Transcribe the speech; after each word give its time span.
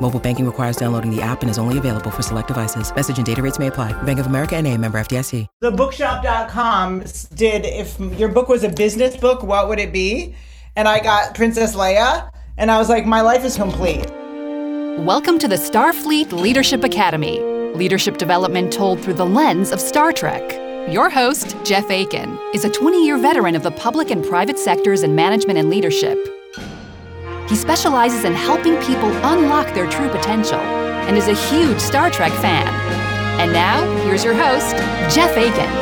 Mobile 0.00 0.20
banking 0.20 0.46
requires 0.46 0.76
downloading 0.76 1.14
the 1.14 1.20
app 1.20 1.42
and 1.42 1.50
is 1.50 1.58
only 1.58 1.76
available 1.76 2.10
for 2.10 2.22
select 2.22 2.46
devices. 2.46 2.94
Message 2.94 3.16
and 3.16 3.26
data 3.26 3.42
rates 3.42 3.58
may 3.58 3.66
apply. 3.66 4.00
Bank 4.04 4.20
of 4.20 4.26
America 4.26 4.56
and 4.56 4.66
a 4.66 4.76
member 4.76 4.98
FDIC. 4.98 5.46
Thebookshop.com 5.62 7.04
did, 7.34 7.64
if 7.64 7.98
your 8.18 8.28
book 8.28 8.48
was 8.48 8.62
a 8.62 8.68
business 8.68 9.16
book, 9.16 9.42
what 9.42 9.68
would 9.68 9.80
it 9.80 9.92
be? 9.92 10.34
And 10.76 10.86
I 10.86 11.00
got 11.00 11.34
Princess 11.34 11.74
Leia, 11.74 12.30
and 12.56 12.70
I 12.70 12.78
was 12.78 12.88
like, 12.88 13.06
my 13.06 13.22
life 13.22 13.44
is 13.44 13.56
complete. 13.56 14.06
Welcome 15.00 15.38
to 15.40 15.48
the 15.48 15.56
Starfleet 15.56 16.30
Leadership 16.30 16.84
Academy. 16.84 17.40
Leadership 17.74 18.18
development 18.18 18.72
told 18.72 19.00
through 19.00 19.14
the 19.14 19.26
lens 19.26 19.72
of 19.72 19.80
Star 19.80 20.12
Trek. 20.12 20.42
Your 20.92 21.10
host, 21.10 21.56
Jeff 21.64 21.90
Aiken, 21.90 22.38
is 22.54 22.64
a 22.64 22.70
20 22.70 23.04
year 23.04 23.18
veteran 23.18 23.56
of 23.56 23.64
the 23.64 23.72
public 23.72 24.10
and 24.10 24.24
private 24.24 24.60
sectors 24.60 25.02
in 25.02 25.16
management 25.16 25.58
and 25.58 25.68
leadership. 25.68 26.37
He 27.48 27.56
specializes 27.56 28.24
in 28.24 28.34
helping 28.34 28.76
people 28.82 29.08
unlock 29.24 29.72
their 29.72 29.88
true 29.88 30.10
potential 30.10 30.60
and 30.60 31.16
is 31.16 31.28
a 31.28 31.34
huge 31.34 31.80
Star 31.80 32.10
Trek 32.10 32.32
fan. 32.32 32.68
And 33.40 33.54
now, 33.54 33.90
here's 34.02 34.22
your 34.22 34.34
host, 34.34 34.76
Jeff 35.14 35.34
Aiken. 35.34 35.72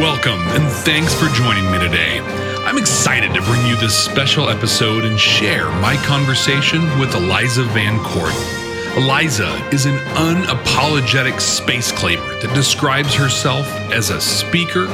Welcome, 0.00 0.38
and 0.54 0.70
thanks 0.84 1.12
for 1.14 1.26
joining 1.34 1.68
me 1.72 1.80
today. 1.80 2.20
I'm 2.64 2.78
excited 2.78 3.34
to 3.34 3.42
bring 3.42 3.66
you 3.66 3.74
this 3.76 3.96
special 3.96 4.48
episode 4.48 5.04
and 5.04 5.18
share 5.18 5.70
my 5.80 5.96
conversation 6.04 6.82
with 7.00 7.12
Eliza 7.14 7.64
VanCort. 7.64 8.96
Eliza 8.96 9.52
is 9.72 9.86
an 9.86 9.98
unapologetic 10.14 11.40
space 11.40 11.90
claimer 11.90 12.40
that 12.40 12.54
describes 12.54 13.14
herself 13.14 13.66
as 13.90 14.10
a 14.10 14.20
speaker, 14.20 14.86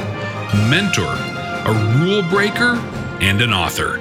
mentor, 0.70 1.39
a 1.70 1.98
rule 2.00 2.22
breaker, 2.28 2.74
and 3.20 3.40
an 3.40 3.52
author. 3.52 4.00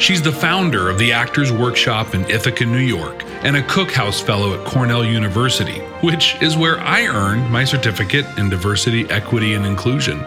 She's 0.00 0.22
the 0.22 0.32
founder 0.32 0.88
of 0.88 0.98
the 0.98 1.12
Actors 1.12 1.52
Workshop 1.52 2.14
in 2.14 2.24
Ithaca, 2.30 2.64
New 2.64 2.78
York, 2.78 3.22
and 3.42 3.54
a 3.54 3.62
Cook 3.64 3.90
House 3.90 4.18
Fellow 4.18 4.58
at 4.58 4.66
Cornell 4.66 5.04
University, 5.04 5.80
which 6.00 6.40
is 6.40 6.56
where 6.56 6.80
I 6.80 7.04
earned 7.06 7.50
my 7.50 7.64
certificate 7.64 8.24
in 8.38 8.48
diversity, 8.48 9.04
equity, 9.10 9.52
and 9.52 9.66
inclusion. 9.66 10.24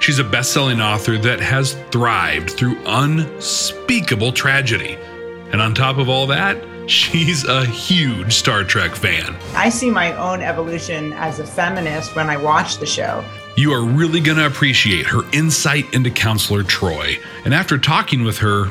She's 0.00 0.18
a 0.18 0.24
best 0.24 0.54
selling 0.54 0.80
author 0.80 1.18
that 1.18 1.40
has 1.40 1.74
thrived 1.90 2.52
through 2.52 2.78
unspeakable 2.86 4.32
tragedy. 4.32 4.96
And 5.52 5.60
on 5.60 5.74
top 5.74 5.98
of 5.98 6.08
all 6.08 6.26
that, 6.28 6.56
she's 6.88 7.44
a 7.44 7.66
huge 7.66 8.32
Star 8.32 8.64
Trek 8.64 8.94
fan. 8.94 9.36
I 9.54 9.68
see 9.68 9.90
my 9.90 10.16
own 10.16 10.40
evolution 10.40 11.12
as 11.12 11.38
a 11.38 11.46
feminist 11.46 12.16
when 12.16 12.30
I 12.30 12.38
watch 12.38 12.78
the 12.78 12.86
show. 12.86 13.22
You 13.56 13.72
are 13.72 13.84
really 13.84 14.18
going 14.18 14.38
to 14.38 14.46
appreciate 14.46 15.06
her 15.06 15.22
insight 15.32 15.94
into 15.94 16.10
Counselor 16.10 16.64
Troi, 16.64 17.22
And 17.44 17.54
after 17.54 17.78
talking 17.78 18.24
with 18.24 18.38
her, 18.38 18.66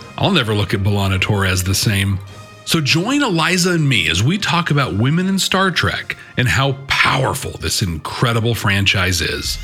I'll 0.18 0.30
never 0.30 0.54
look 0.54 0.74
at 0.74 0.80
B'Elanna 0.80 1.20
Torres 1.20 1.64
the 1.64 1.74
same. 1.74 2.20
So 2.64 2.80
join 2.80 3.22
Eliza 3.22 3.72
and 3.72 3.88
me 3.88 4.08
as 4.08 4.22
we 4.22 4.38
talk 4.38 4.70
about 4.70 4.94
women 4.94 5.26
in 5.26 5.40
Star 5.40 5.72
Trek 5.72 6.16
and 6.36 6.46
how 6.46 6.72
powerful 6.86 7.52
this 7.52 7.82
incredible 7.82 8.54
franchise 8.54 9.20
is. 9.20 9.58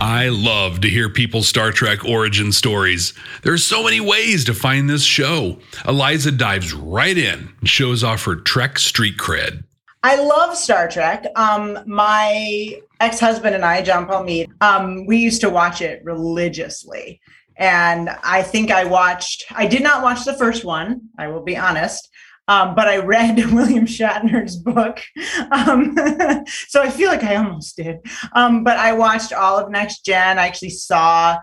I 0.00 0.28
love 0.30 0.80
to 0.80 0.88
hear 0.88 1.10
people's 1.10 1.48
Star 1.48 1.70
Trek 1.70 2.04
origin 2.06 2.50
stories. 2.50 3.12
There 3.42 3.52
are 3.52 3.58
so 3.58 3.84
many 3.84 4.00
ways 4.00 4.44
to 4.46 4.54
find 4.54 4.88
this 4.88 5.04
show. 5.04 5.58
Eliza 5.86 6.32
dives 6.32 6.72
right 6.72 7.18
in 7.18 7.52
and 7.60 7.68
shows 7.68 8.02
off 8.02 8.24
her 8.24 8.36
Trek 8.36 8.78
street 8.78 9.18
cred. 9.18 9.64
I 10.06 10.22
love 10.22 10.56
Star 10.56 10.86
Trek. 10.86 11.26
Um, 11.34 11.80
my 11.84 12.80
ex-husband 13.00 13.56
and 13.56 13.64
I, 13.64 13.82
John 13.82 14.06
Paul 14.06 14.22
Mead, 14.22 14.48
um, 14.60 15.04
we 15.04 15.16
used 15.16 15.40
to 15.40 15.50
watch 15.50 15.82
it 15.82 16.00
religiously. 16.04 17.20
And 17.56 18.10
I 18.22 18.44
think 18.44 18.70
I 18.70 18.84
watched, 18.84 19.46
I 19.50 19.66
did 19.66 19.82
not 19.82 20.04
watch 20.04 20.24
the 20.24 20.34
first 20.34 20.64
one, 20.64 21.08
I 21.18 21.26
will 21.26 21.42
be 21.42 21.56
honest. 21.56 22.08
Um, 22.46 22.76
but 22.76 22.86
I 22.86 22.98
read 22.98 23.36
William 23.52 23.84
Shatner's 23.84 24.54
book. 24.54 25.02
Um, 25.50 25.96
so 26.68 26.80
I 26.80 26.88
feel 26.88 27.08
like 27.08 27.24
I 27.24 27.34
almost 27.34 27.76
did. 27.76 27.96
Um, 28.32 28.62
but 28.62 28.76
I 28.76 28.92
watched 28.92 29.32
all 29.32 29.58
of 29.58 29.72
Next 29.72 30.04
Gen. 30.04 30.38
I 30.38 30.46
actually 30.46 30.70
saw 30.70 31.36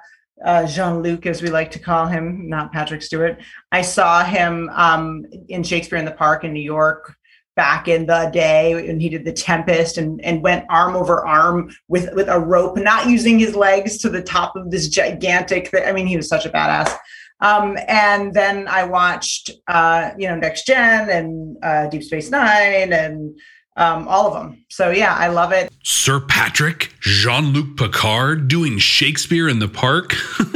uh, 0.46 0.66
Jean 0.68 1.02
Luc, 1.02 1.26
as 1.26 1.42
we 1.42 1.50
like 1.50 1.72
to 1.72 1.80
call 1.80 2.08
him, 2.08 2.48
not 2.48 2.72
Patrick 2.72 3.02
Stewart. 3.02 3.42
I 3.74 3.82
saw 3.82 4.24
him 4.24 4.70
um, 4.70 5.26
in 5.50 5.64
Shakespeare 5.64 6.00
in 6.00 6.06
the 6.06 6.12
Park 6.12 6.46
in 6.46 6.54
New 6.54 6.62
York 6.62 7.14
back 7.56 7.88
in 7.88 8.06
the 8.08 8.30
day 8.34 8.90
and 8.90 9.02
he 9.02 9.10
did 9.10 9.26
the 9.26 9.32
tempest 9.32 9.98
and, 9.98 10.20
and 10.26 10.42
went 10.42 10.66
arm 10.70 10.96
over 10.96 11.26
arm 11.26 11.70
with 11.88 12.14
with 12.14 12.28
a 12.28 12.40
rope 12.40 12.78
not 12.78 13.08
using 13.08 13.38
his 13.38 13.56
legs 13.56 13.98
to 14.00 14.10
the 14.10 14.24
top 14.24 14.56
of 14.56 14.72
this 14.72 14.88
gigantic 14.88 15.70
i 15.86 15.92
mean 15.92 16.08
he 16.08 16.18
was 16.18 16.28
such 16.28 16.46
a 16.46 16.50
badass 16.50 16.98
um, 17.44 17.78
and 17.90 18.34
then 18.34 18.70
I 18.70 18.86
watched, 18.86 19.52
uh, 19.68 20.12
you 20.18 20.30
know, 20.30 20.36
Next 20.36 20.66
Gen 20.66 21.10
and 21.10 21.58
uh, 21.62 21.88
Deep 21.88 22.02
Space 22.02 22.30
Nine 22.30 22.94
and 22.94 23.38
um, 23.76 24.08
all 24.08 24.28
of 24.28 24.34
them. 24.34 24.66
So 24.70 24.92
yeah, 24.92 25.14
I 25.14 25.28
love 25.28 25.52
it. 25.52 25.72
Sir 25.84 26.22
Patrick, 26.22 26.94
Jean 27.02 27.48
Luc 27.52 27.76
Picard 27.78 28.48
doing 28.48 28.78
Shakespeare 28.78 29.50
in 29.50 29.60
the 29.60 29.68
Park? 29.68 30.14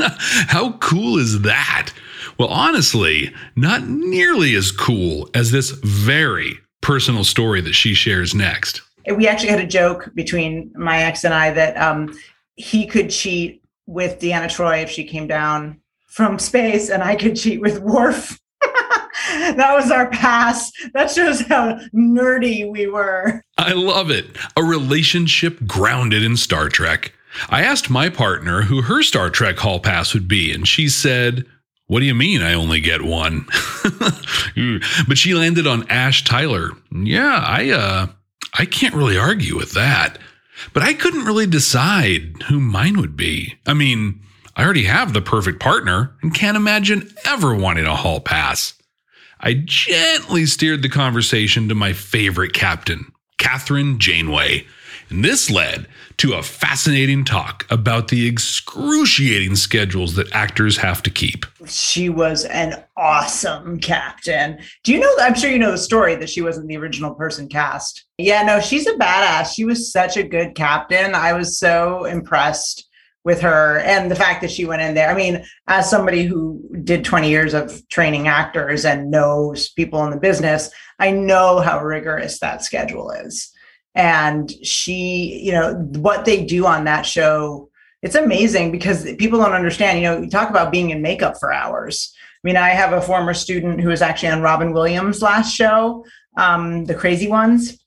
How 0.48 0.74
cool 0.74 1.18
is 1.18 1.42
that? 1.42 1.92
Well, 2.40 2.50
honestly, 2.50 3.34
not 3.56 3.88
nearly 3.88 4.56
as 4.56 4.72
cool 4.72 5.30
as 5.34 5.52
this 5.52 5.72
very 5.72 6.60
personal 6.82 7.24
story 7.24 7.62
that 7.62 7.74
she 7.74 7.94
shares 7.94 8.34
next. 8.34 8.82
We 9.16 9.28
actually 9.28 9.50
had 9.50 9.60
a 9.60 9.68
joke 9.68 10.12
between 10.16 10.72
my 10.76 11.04
ex 11.04 11.24
and 11.24 11.34
I 11.34 11.52
that 11.52 11.78
um, 11.78 12.18
he 12.56 12.86
could 12.86 13.10
cheat 13.10 13.64
with 13.86 14.20
Deanna 14.20 14.48
Troi 14.48 14.84
if 14.84 14.90
she 14.90 15.04
came 15.06 15.28
down 15.28 15.80
from 16.08 16.40
space 16.40 16.90
and 16.90 17.02
I 17.04 17.16
could 17.16 17.36
cheat 17.36 17.62
with 17.62 17.80
Worf. 17.80 18.40
that 18.62 19.74
was 19.74 19.92
our 19.92 20.10
pass. 20.10 20.72
That 20.94 21.12
shows 21.12 21.42
how 21.42 21.80
nerdy 21.94 22.70
we 22.70 22.88
were. 22.88 23.42
I 23.58 23.74
love 23.74 24.12
it. 24.12 24.26
A 24.58 24.64
relationship 24.64 25.66
grounded 25.66 26.24
in 26.24 26.36
Star 26.38 26.70
Trek. 26.70 27.14
I 27.50 27.64
asked 27.64 27.90
my 27.90 28.10
partner 28.10 28.64
who 28.64 28.82
her 28.82 29.04
Star 29.04 29.30
Trek 29.30 29.58
hall 29.58 29.80
pass 29.80 30.14
would 30.14 30.28
be, 30.28 30.52
and 30.52 30.68
she 30.68 30.90
said, 30.90 31.46
What 31.88 32.02
do 32.02 32.06
you 32.06 32.16
mean 32.16 32.42
I 32.42 32.54
only 32.54 32.82
get 32.82 33.02
one? 33.02 33.46
but 35.08 35.18
she 35.18 35.34
landed 35.34 35.66
on 35.66 35.90
Ash 35.90 36.24
Tyler. 36.24 36.72
Yeah, 36.92 37.42
I 37.46 37.70
uh 37.70 38.08
I 38.54 38.66
can't 38.66 38.96
really 38.96 39.18
argue 39.18 39.56
with 39.56 39.72
that. 39.74 40.18
But 40.74 40.84
I 40.84 40.94
couldn't 40.94 41.26
really 41.26 41.46
decide 41.46 42.42
who 42.48 42.60
mine 42.60 43.00
would 43.00 43.16
be. 43.16 43.56
I 43.66 43.74
mean, 43.74 44.22
I 44.56 44.64
already 44.64 44.84
have 44.86 45.14
the 45.14 45.22
perfect 45.22 45.60
partner 45.60 46.16
and 46.22 46.34
can't 46.34 46.58
imagine 46.58 47.10
ever 47.26 47.56
wanting 47.56 47.86
a 47.86 47.96
hall 47.96 48.20
pass. 48.20 48.74
I 49.40 49.54
gently 49.54 50.48
steered 50.48 50.82
the 50.82 50.90
conversation 50.90 51.70
to 51.70 51.76
my 51.76 51.94
favorite 51.94 52.54
captain, 52.54 53.12
Kathryn 53.38 54.00
Janeway. 54.00 54.66
And 55.10 55.24
this 55.24 55.50
led 55.50 55.88
to 56.18 56.34
a 56.34 56.44
fascinating 56.44 57.24
talk 57.24 57.66
about 57.70 58.10
the 58.10 58.28
excruciating 58.28 59.56
schedules 59.56 60.16
that 60.16 60.34
actors 60.34 60.78
have 60.78 61.02
to 61.04 61.10
keep. 61.10 61.46
She 61.66 62.10
was 62.10 62.46
an 62.46 62.84
awesome 62.98 63.80
captain. 63.80 64.60
Do 64.84 64.94
you 64.94 65.00
know? 65.00 65.12
I'm 65.20 65.36
sure 65.36 65.52
you 65.52 65.60
know 65.60 65.72
the 65.72 65.78
story 65.78 66.16
that 66.16 66.30
she 66.30 66.42
wasn't 66.42 66.68
the 66.68 66.78
original 66.78 67.14
person 67.14 67.48
cast. 67.48 68.06
Yeah, 68.18 68.44
no, 68.44 68.60
she's 68.60 68.88
a 68.88 68.94
badass. 68.94 69.54
She 69.54 69.64
was 69.64 69.92
such 69.92 70.18
a 70.18 70.24
good 70.24 70.56
captain. 70.56 71.16
I 71.16 71.34
was 71.34 71.60
so 71.60 72.06
impressed 72.06 72.88
with 73.24 73.42
her 73.42 73.80
and 73.80 74.10
the 74.10 74.16
fact 74.16 74.40
that 74.40 74.52
she 74.52 74.64
went 74.64 74.82
in 74.82 74.96
there. 74.96 75.10
I 75.10 75.14
mean, 75.14 75.46
as 75.68 75.90
somebody 75.90 76.24
who 76.24 76.64
did 76.86 77.04
20 77.04 77.30
years 77.30 77.54
of 77.54 77.86
training 77.90 78.30
actors 78.30 78.86
and 78.86 79.12
knows 79.12 79.70
people 79.74 80.04
in 80.06 80.12
the 80.12 80.18
business, 80.18 80.70
I 80.98 81.12
know 81.12 81.60
how 81.60 81.84
rigorous 81.84 82.40
that 82.40 82.64
schedule 82.64 83.12
is. 83.12 83.52
And 83.98 84.52
she, 84.64 85.42
you 85.44 85.52
know, 85.52 85.74
what 85.96 86.24
they 86.24 86.46
do 86.46 86.66
on 86.68 86.86
that 86.86 87.06
show, 87.06 87.70
it's 88.04 88.16
amazing 88.16 88.72
because 88.72 89.12
people 89.16 89.40
don't 89.40 89.54
understand. 89.54 89.98
You 89.98 90.04
know, 90.04 90.22
you 90.22 90.30
talk 90.30 90.52
about 90.52 90.72
being 90.72 90.92
in 90.92 91.02
makeup 91.02 91.38
for 91.40 91.52
hours. 91.52 92.14
I 92.16 92.48
mean, 92.48 92.58
I 92.58 92.70
have 92.70 92.94
a 92.94 93.02
former 93.02 93.34
student 93.34 93.82
who 93.82 93.90
was 93.90 94.04
actually 94.04 94.30
on 94.30 94.42
Robin 94.42 94.72
Williams' 94.72 95.24
last 95.24 95.54
show, 95.54 96.06
um, 96.38 96.86
The 96.86 96.94
Crazy 96.94 97.28
Ones 97.28 97.80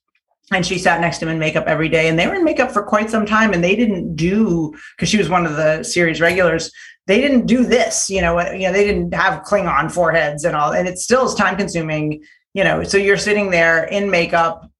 and 0.52 0.66
she 0.66 0.78
sat 0.78 1.00
next 1.00 1.18
to 1.18 1.26
him 1.26 1.32
in 1.32 1.38
makeup 1.38 1.64
every 1.66 1.88
day 1.88 2.08
and 2.08 2.18
they 2.18 2.26
were 2.26 2.34
in 2.34 2.44
makeup 2.44 2.70
for 2.70 2.82
quite 2.82 3.10
some 3.10 3.24
time 3.24 3.52
and 3.52 3.62
they 3.62 3.76
didn't 3.76 4.16
do 4.16 4.74
because 4.96 5.08
she 5.08 5.18
was 5.18 5.28
one 5.28 5.46
of 5.46 5.56
the 5.56 5.82
series 5.82 6.20
regulars 6.20 6.70
they 7.06 7.20
didn't 7.20 7.46
do 7.46 7.64
this 7.64 8.10
you 8.10 8.20
know 8.20 8.40
you 8.52 8.66
know 8.66 8.72
they 8.72 8.84
didn't 8.84 9.14
have 9.14 9.42
klingon 9.42 9.90
foreheads 9.90 10.44
and 10.44 10.56
all 10.56 10.72
and 10.72 10.88
it 10.88 10.98
still 10.98 11.26
is 11.26 11.34
time 11.34 11.56
consuming 11.56 12.22
you 12.54 12.64
know 12.64 12.82
so 12.82 12.96
you're 12.96 13.16
sitting 13.16 13.50
there 13.50 13.84
in 13.84 14.10
makeup 14.10 14.70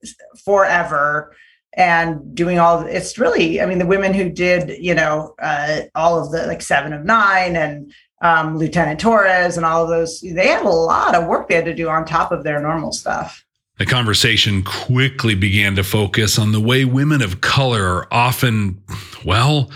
forever 0.45 1.35
and 1.75 2.35
doing 2.35 2.59
all 2.59 2.81
it's 2.87 3.19
really 3.19 3.61
i 3.61 3.67
mean 3.67 3.79
the 3.79 3.87
women 3.87 4.13
who 4.13 4.29
did 4.29 4.77
you 4.83 4.95
know 4.95 5.35
uh, 5.41 5.83
all 5.95 6.23
of 6.23 6.33
the 6.33 6.47
like 6.47 6.63
seven 6.63 6.93
of 6.93 7.05
nine 7.05 7.57
and 7.57 7.93
um, 8.23 8.59
lieutenant 8.59 9.01
torres 9.01 9.57
and 9.57 9.65
all 9.65 9.83
of 9.83 9.89
those 9.89 10.21
they 10.21 10.49
had 10.49 10.65
a 10.65 10.69
lot 10.69 11.15
of 11.15 11.27
work 11.27 11.49
they 11.49 11.55
had 11.55 11.65
to 11.65 11.75
do 11.75 11.89
on 11.89 12.05
top 12.05 12.33
of 12.33 12.45
their 12.45 12.61
normal 12.61 12.93
stuff. 12.93 13.45
The 13.79 13.87
conversation 13.87 14.63
quickly 14.63 15.35
began 15.35 15.75
to 15.77 15.83
focus 15.83 16.39
on 16.39 16.53
the 16.53 16.61
way 16.61 16.85
women 16.85 17.23
of 17.23 17.41
color 17.41 17.83
are 17.83 18.09
often, 18.11 18.83
well, 19.25 19.71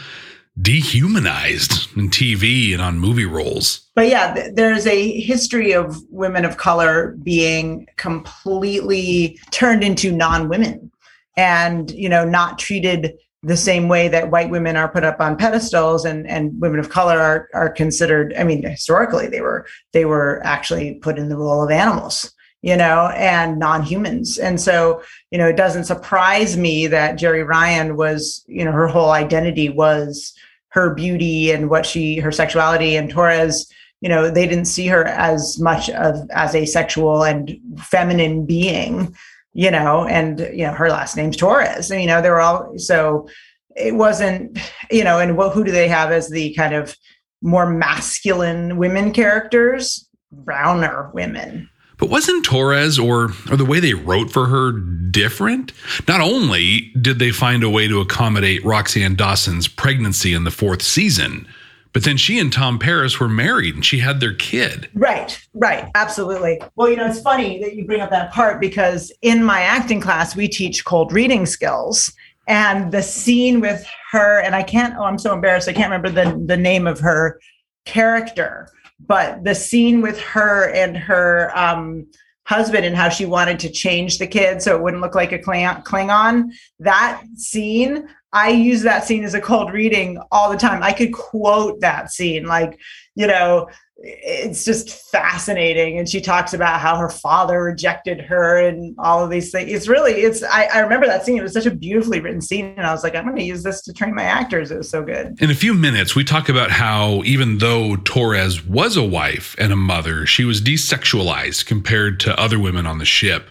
dehumanized 0.61 1.97
in 1.97 2.11
TV 2.11 2.73
and 2.73 2.81
on 2.81 2.99
movie 2.99 3.25
roles. 3.25 3.89
But 3.95 4.09
yeah, 4.09 4.49
there's 4.55 4.87
a 4.87 5.21
history 5.21 5.73
of 5.73 6.01
women 6.11 6.45
of 6.45 6.57
color 6.57 7.17
being 7.23 7.87
completely 7.97 9.39
turned 9.51 9.83
into 9.83 10.13
non-women 10.13 10.91
and, 11.37 11.91
you 11.91 12.09
know, 12.09 12.25
not 12.25 12.59
treated 12.59 13.15
the 13.43 13.57
same 13.57 13.89
way 13.89 14.09
that 14.09 14.31
white 14.31 14.49
women 14.49 14.77
are 14.77 14.89
put 14.89 15.05
up 15.05 15.21
on 15.21 15.37
pedestals 15.37 16.05
and, 16.05 16.27
and 16.27 16.59
women 16.61 16.79
of 16.79 16.89
color 16.89 17.19
are, 17.19 17.49
are 17.53 17.69
considered, 17.69 18.33
I 18.39 18.45
mean, 18.45 18.63
historically 18.63 19.27
they 19.27 19.43
were, 19.43 19.67
they 19.93 20.07
were 20.07 20.41
actually 20.45 20.95
put 20.95 21.19
in 21.19 21.29
the 21.29 21.37
role 21.37 21.63
of 21.63 21.71
animals 21.71 22.34
you 22.65 22.79
know, 22.79 23.09
and 23.09 23.59
non-humans. 23.59 24.39
And 24.39 24.59
so, 24.59 25.03
you 25.31 25.37
know, 25.37 25.49
it 25.49 25.57
doesn't 25.57 25.85
surprise 25.85 26.57
me 26.57 26.87
that 26.87 27.19
Jeri 27.19 27.47
Ryan 27.47 27.95
was, 27.95 28.43
you 28.49 28.65
know, 28.65 28.73
her 28.73 28.89
whole 28.89 29.11
identity 29.11 29.69
was 29.69 30.33
her 30.69 30.95
beauty 30.95 31.51
and 31.51 31.69
what 31.69 31.85
she 31.85 32.17
her 32.21 32.33
sexuality 32.33 32.97
and 32.97 33.11
Torres, 33.11 33.71
you 34.01 34.09
know, 34.09 34.31
they 34.31 34.47
didn't 34.47 34.65
see 34.65 34.87
her 34.87 35.05
as 35.05 35.61
much 35.61 35.91
of 35.91 36.17
as 36.31 36.55
a 36.55 36.65
sexual 36.65 37.23
and 37.23 37.61
feminine 37.77 38.47
being, 38.47 39.15
you 39.53 39.71
know, 39.71 40.07
and 40.07 40.41
you 40.41 40.65
know, 40.65 40.73
her 40.73 40.89
last 40.89 41.19
name's 41.19 41.37
Torres. 41.37 41.91
And, 41.91 42.01
you 42.01 42.07
know, 42.07 42.23
they 42.23 42.31
were 42.31 42.41
all 42.41 42.79
so 42.79 43.29
it 43.77 43.95
wasn't, 43.95 44.59
you 44.91 45.05
know, 45.05 45.19
and 45.19 45.37
what 45.37 45.53
who 45.53 45.65
do 45.65 45.71
they 45.71 45.89
have 45.89 46.11
as 46.13 46.31
the 46.31 46.55
kind 46.55 46.75
of 46.75 46.97
more 47.43 47.69
masculine 47.69 48.79
women 48.79 49.13
characters? 49.13 50.09
Browner 50.33 51.11
women 51.13 51.69
but 51.99 52.11
wasn't 52.11 52.45
Torres 52.45 52.99
or, 52.99 53.31
or 53.51 53.57
the 53.57 53.65
way 53.65 53.81
they 53.81 53.95
wrote 53.95 54.31
for 54.31 54.47
her 54.47 54.73
different? 54.73 55.73
Not 56.09 56.21
only 56.21 56.93
did 57.01 57.19
they 57.19 57.31
find 57.31 57.63
a 57.63 57.71
way 57.71 57.89
to 57.89 58.01
accommodate 58.01 58.63
Roxann 58.63 59.17
Dawson's 59.17 59.69
pregnancy 59.69 60.35
in 60.35 60.45
the 60.45 60.51
fourth 60.51 60.83
season, 60.83 61.47
but 61.93 62.03
then 62.03 62.17
she 62.17 62.41
and 62.41 62.53
Tom 62.53 62.81
Paris 62.81 63.21
were 63.21 63.29
married 63.29 63.77
and 63.77 63.87
she 63.87 64.01
had 64.01 64.19
their 64.19 64.35
kid. 64.35 64.91
Right, 64.95 65.41
right, 65.55 65.89
absolutely. 65.95 66.61
Well, 66.75 66.91
you 66.91 66.97
know, 66.97 67.07
it's 67.07 67.21
funny 67.21 67.61
that 67.63 67.77
you 67.77 67.87
bring 67.87 68.01
up 68.01 68.11
that 68.11 68.33
part 68.33 68.61
because 68.61 69.13
in 69.23 69.45
my 69.45 69.61
acting 69.61 70.01
class, 70.01 70.35
we 70.35 70.49
teach 70.49 70.85
cold 70.85 71.13
reading 71.13 71.47
skills. 71.47 72.13
And 72.47 72.93
the 72.93 73.03
scene 73.03 73.61
with 73.61 73.87
her, 74.11 74.41
and 74.41 74.55
I 74.55 74.65
can't, 74.65 74.95
oh, 74.99 75.05
I'm 75.05 75.19
so 75.19 75.33
embarrassed. 75.33 75.69
I 75.69 75.73
can't 75.73 75.91
remember 75.91 76.11
the, 76.11 76.45
the 76.45 76.57
name 76.57 76.87
of 76.87 76.99
her 77.01 77.41
character 77.87 78.69
but 79.01 79.45
the 79.45 79.55
scene 79.55 80.01
with 80.01 80.21
her 80.21 80.71
and 80.71 80.97
her 80.97 81.51
um, 81.57 82.07
husband 82.47 82.85
and 82.85 82.97
how 82.97 83.09
she 83.09 83.27
wanted 83.27 83.59
to 83.61 83.71
change 83.71 84.19
the 84.19 84.27
kid 84.27 84.61
so 84.61 84.75
it 84.75 84.83
wouldn't 84.83 85.03
look 85.03 85.15
like 85.15 85.33
a 85.33 85.39
Klingon, 85.39 86.53
that 86.79 87.23
scene, 87.37 88.09
I 88.33 88.51
use 88.51 88.83
that 88.83 89.05
scene 89.05 89.25
as 89.25 89.35
a 89.35 89.41
cold 89.41 89.73
reading 89.73 90.21
all 90.31 90.51
the 90.51 90.57
time. 90.57 90.83
I 90.83 90.93
could 90.93 91.13
quote 91.13 91.81
that 91.81 92.13
scene 92.13 92.45
like, 92.47 92.79
you 93.15 93.27
know, 93.27 93.69
it's 94.07 94.65
just 94.65 94.91
fascinating. 94.91 95.99
And 95.99 96.09
she 96.09 96.21
talks 96.21 96.53
about 96.53 96.81
how 96.81 96.97
her 96.97 97.09
father 97.09 97.63
rejected 97.63 98.21
her 98.21 98.59
and 98.59 98.95
all 98.99 99.25
of 99.25 99.31
these 99.31 99.51
things. 99.51 99.73
It's 99.73 99.89
really 99.89 100.13
it's 100.13 100.43
I, 100.43 100.65
I, 100.67 100.81
remember 100.81 101.07
that 101.07 101.25
scene. 101.25 101.39
It 101.39 101.43
was 101.43 101.55
such 101.55 101.65
a 101.65 101.71
beautifully 101.71 102.21
written 102.21 102.43
scene. 102.43 102.75
And 102.77 102.87
i 102.87 102.93
was 102.93 103.03
like 103.03 103.15
i'm 103.15 103.25
going 103.25 103.37
to 103.37 103.43
use 103.43 103.63
this 103.63 103.83
to 103.83 103.93
train 103.93 104.15
my 104.15 104.25
actors. 104.25 104.71
It 104.71 104.77
was 104.77 104.91
so 104.91 105.03
good. 105.03 105.41
In 105.41 105.51
a 105.51 105.55
few 105.55 105.73
minutes 105.73 106.15
we 106.15 106.23
talk 106.23 106.49
about 106.49 106.71
how 106.71 107.23
even 107.25 107.59
though 107.59 107.97
torres 107.97 108.65
was 108.65 108.97
a 108.97 109.03
wife 109.03 109.57
and 109.59 109.73
a 109.73 109.77
mother 109.77 110.27
she 110.27 110.45
was 110.45 110.61
desexualized 110.61 111.65
compared 111.65 112.21
to 112.21 112.39
other 112.39 112.59
women 112.59 112.87
on 112.87 112.99
the 112.99 113.05
ship. 113.05 113.51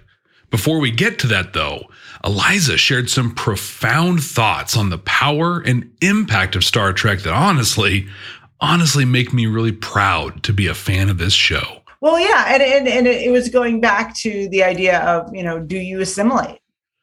Before 0.51 0.79
we 0.79 0.91
get 0.91 1.17
to 1.19 1.27
that 1.27 1.53
though 1.53 1.87
eliza 2.23 2.77
shared 2.77 3.09
some 3.09 3.33
profound 3.33 4.23
thoughts 4.23 4.77
on 4.77 4.89
the 4.89 4.99
power 4.99 5.59
and 5.59 5.91
impact 6.01 6.55
of 6.55 6.63
star 6.63 6.93
trek 6.93 7.19
that 7.19 7.33
honestly 7.33 8.07
honestly 8.63 9.03
make 9.03 9.33
me 9.33 9.45
really 9.45 9.73
proud 9.73 10.41
to 10.43 10.53
be 10.53 10.67
a 10.67 10.73
fan 10.73 11.09
of 11.09 11.17
this 11.17 11.33
show. 11.33 11.81
Well, 12.01 12.19
yeah, 12.19 12.45
and, 12.47 12.63
and 12.63 12.87
and 12.87 13.07
it 13.07 13.31
was 13.31 13.49
going 13.49 13.79
back 13.81 14.15
to 14.17 14.49
the 14.49 14.63
idea 14.63 14.99
of 15.01 15.33
you 15.35 15.43
know, 15.43 15.59
do 15.59 15.77
you 15.77 16.01
assimilate? 16.01 16.59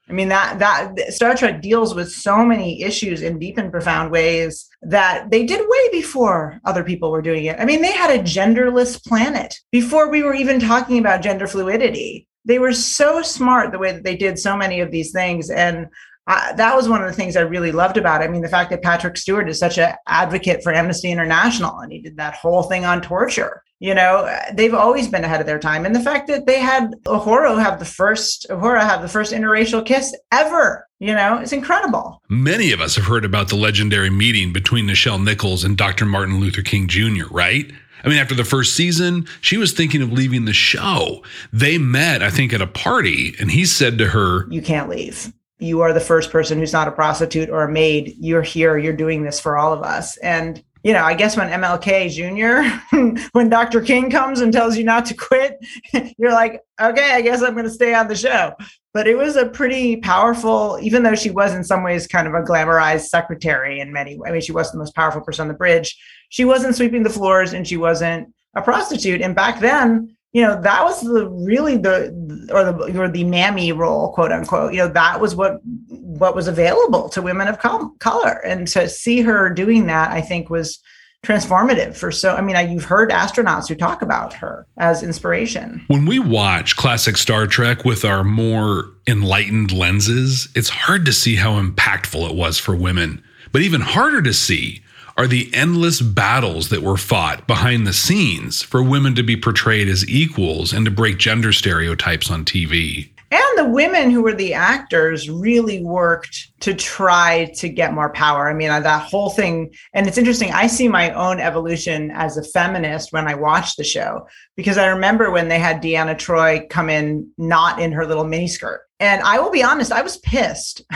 I 0.08 0.12
mean 0.12 0.28
that 0.28 0.58
that 0.58 1.12
Star 1.12 1.34
Trek 1.36 1.62
deals 1.62 1.94
with 1.94 2.10
so 2.10 2.44
many 2.44 2.82
issues 2.82 3.22
in 3.22 3.38
deep 3.38 3.58
and 3.58 3.70
profound 3.70 4.10
ways 4.10 4.68
that 4.82 5.30
they 5.30 5.46
did 5.46 5.60
way 5.60 5.88
before 5.92 6.60
other 6.64 6.82
people 6.82 7.10
were 7.10 7.22
doing 7.22 7.44
it. 7.44 7.58
I 7.60 7.64
mean, 7.64 7.82
they 7.82 7.92
had 7.92 8.10
a 8.10 8.22
genderless 8.22 9.02
planet 9.06 9.54
before 9.70 10.10
we 10.10 10.22
were 10.22 10.34
even 10.34 10.58
talking 10.58 10.98
about 10.98 11.22
gender 11.22 11.46
fluidity. 11.46 12.26
They 12.44 12.58
were 12.58 12.72
so 12.72 13.22
smart 13.22 13.70
the 13.70 13.78
way 13.78 13.92
that 13.92 14.02
they 14.02 14.16
did 14.16 14.38
so 14.38 14.56
many 14.56 14.80
of 14.80 14.90
these 14.90 15.12
things, 15.12 15.50
and 15.50 15.86
I, 16.30 16.52
that 16.52 16.76
was 16.76 16.88
one 16.88 17.02
of 17.02 17.08
the 17.08 17.12
things 17.12 17.36
I 17.36 17.40
really 17.40 17.72
loved 17.72 17.96
about 17.96 18.22
it. 18.22 18.24
I 18.26 18.28
mean, 18.28 18.42
the 18.42 18.48
fact 18.48 18.70
that 18.70 18.82
Patrick 18.82 19.16
Stewart 19.16 19.48
is 19.48 19.58
such 19.58 19.78
an 19.78 19.94
advocate 20.06 20.62
for 20.62 20.72
Amnesty 20.72 21.10
International 21.10 21.80
and 21.80 21.90
he 21.90 22.00
did 22.00 22.16
that 22.18 22.34
whole 22.34 22.62
thing 22.62 22.84
on 22.84 23.02
torture. 23.02 23.64
You 23.80 23.94
know, 23.94 24.32
they've 24.52 24.74
always 24.74 25.08
been 25.08 25.24
ahead 25.24 25.40
of 25.40 25.46
their 25.46 25.58
time. 25.58 25.84
And 25.84 25.96
the 25.96 26.00
fact 26.00 26.28
that 26.28 26.46
they 26.46 26.60
had 26.60 26.94
Uhura 27.06 27.60
have 27.60 27.80
the 27.80 27.84
first 27.84 28.46
Uhura 28.48 28.80
have 28.80 29.02
the 29.02 29.08
first 29.08 29.32
interracial 29.32 29.84
kiss 29.84 30.16
ever, 30.30 30.86
you 31.00 31.12
know, 31.14 31.38
it's 31.38 31.52
incredible. 31.52 32.22
Many 32.28 32.70
of 32.70 32.80
us 32.80 32.94
have 32.94 33.06
heard 33.06 33.24
about 33.24 33.48
the 33.48 33.56
legendary 33.56 34.10
meeting 34.10 34.52
between 34.52 34.86
Nichelle 34.86 35.22
Nichols 35.22 35.64
and 35.64 35.76
Dr. 35.76 36.06
Martin 36.06 36.38
Luther 36.38 36.62
King 36.62 36.86
Jr., 36.86 37.26
right? 37.32 37.72
I 38.04 38.08
mean, 38.08 38.18
after 38.18 38.34
the 38.36 38.44
first 38.44 38.76
season, 38.76 39.26
she 39.40 39.56
was 39.56 39.72
thinking 39.72 40.00
of 40.00 40.12
leaving 40.12 40.44
the 40.44 40.52
show. 40.52 41.24
They 41.52 41.76
met, 41.76 42.22
I 42.22 42.30
think, 42.30 42.52
at 42.52 42.62
a 42.62 42.66
party, 42.66 43.34
and 43.40 43.50
he 43.50 43.64
said 43.64 43.98
to 43.98 44.08
her, 44.08 44.46
You 44.50 44.62
can't 44.62 44.88
leave 44.88 45.32
you 45.60 45.80
are 45.82 45.92
the 45.92 46.00
first 46.00 46.30
person 46.30 46.58
who's 46.58 46.72
not 46.72 46.88
a 46.88 46.92
prostitute 46.92 47.50
or 47.50 47.62
a 47.62 47.70
maid. 47.70 48.16
You're 48.18 48.42
here. 48.42 48.78
You're 48.78 48.96
doing 48.96 49.22
this 49.22 49.38
for 49.38 49.56
all 49.56 49.72
of 49.72 49.82
us. 49.82 50.16
And 50.18 50.62
you 50.82 50.94
know, 50.94 51.04
I 51.04 51.14
guess 51.14 51.36
when 51.36 51.48
MLK 51.48 52.10
Jr., 52.10 53.26
when 53.32 53.50
Dr. 53.50 53.82
King 53.82 54.10
comes 54.10 54.40
and 54.40 54.52
tells 54.52 54.78
you 54.78 54.84
not 54.84 55.04
to 55.06 55.14
quit, 55.14 55.58
you're 56.18 56.32
like, 56.32 56.62
okay, 56.80 57.12
I 57.12 57.20
guess 57.20 57.42
I'm 57.42 57.52
going 57.52 57.64
to 57.64 57.70
stay 57.70 57.94
on 57.94 58.08
the 58.08 58.16
show. 58.16 58.54
But 58.94 59.06
it 59.06 59.16
was 59.16 59.36
a 59.36 59.46
pretty 59.46 59.98
powerful, 59.98 60.78
even 60.80 61.02
though 61.02 61.14
she 61.14 61.30
was 61.30 61.54
in 61.54 61.62
some 61.62 61.82
ways 61.82 62.06
kind 62.06 62.26
of 62.26 62.34
a 62.34 62.42
glamorized 62.42 63.08
secretary 63.08 63.80
in 63.80 63.92
many 63.92 64.16
ways. 64.16 64.30
I 64.30 64.32
mean, 64.32 64.40
she 64.40 64.52
wasn't 64.52 64.74
the 64.74 64.78
most 64.78 64.94
powerful 64.94 65.20
person 65.20 65.42
on 65.42 65.48
the 65.48 65.54
bridge. 65.54 65.96
She 66.30 66.44
wasn't 66.44 66.74
sweeping 66.74 67.02
the 67.02 67.10
floors 67.10 67.52
and 67.52 67.68
she 67.68 67.76
wasn't 67.76 68.32
a 68.56 68.62
prostitute. 68.62 69.20
And 69.20 69.34
back 69.34 69.60
then, 69.60 70.16
you 70.32 70.42
know 70.42 70.60
that 70.60 70.84
was 70.84 71.00
the 71.00 71.28
really 71.28 71.76
the 71.76 72.48
or 72.52 72.64
the 72.64 73.00
or 73.00 73.08
the 73.08 73.24
mammy 73.24 73.72
role 73.72 74.12
quote 74.12 74.32
unquote 74.32 74.72
you 74.72 74.78
know 74.78 74.88
that 74.88 75.20
was 75.20 75.34
what 75.34 75.60
what 75.64 76.34
was 76.34 76.48
available 76.48 77.08
to 77.08 77.22
women 77.22 77.48
of 77.48 77.58
color. 77.58 78.44
And 78.44 78.68
to 78.68 78.88
see 78.88 79.22
her 79.22 79.50
doing 79.50 79.86
that 79.86 80.10
i 80.10 80.20
think 80.20 80.50
was 80.50 80.78
transformative 81.24 81.96
for 81.96 82.10
so 82.10 82.34
i 82.34 82.40
mean 82.40 82.56
I, 82.56 82.62
you've 82.62 82.84
heard 82.84 83.10
astronauts 83.10 83.68
who 83.68 83.74
talk 83.74 84.02
about 84.02 84.32
her 84.34 84.66
as 84.78 85.02
inspiration. 85.02 85.84
When 85.88 86.06
we 86.06 86.18
watch 86.18 86.76
classic 86.76 87.16
star 87.16 87.46
trek 87.46 87.84
with 87.84 88.04
our 88.04 88.24
more 88.24 88.90
enlightened 89.06 89.72
lenses 89.72 90.48
it's 90.54 90.68
hard 90.68 91.04
to 91.06 91.12
see 91.12 91.36
how 91.36 91.60
impactful 91.60 92.30
it 92.30 92.36
was 92.36 92.58
for 92.58 92.74
women 92.76 93.22
but 93.52 93.62
even 93.62 93.80
harder 93.80 94.22
to 94.22 94.32
see 94.32 94.82
are 95.20 95.26
the 95.26 95.50
endless 95.52 96.00
battles 96.00 96.70
that 96.70 96.80
were 96.80 96.96
fought 96.96 97.46
behind 97.46 97.86
the 97.86 97.92
scenes 97.92 98.62
for 98.62 98.82
women 98.82 99.14
to 99.14 99.22
be 99.22 99.36
portrayed 99.36 99.86
as 99.86 100.08
equals 100.08 100.72
and 100.72 100.86
to 100.86 100.90
break 100.90 101.18
gender 101.18 101.52
stereotypes 101.52 102.30
on 102.30 102.42
TV. 102.42 103.10
and 103.30 103.58
the 103.58 103.68
women 103.68 104.10
who 104.10 104.22
were 104.22 104.32
the 104.32 104.54
actors 104.54 105.28
really 105.28 105.84
worked 105.84 106.48
to 106.60 106.72
try 106.72 107.52
to 107.54 107.68
get 107.68 107.92
more 107.92 108.10
power. 108.14 108.48
I 108.48 108.54
mean, 108.54 108.70
uh, 108.70 108.80
that 108.80 109.10
whole 109.10 109.28
thing, 109.28 109.74
and 109.92 110.06
it's 110.06 110.16
interesting. 110.16 110.52
I 110.52 110.66
see 110.66 110.88
my 110.88 111.10
own 111.10 111.38
evolution 111.38 112.10
as 112.12 112.38
a 112.38 112.42
feminist 112.42 113.12
when 113.12 113.28
I 113.28 113.34
watch 113.34 113.76
the 113.76 113.84
show 113.84 114.26
because 114.56 114.78
I 114.78 114.86
remember 114.86 115.30
when 115.30 115.48
they 115.48 115.58
had 115.58 115.82
Deanna 115.82 116.16
Troi 116.16 116.66
come 116.70 116.88
in 116.88 117.30
not 117.36 117.78
in 117.78 117.92
her 117.92 118.06
little 118.06 118.24
miniskirt. 118.24 118.78
And 119.00 119.20
I 119.20 119.38
will 119.38 119.50
be 119.50 119.62
honest, 119.62 119.92
I 119.92 120.00
was 120.00 120.16
pissed. 120.16 120.82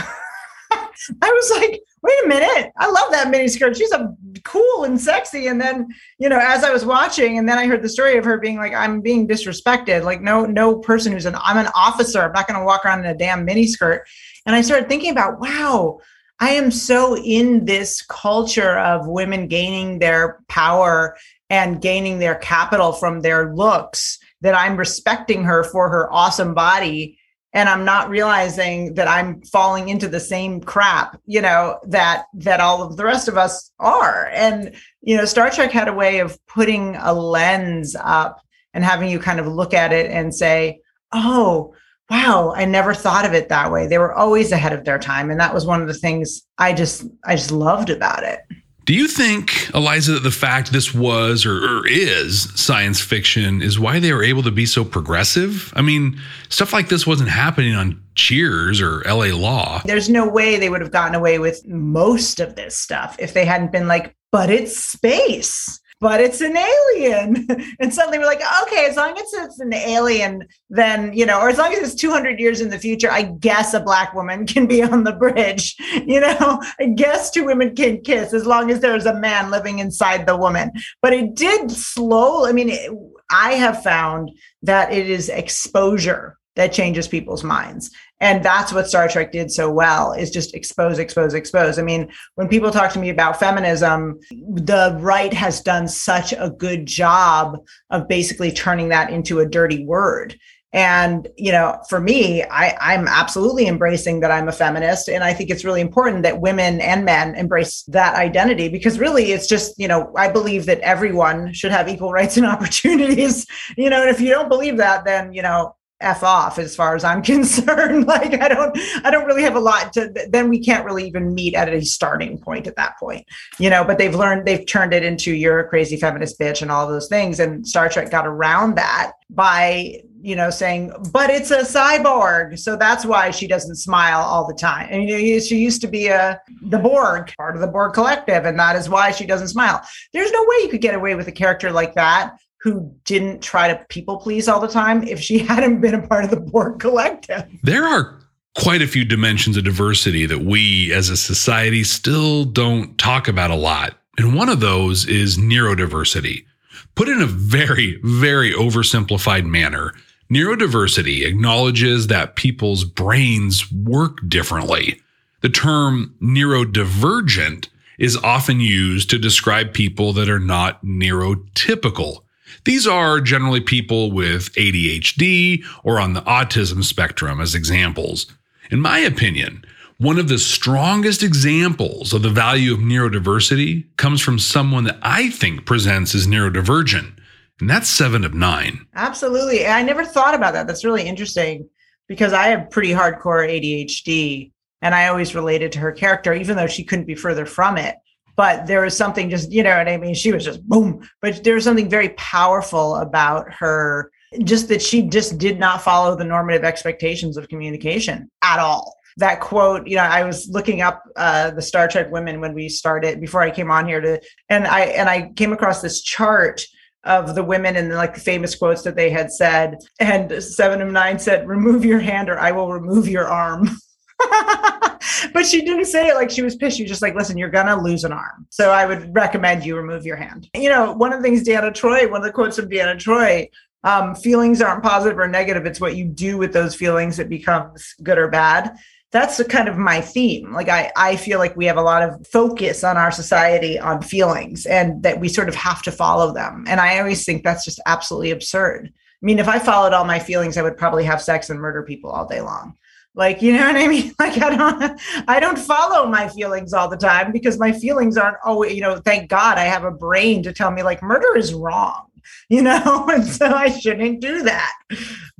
I 0.74 1.30
was 1.30 1.50
like, 1.60 1.82
wait 2.04 2.24
a 2.24 2.28
minute, 2.28 2.70
I 2.76 2.90
love 2.90 3.10
that 3.12 3.32
miniskirt. 3.32 3.76
She's 3.76 3.90
a 3.92 4.14
cool 4.44 4.84
and 4.84 5.00
sexy. 5.00 5.46
And 5.46 5.58
then, 5.58 5.88
you 6.18 6.28
know, 6.28 6.38
as 6.38 6.62
I 6.62 6.70
was 6.70 6.84
watching, 6.84 7.38
and 7.38 7.48
then 7.48 7.56
I 7.56 7.66
heard 7.66 7.80
the 7.80 7.88
story 7.88 8.18
of 8.18 8.26
her 8.26 8.38
being 8.38 8.58
like, 8.58 8.74
I'm 8.74 9.00
being 9.00 9.26
disrespected. 9.26 10.04
Like, 10.04 10.20
no, 10.20 10.44
no 10.44 10.78
person 10.78 11.12
who's 11.12 11.24
an 11.24 11.34
I'm 11.42 11.56
an 11.56 11.72
officer. 11.74 12.20
I'm 12.20 12.32
not 12.32 12.46
to 12.46 12.62
walk 12.62 12.84
around 12.84 13.00
in 13.00 13.06
a 13.06 13.16
damn 13.16 13.46
miniskirt. 13.46 14.00
And 14.44 14.54
I 14.54 14.60
started 14.60 14.86
thinking 14.86 15.12
about, 15.12 15.40
wow, 15.40 15.98
I 16.40 16.50
am 16.50 16.70
so 16.70 17.16
in 17.16 17.64
this 17.64 18.02
culture 18.02 18.78
of 18.78 19.06
women 19.06 19.48
gaining 19.48 19.98
their 19.98 20.40
power 20.48 21.16
and 21.48 21.80
gaining 21.80 22.18
their 22.18 22.34
capital 22.34 22.92
from 22.92 23.20
their 23.20 23.54
looks 23.54 24.18
that 24.42 24.54
I'm 24.54 24.76
respecting 24.76 25.42
her 25.44 25.64
for 25.64 25.88
her 25.88 26.12
awesome 26.12 26.52
body 26.52 27.18
and 27.54 27.68
i'm 27.68 27.84
not 27.84 28.10
realizing 28.10 28.92
that 28.94 29.08
i'm 29.08 29.40
falling 29.42 29.88
into 29.88 30.08
the 30.08 30.20
same 30.20 30.60
crap 30.60 31.18
you 31.24 31.40
know 31.40 31.78
that 31.86 32.26
that 32.34 32.60
all 32.60 32.82
of 32.82 32.96
the 32.96 33.04
rest 33.04 33.28
of 33.28 33.38
us 33.38 33.70
are. 33.78 34.28
And 34.34 34.74
you 35.00 35.16
know 35.16 35.24
star 35.24 35.50
trek 35.50 35.70
had 35.70 35.88
a 35.88 35.92
way 35.92 36.18
of 36.18 36.38
putting 36.46 36.96
a 36.96 37.14
lens 37.14 37.96
up 37.98 38.40
and 38.74 38.84
having 38.84 39.08
you 39.08 39.18
kind 39.18 39.40
of 39.40 39.46
look 39.46 39.72
at 39.72 39.92
it 39.92 40.10
and 40.10 40.34
say 40.34 40.80
oh 41.12 41.72
wow 42.10 42.52
i 42.56 42.64
never 42.64 42.92
thought 42.92 43.24
of 43.24 43.32
it 43.32 43.48
that 43.48 43.72
way. 43.72 43.86
They 43.86 43.98
were 43.98 44.12
always 44.12 44.52
ahead 44.52 44.72
of 44.72 44.84
their 44.84 44.98
time 44.98 45.30
and 45.30 45.40
that 45.40 45.54
was 45.54 45.64
one 45.64 45.80
of 45.80 45.88
the 45.88 45.94
things 45.94 46.42
i 46.58 46.72
just 46.72 47.06
i 47.24 47.36
just 47.36 47.52
loved 47.52 47.88
about 47.88 48.24
it 48.24 48.40
do 48.84 48.92
you 48.92 49.08
think, 49.08 49.70
Eliza, 49.74 50.12
that 50.12 50.22
the 50.22 50.30
fact 50.30 50.72
this 50.72 50.92
was 50.92 51.46
or, 51.46 51.56
or, 51.56 51.86
is 51.86 52.52
science 52.54 53.00
fiction 53.00 53.62
is 53.62 53.78
why 53.78 53.98
they 53.98 54.12
were 54.12 54.22
able 54.22 54.42
to 54.42 54.50
be 54.50 54.66
so 54.66 54.84
progressive? 54.84 55.72
I 55.74 55.82
mean, 55.82 56.20
stuff 56.50 56.72
like 56.72 56.88
this 56.88 57.06
wasn't 57.06 57.30
happening 57.30 57.74
on 57.74 58.02
Cheers 58.14 58.80
or 58.80 59.02
LA 59.06 59.34
Law. 59.34 59.80
There's 59.84 60.10
no 60.10 60.28
way 60.28 60.58
they 60.58 60.68
would 60.68 60.82
have 60.82 60.90
gotten 60.90 61.14
away 61.14 61.38
with 61.38 61.66
most 61.66 62.40
of 62.40 62.56
this 62.56 62.76
stuff 62.76 63.16
if 63.18 63.32
they 63.32 63.46
hadn't 63.46 63.72
been 63.72 63.88
like, 63.88 64.14
but 64.30 64.50
it's 64.50 64.76
space 64.76 65.80
but 66.00 66.20
it's 66.20 66.40
an 66.40 66.56
alien. 66.56 67.46
and 67.80 67.92
suddenly 67.92 68.18
we're 68.18 68.26
like, 68.26 68.42
okay, 68.62 68.86
as 68.86 68.96
long 68.96 69.16
as 69.16 69.32
it's 69.32 69.60
an 69.60 69.72
alien, 69.72 70.46
then, 70.68 71.12
you 71.12 71.24
know, 71.24 71.40
or 71.40 71.48
as 71.48 71.58
long 71.58 71.72
as 71.72 71.78
it's 71.78 72.00
200 72.00 72.38
years 72.38 72.60
in 72.60 72.68
the 72.68 72.78
future, 72.78 73.10
I 73.10 73.22
guess 73.22 73.74
a 73.74 73.80
black 73.80 74.14
woman 74.14 74.46
can 74.54 74.66
be 74.66 74.82
on 74.82 75.04
the 75.04 75.12
bridge. 75.12 75.76
You 76.04 76.20
know, 76.20 76.62
I 76.78 76.86
guess 76.96 77.30
two 77.30 77.44
women 77.44 77.74
can 77.74 78.02
kiss 78.02 78.34
as 78.34 78.44
long 78.44 78.70
as 78.70 78.80
there's 78.80 79.06
a 79.06 79.14
man 79.14 79.50
living 79.50 79.78
inside 79.78 80.26
the 80.26 80.36
woman. 80.36 80.70
But 81.00 81.14
it 81.14 81.34
did 81.34 81.70
slow. 81.70 82.46
I 82.46 82.52
mean, 82.52 82.68
it, 82.68 82.90
I 83.30 83.52
have 83.52 83.82
found 83.82 84.30
that 84.62 84.92
it 84.92 85.08
is 85.08 85.28
exposure 85.30 86.36
that 86.56 86.72
changes 86.72 87.08
people's 87.08 87.42
minds 87.42 87.90
and 88.24 88.42
that's 88.42 88.72
what 88.72 88.88
star 88.88 89.06
trek 89.06 89.32
did 89.32 89.52
so 89.52 89.70
well 89.70 90.12
is 90.12 90.30
just 90.30 90.54
expose 90.54 90.98
expose 90.98 91.34
expose. 91.34 91.78
I 91.78 91.82
mean 91.82 92.10
when 92.36 92.48
people 92.48 92.70
talk 92.70 92.90
to 92.94 92.98
me 92.98 93.10
about 93.10 93.38
feminism 93.38 94.18
the 94.30 94.96
right 94.98 95.32
has 95.34 95.60
done 95.60 95.86
such 95.86 96.32
a 96.32 96.48
good 96.48 96.86
job 96.86 97.58
of 97.90 98.08
basically 98.08 98.50
turning 98.50 98.88
that 98.88 99.10
into 99.10 99.40
a 99.40 99.46
dirty 99.46 99.84
word. 99.84 100.38
And 100.72 101.28
you 101.36 101.52
know 101.52 101.78
for 101.90 102.00
me 102.00 102.42
I, 102.44 102.74
i'm 102.80 103.06
absolutely 103.06 103.66
embracing 103.66 104.20
that 104.20 104.30
i'm 104.30 104.48
a 104.48 104.52
feminist. 104.52 105.08
And 105.08 105.22
i 105.22 105.34
think 105.34 105.50
it's 105.50 105.64
really 105.64 105.82
important 105.82 106.22
that 106.22 106.40
women 106.40 106.80
and 106.80 107.04
men 107.04 107.34
embrace 107.34 107.82
that 107.88 108.14
identity 108.16 108.70
because 108.70 108.98
really 108.98 109.32
it's 109.32 109.46
just 109.46 109.78
you 109.78 109.86
know 109.86 110.10
i 110.16 110.28
believe 110.28 110.64
that 110.64 110.80
everyone 110.80 111.52
should 111.52 111.72
have 111.72 111.90
equal 111.90 112.10
rights 112.10 112.38
and 112.38 112.46
opportunities. 112.54 113.46
You 113.76 113.90
know 113.90 114.00
and 114.00 114.08
if 114.08 114.18
you 114.18 114.30
don't 114.30 114.48
believe 114.48 114.78
that 114.78 115.04
then 115.04 115.34
you 115.34 115.42
know 115.42 115.74
f 116.04 116.22
off 116.22 116.58
as 116.58 116.76
far 116.76 116.94
as 116.94 117.04
i'm 117.04 117.22
concerned. 117.34 118.06
Like 118.06 118.40
i 118.40 118.48
don't 118.48 118.76
i 119.04 119.10
don't 119.10 119.26
really 119.26 119.42
have 119.42 119.56
a 119.56 119.60
lot 119.60 119.92
to 119.94 120.12
then 120.30 120.48
we 120.48 120.58
can't 120.58 120.84
really 120.84 121.06
even 121.06 121.34
meet 121.34 121.54
at 121.54 121.68
a 121.68 121.82
starting 121.82 122.38
point 122.38 122.66
at 122.66 122.76
that 122.76 122.98
point 122.98 123.26
you 123.58 123.70
know 123.70 123.84
but 123.84 123.98
they've 123.98 124.14
learned 124.14 124.46
they've 124.46 124.66
turned 124.66 124.92
it 124.92 125.04
into 125.04 125.32
you're 125.32 125.60
a 125.60 125.68
crazy 125.68 125.96
feminist 125.96 126.38
bitch 126.38 126.62
and 126.62 126.70
all 126.70 126.86
those 126.86 127.08
things 127.08 127.40
and 127.40 127.66
star 127.66 127.88
trek 127.88 128.10
got 128.10 128.26
around 128.26 128.74
that 128.76 129.12
by 129.30 130.00
you 130.20 130.36
know 130.36 130.50
saying 130.50 130.92
but 131.12 131.28
it's 131.30 131.50
a 131.50 131.58
cyborg 131.58 132.58
so 132.58 132.76
that's 132.76 133.04
why 133.04 133.30
she 133.30 133.46
doesn't 133.46 133.76
smile 133.76 134.20
all 134.20 134.46
the 134.46 134.54
time. 134.54 134.88
And 134.90 135.08
you 135.08 135.34
know, 135.34 135.40
she 135.40 135.58
used 135.58 135.80
to 135.82 135.86
be 135.86 136.08
a 136.08 136.40
the 136.62 136.78
borg 136.78 137.32
part 137.36 137.54
of 137.54 137.60
the 137.60 137.66
borg 137.66 137.92
collective 137.92 138.44
and 138.46 138.58
that 138.58 138.76
is 138.76 138.88
why 138.88 139.10
she 139.10 139.26
doesn't 139.26 139.48
smile. 139.48 139.82
There's 140.12 140.32
no 140.32 140.42
way 140.42 140.56
you 140.62 140.68
could 140.68 140.80
get 140.80 140.94
away 140.94 141.14
with 141.14 141.28
a 141.28 141.32
character 141.32 141.70
like 141.70 141.94
that 141.94 142.36
who 142.64 142.90
didn't 143.04 143.42
try 143.42 143.68
to 143.68 143.76
people 143.90 144.16
please 144.16 144.48
all 144.48 144.58
the 144.58 144.66
time 144.66 145.06
if 145.06 145.20
she 145.20 145.38
hadn't 145.50 145.82
been 145.82 145.94
a 145.94 146.06
part 146.08 146.24
of 146.24 146.30
the 146.30 146.40
Borg 146.40 146.80
collective. 146.80 147.46
There 147.62 147.84
are 147.84 148.18
quite 148.56 148.80
a 148.80 148.86
few 148.86 149.04
dimensions 149.04 149.58
of 149.58 149.64
diversity 149.64 150.24
that 150.24 150.40
we 150.40 150.90
as 150.92 151.10
a 151.10 151.16
society 151.16 151.84
still 151.84 152.46
don't 152.46 152.96
talk 152.96 153.28
about 153.28 153.50
a 153.50 153.54
lot. 153.54 153.98
And 154.16 154.34
one 154.34 154.48
of 154.48 154.60
those 154.60 155.06
is 155.06 155.36
neurodiversity. 155.36 156.46
Put 156.94 157.08
in 157.08 157.20
a 157.20 157.26
very, 157.26 158.00
very 158.02 158.52
oversimplified 158.52 159.44
manner, 159.44 159.92
neurodiversity 160.32 161.26
acknowledges 161.26 162.06
that 162.06 162.36
people's 162.36 162.84
brains 162.84 163.70
work 163.70 164.18
differently. 164.26 165.02
The 165.42 165.50
term 165.50 166.14
neurodivergent 166.22 167.68
is 167.98 168.16
often 168.16 168.60
used 168.60 169.10
to 169.10 169.18
describe 169.18 169.74
people 169.74 170.14
that 170.14 170.30
are 170.30 170.40
not 170.40 170.82
neurotypical. 170.82 172.23
These 172.64 172.86
are 172.86 173.20
generally 173.20 173.60
people 173.60 174.10
with 174.10 174.52
ADHD 174.54 175.64
or 175.82 176.00
on 176.00 176.12
the 176.14 176.22
autism 176.22 176.84
spectrum 176.84 177.40
as 177.40 177.54
examples. 177.54 178.26
In 178.70 178.80
my 178.80 178.98
opinion, 178.98 179.64
one 179.98 180.18
of 180.18 180.28
the 180.28 180.38
strongest 180.38 181.22
examples 181.22 182.12
of 182.12 182.22
the 182.22 182.30
value 182.30 182.72
of 182.72 182.80
neurodiversity 182.80 183.84
comes 183.96 184.20
from 184.20 184.38
someone 184.38 184.84
that 184.84 184.98
I 185.02 185.30
think 185.30 185.66
presents 185.66 186.14
as 186.14 186.26
neurodivergent, 186.26 187.16
and 187.60 187.70
that's 187.70 187.88
seven 187.88 188.24
of 188.24 188.34
nine. 188.34 188.86
Absolutely. 188.94 189.66
I 189.66 189.82
never 189.82 190.04
thought 190.04 190.34
about 190.34 190.52
that. 190.54 190.66
That's 190.66 190.84
really 190.84 191.04
interesting 191.04 191.68
because 192.08 192.32
I 192.32 192.48
have 192.48 192.70
pretty 192.70 192.90
hardcore 192.90 193.48
ADHD 193.48 194.50
and 194.82 194.94
I 194.94 195.06
always 195.06 195.34
related 195.34 195.72
to 195.72 195.78
her 195.78 195.92
character, 195.92 196.34
even 196.34 196.56
though 196.56 196.66
she 196.66 196.84
couldn't 196.84 197.06
be 197.06 197.14
further 197.14 197.46
from 197.46 197.78
it 197.78 197.96
but 198.36 198.66
there 198.66 198.82
was 198.82 198.96
something 198.96 199.30
just 199.30 199.52
you 199.52 199.62
know 199.62 199.76
what 199.76 199.88
i 199.88 199.96
mean? 199.96 200.14
She 200.14 200.32
was 200.32 200.44
just 200.44 200.66
boom. 200.68 201.08
But 201.20 201.44
there 201.44 201.54
was 201.54 201.64
something 201.64 201.88
very 201.88 202.10
powerful 202.10 202.96
about 202.96 203.52
her 203.52 204.10
just 204.42 204.68
that 204.68 204.82
she 204.82 205.02
just 205.02 205.38
did 205.38 205.58
not 205.58 205.82
follow 205.82 206.16
the 206.16 206.24
normative 206.24 206.64
expectations 206.64 207.36
of 207.36 207.48
communication 207.48 208.30
at 208.42 208.58
all. 208.58 208.96
That 209.18 209.40
quote 209.40 209.86
you 209.86 209.94
know 209.94 210.02
i 210.02 210.24
was 210.24 210.48
looking 210.48 210.80
up 210.82 211.04
uh, 211.14 211.52
the 211.52 211.62
star 211.62 211.86
trek 211.86 212.10
women 212.10 212.40
when 212.40 212.52
we 212.52 212.68
started 212.68 213.20
before 213.20 213.42
i 213.42 213.50
came 213.50 213.70
on 213.70 213.86
here 213.86 214.00
to 214.00 214.20
and 214.48 214.66
i 214.66 214.80
and 214.86 215.08
i 215.08 215.30
came 215.36 215.52
across 215.52 215.80
this 215.80 216.02
chart 216.02 216.66
of 217.04 217.34
the 217.34 217.44
women 217.44 217.76
and 217.76 217.90
like 217.94 218.14
the 218.14 218.20
famous 218.20 218.54
quotes 218.54 218.82
that 218.82 218.96
they 218.96 219.10
had 219.10 219.30
said. 219.30 219.76
And 220.00 220.42
seven 220.42 220.80
of 220.80 220.90
nine 220.90 221.18
said 221.18 221.46
remove 221.46 221.84
your 221.84 222.00
hand 222.00 222.28
or 222.28 222.38
i 222.38 222.50
will 222.50 222.72
remove 222.72 223.08
your 223.08 223.28
arm 223.28 223.68
but 225.32 225.46
she 225.46 225.62
didn't 225.62 225.86
say 225.86 226.08
it 226.08 226.14
like 226.14 226.30
she 226.30 226.42
was 226.42 226.56
pissed. 226.56 226.76
She 226.76 226.82
was 226.82 226.90
just 226.90 227.02
like, 227.02 227.14
listen, 227.14 227.38
you're 227.38 227.50
gonna 227.50 227.80
lose 227.80 228.04
an 228.04 228.12
arm. 228.12 228.46
So 228.50 228.70
I 228.70 228.86
would 228.86 229.14
recommend 229.14 229.64
you 229.64 229.76
remove 229.76 230.04
your 230.04 230.16
hand. 230.16 230.48
You 230.54 230.68
know, 230.68 230.92
one 230.92 231.12
of 231.12 231.20
the 231.20 231.22
things 231.22 231.42
Deanna 231.42 231.72
Troi, 231.72 232.10
one 232.10 232.20
of 232.20 232.26
the 232.26 232.32
quotes 232.32 232.56
from 232.56 232.68
Deanna 232.68 232.96
Troi, 232.96 233.48
um, 233.84 234.14
feelings 234.14 234.62
aren't 234.62 234.82
positive 234.82 235.18
or 235.18 235.28
negative. 235.28 235.66
It's 235.66 235.80
what 235.80 235.96
you 235.96 236.06
do 236.06 236.38
with 236.38 236.52
those 236.52 236.74
feelings 236.74 237.16
that 237.18 237.28
becomes 237.28 237.94
good 238.02 238.18
or 238.18 238.28
bad. 238.28 238.76
That's 239.12 239.40
kind 239.44 239.68
of 239.68 239.76
my 239.76 240.00
theme. 240.00 240.52
Like 240.52 240.68
I, 240.68 240.90
I 240.96 241.16
feel 241.16 241.38
like 241.38 241.56
we 241.56 241.66
have 241.66 241.76
a 241.76 241.82
lot 241.82 242.02
of 242.02 242.26
focus 242.26 242.82
on 242.82 242.96
our 242.96 243.12
society 243.12 243.78
on 243.78 244.02
feelings 244.02 244.66
and 244.66 245.02
that 245.04 245.20
we 245.20 245.28
sort 245.28 245.48
of 245.48 245.54
have 245.54 245.82
to 245.82 245.92
follow 245.92 246.32
them. 246.32 246.64
And 246.66 246.80
I 246.80 246.98
always 246.98 247.24
think 247.24 247.44
that's 247.44 247.64
just 247.64 247.80
absolutely 247.86 248.32
absurd. 248.32 248.90
I 248.92 249.24
mean, 249.24 249.38
if 249.38 249.46
I 249.46 249.58
followed 249.58 249.92
all 249.92 250.04
my 250.04 250.18
feelings, 250.18 250.56
I 250.56 250.62
would 250.62 250.76
probably 250.76 251.04
have 251.04 251.22
sex 251.22 251.48
and 251.48 251.60
murder 251.60 251.84
people 251.84 252.10
all 252.10 252.26
day 252.26 252.40
long 252.40 252.76
like 253.14 253.42
you 253.42 253.52
know 253.52 253.66
what 253.66 253.76
i 253.76 253.88
mean? 253.94 254.12
Like 254.18 254.38
i 254.38 254.50
don't 254.56 255.00
i 255.28 255.40
don't 255.40 255.58
follow 255.58 256.06
my 256.06 256.28
feelings 256.28 256.72
all 256.72 256.88
the 256.88 256.96
time 256.96 257.32
because 257.32 257.58
my 257.58 257.72
feelings 257.72 258.16
aren't 258.16 258.38
always 258.44 258.74
you 258.74 258.80
know 258.80 258.96
thank 258.96 259.30
god 259.30 259.58
i 259.58 259.64
have 259.64 259.84
a 259.84 259.90
brain 259.90 260.42
to 260.42 260.52
tell 260.52 260.70
me 260.70 260.82
like 260.82 261.02
murder 261.02 261.36
is 261.36 261.54
wrong 261.54 262.06
you 262.48 262.62
know? 262.62 263.06
And 263.12 263.24
so 263.24 263.46
i 263.46 263.68
shouldn't 263.68 264.20
do 264.20 264.42
that. 264.42 264.72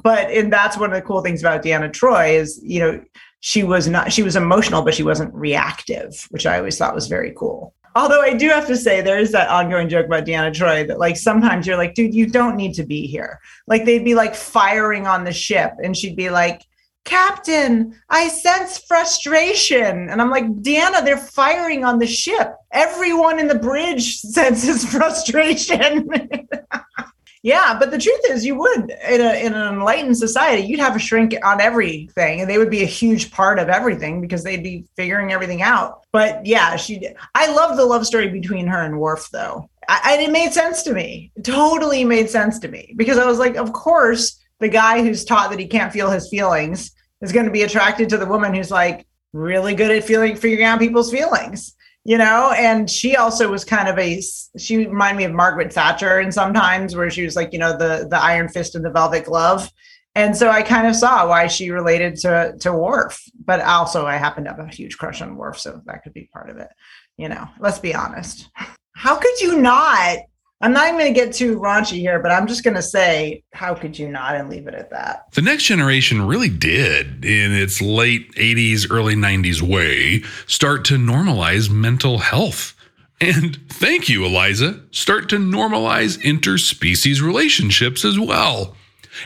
But 0.03 0.31
and 0.31 0.53
that's 0.53 0.77
one 0.77 0.91
of 0.91 0.97
the 0.97 1.03
cool 1.03 1.23
things 1.23 1.41
about 1.41 1.63
deanna 1.63 1.91
troi 1.91 2.35
is 2.35 2.61
you 2.63 2.81
know 2.81 3.05
she 3.41 3.63
was 3.63 3.89
not 3.89 4.13
she 4.13 4.23
was 4.23 4.37
emotional 4.37 4.83
but 4.83 4.95
she 4.95 5.03
wasn't 5.03 5.35
reactive 5.35 6.27
which 6.31 6.47
i 6.47 6.57
always 6.59 6.79
thought 6.79 6.95
was 6.95 7.09
very 7.09 7.33
cool. 7.37 7.75
Although 7.97 8.21
i 8.21 8.35
do 8.35 8.49
have 8.49 8.67
to 8.67 8.77
say 8.77 9.01
there 9.01 9.19
is 9.19 9.33
that 9.33 9.49
ongoing 9.49 9.89
joke 9.89 10.07
about 10.07 10.25
deanna 10.25 10.53
troi 10.53 10.87
that 10.87 10.99
like 10.99 11.17
sometimes 11.17 11.67
you're 11.67 11.77
like 11.77 11.95
dude 11.95 12.15
you 12.15 12.27
don't 12.27 12.57
need 12.57 12.75
to 12.75 12.85
be 12.85 13.07
here. 13.07 13.41
Like 13.67 13.85
they'd 13.85 14.05
be 14.05 14.15
like 14.15 14.35
firing 14.35 15.07
on 15.07 15.25
the 15.25 15.33
ship 15.33 15.73
and 15.83 15.97
she'd 15.97 16.17
be 16.17 16.31
like 16.31 16.63
Captain, 17.05 17.95
I 18.09 18.29
sense 18.29 18.79
frustration. 18.79 20.09
And 20.09 20.21
I'm 20.21 20.31
like, 20.31 20.47
Deanna, 20.47 21.05
they're 21.05 21.19
firing 21.19 21.85
on 21.85 21.99
the 21.99 22.07
ship. 22.07 22.55
Everyone 22.73 23.39
in 23.39 23.47
the 23.47 23.59
bridge 23.59 24.17
senses 24.21 24.91
frustration. 24.91 26.09
yeah, 27.43 27.79
but 27.79 27.91
the 27.91 27.99
truth 27.99 28.21
is, 28.31 28.47
you 28.47 28.59
would 28.59 28.91
in, 29.07 29.21
a, 29.21 29.45
in 29.45 29.53
an 29.53 29.75
enlightened 29.75 30.17
society, 30.17 30.67
you'd 30.67 30.81
have 30.81 30.97
a 30.97 30.99
shrink 30.99 31.35
on 31.45 31.61
everything, 31.61 32.41
and 32.41 32.49
they 32.49 32.57
would 32.57 32.71
be 32.71 32.83
a 32.83 32.87
huge 32.87 33.31
part 33.31 33.59
of 33.59 33.69
everything 33.69 34.23
because 34.23 34.43
they'd 34.43 34.63
be 34.63 34.87
figuring 34.97 35.31
everything 35.31 35.61
out. 35.61 36.07
But 36.11 36.47
yeah, 36.47 36.77
she. 36.77 37.07
I 37.35 37.53
love 37.53 37.77
the 37.77 37.85
love 37.85 38.07
story 38.07 38.31
between 38.31 38.67
her 38.67 38.83
and 38.83 38.99
Worf, 38.99 39.29
though. 39.31 39.69
I, 39.91 40.15
and 40.15 40.23
it 40.23 40.33
made 40.33 40.55
sense 40.55 40.83
to 40.85 40.95
me. 40.95 41.33
Totally 41.43 42.03
made 42.05 42.31
sense 42.31 42.59
to 42.61 42.69
me 42.69 42.95
because 42.97 43.19
I 43.19 43.27
was 43.27 43.39
like, 43.39 43.57
of 43.57 43.75
course 43.75 44.41
the 44.61 44.69
guy 44.69 45.03
who's 45.03 45.25
taught 45.25 45.51
that 45.51 45.59
he 45.59 45.67
can't 45.67 45.93
feel 45.93 46.11
his 46.11 46.29
feelings 46.29 46.93
is 47.21 47.33
going 47.33 47.47
to 47.47 47.53
be 47.53 47.63
attracted 47.63 48.09
to 48.09 48.19
the 48.19 48.27
woman 48.27 48.55
who's 48.55 48.71
like 48.71 49.07
really 49.33 49.75
good 49.75 49.91
at 49.91 50.05
feeling 50.05 50.37
figuring 50.37 50.65
out 50.65 50.79
people's 50.79 51.11
feelings 51.11 51.75
you 52.07 52.19
know? 52.19 52.53
And 52.55 52.89
she 52.89 53.17
also 53.17 53.51
was 53.51 53.65
kind 53.65 53.89
of 53.89 53.99
a 53.99 54.21
she 54.59 54.77
reminded 54.77 55.19
me 55.19 55.25
of 55.25 55.33
margaret 55.33 55.73
thatcher 55.73 56.19
and 56.19 56.33
sometimes 56.33 56.95
where 56.95 57.11
she 57.11 57.25
was 57.25 57.35
like 57.35 57.53
you 57.53 57.59
know 57.59 57.73
the 57.73 58.07
the 58.11 58.21
iron 58.21 58.49
fist 58.49 58.75
and 58.75 58.85
the 58.85 58.91
velvet 58.91 59.25
glove. 59.25 59.71
And 60.17 60.37
so 60.37 60.51
i 60.51 60.63
kind 60.63 60.87
of 60.87 60.95
saw 60.95 61.27
why 61.27 61.47
she 61.47 61.71
related 61.71 62.17
to 62.17 62.55
to 62.61 62.73
Worf 62.73 63.23
but 63.45 63.61
also 63.61 64.07
i 64.07 64.17
happen 64.17 64.45
to 64.45 64.51
have 64.51 64.61
a 64.61 64.69
huge 64.69 64.99
crush 64.99 65.23
on 65.23 65.37
Worf 65.37 65.59
so 65.59 65.81
that 65.87 66.03
could 66.05 66.13
be 66.13 66.29
part 66.33 66.51
of 66.51 66.59
it 66.59 66.69
you 67.17 67.29
know? 67.29 67.49
Let's 67.61 67.79
be 67.79 67.95
honest. 67.95 68.51
How 68.97 69.17
could 69.17 69.41
you 69.41 69.61
not 69.61 70.19
I'm 70.65 70.73
not 70.73 70.87
even 70.87 70.99
going 70.99 71.13
to 71.13 71.21
get 71.21 71.35
too 71.35 71.59
raunchy 71.61 71.99
here, 71.99 72.19
but 72.21 72.33
I'm 72.33 72.47
just 72.47 72.65
going 72.65 72.73
to 72.73 72.81
say, 72.81 73.45
how 73.53 73.75
could 73.75 73.99
you 73.99 74.09
not 74.09 74.35
and 74.35 74.49
leave 74.49 74.67
it 74.67 74.73
at 74.73 74.89
that? 74.93 75.31
The 75.33 75.43
next 75.43 75.65
generation 75.65 76.27
really 76.27 76.49
did, 76.49 77.23
in 77.23 77.53
its 77.53 77.83
late 77.83 78.35
80s, 78.37 78.87
early 78.91 79.15
90s 79.15 79.61
way, 79.61 80.23
start 80.47 80.87
to 80.87 80.95
normalize 80.95 81.69
mental 81.69 82.17
health. 82.17 82.75
And 83.21 83.59
thank 83.69 84.09
you, 84.09 84.25
Eliza, 84.25 84.81
start 84.91 85.29
to 85.29 85.37
normalize 85.37 86.17
interspecies 86.23 87.21
relationships 87.21 88.03
as 88.03 88.19
well. 88.19 88.75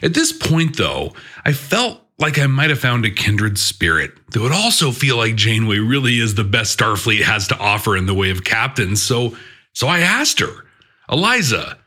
At 0.03 0.15
this 0.15 0.33
point, 0.33 0.77
though, 0.77 1.13
I 1.45 1.53
felt 1.53 2.01
like 2.19 2.37
I 2.37 2.49
might 2.49 2.71
have 2.71 2.81
found 2.81 3.05
a 3.05 3.13
kindred 3.13 3.59
spirit 3.59 4.11
that 4.33 4.41
would 4.41 4.51
also 4.51 4.91
feel 4.91 5.17
like 5.17 5.37
Janeway 5.37 5.79
really 5.79 6.19
is 6.19 6.35
the 6.35 6.43
best 6.43 6.77
Starfleet 6.77 7.23
has 7.23 7.47
to 7.47 7.59
offer 7.59 7.97
in 7.97 8.07
the 8.07 8.15
way 8.15 8.31
of 8.31 8.43
captains. 8.43 9.01
So, 9.01 9.37
so 9.73 9.87
I 9.87 10.01
asked 10.01 10.41
her. 10.41 10.65
Eliza, 11.11 11.79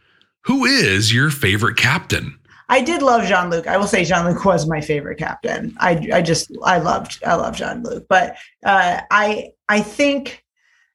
who 0.41 0.65
is 0.65 1.13
your 1.13 1.29
favorite 1.29 1.77
captain? 1.77 2.37
I 2.69 2.81
did 2.81 3.01
love 3.01 3.27
Jean 3.27 3.49
Luc. 3.49 3.67
I 3.67 3.77
will 3.77 3.85
say 3.85 4.05
Jean 4.05 4.25
Luc 4.25 4.45
was 4.45 4.67
my 4.67 4.79
favorite 4.79 5.19
captain. 5.19 5.75
I, 5.79 6.07
I 6.13 6.21
just 6.21 6.51
I 6.63 6.77
loved 6.77 7.21
I 7.25 7.35
love 7.35 7.55
Jean 7.55 7.83
Luc, 7.83 8.05
but 8.07 8.37
uh, 8.65 9.01
I 9.11 9.49
I 9.67 9.81
think 9.81 10.43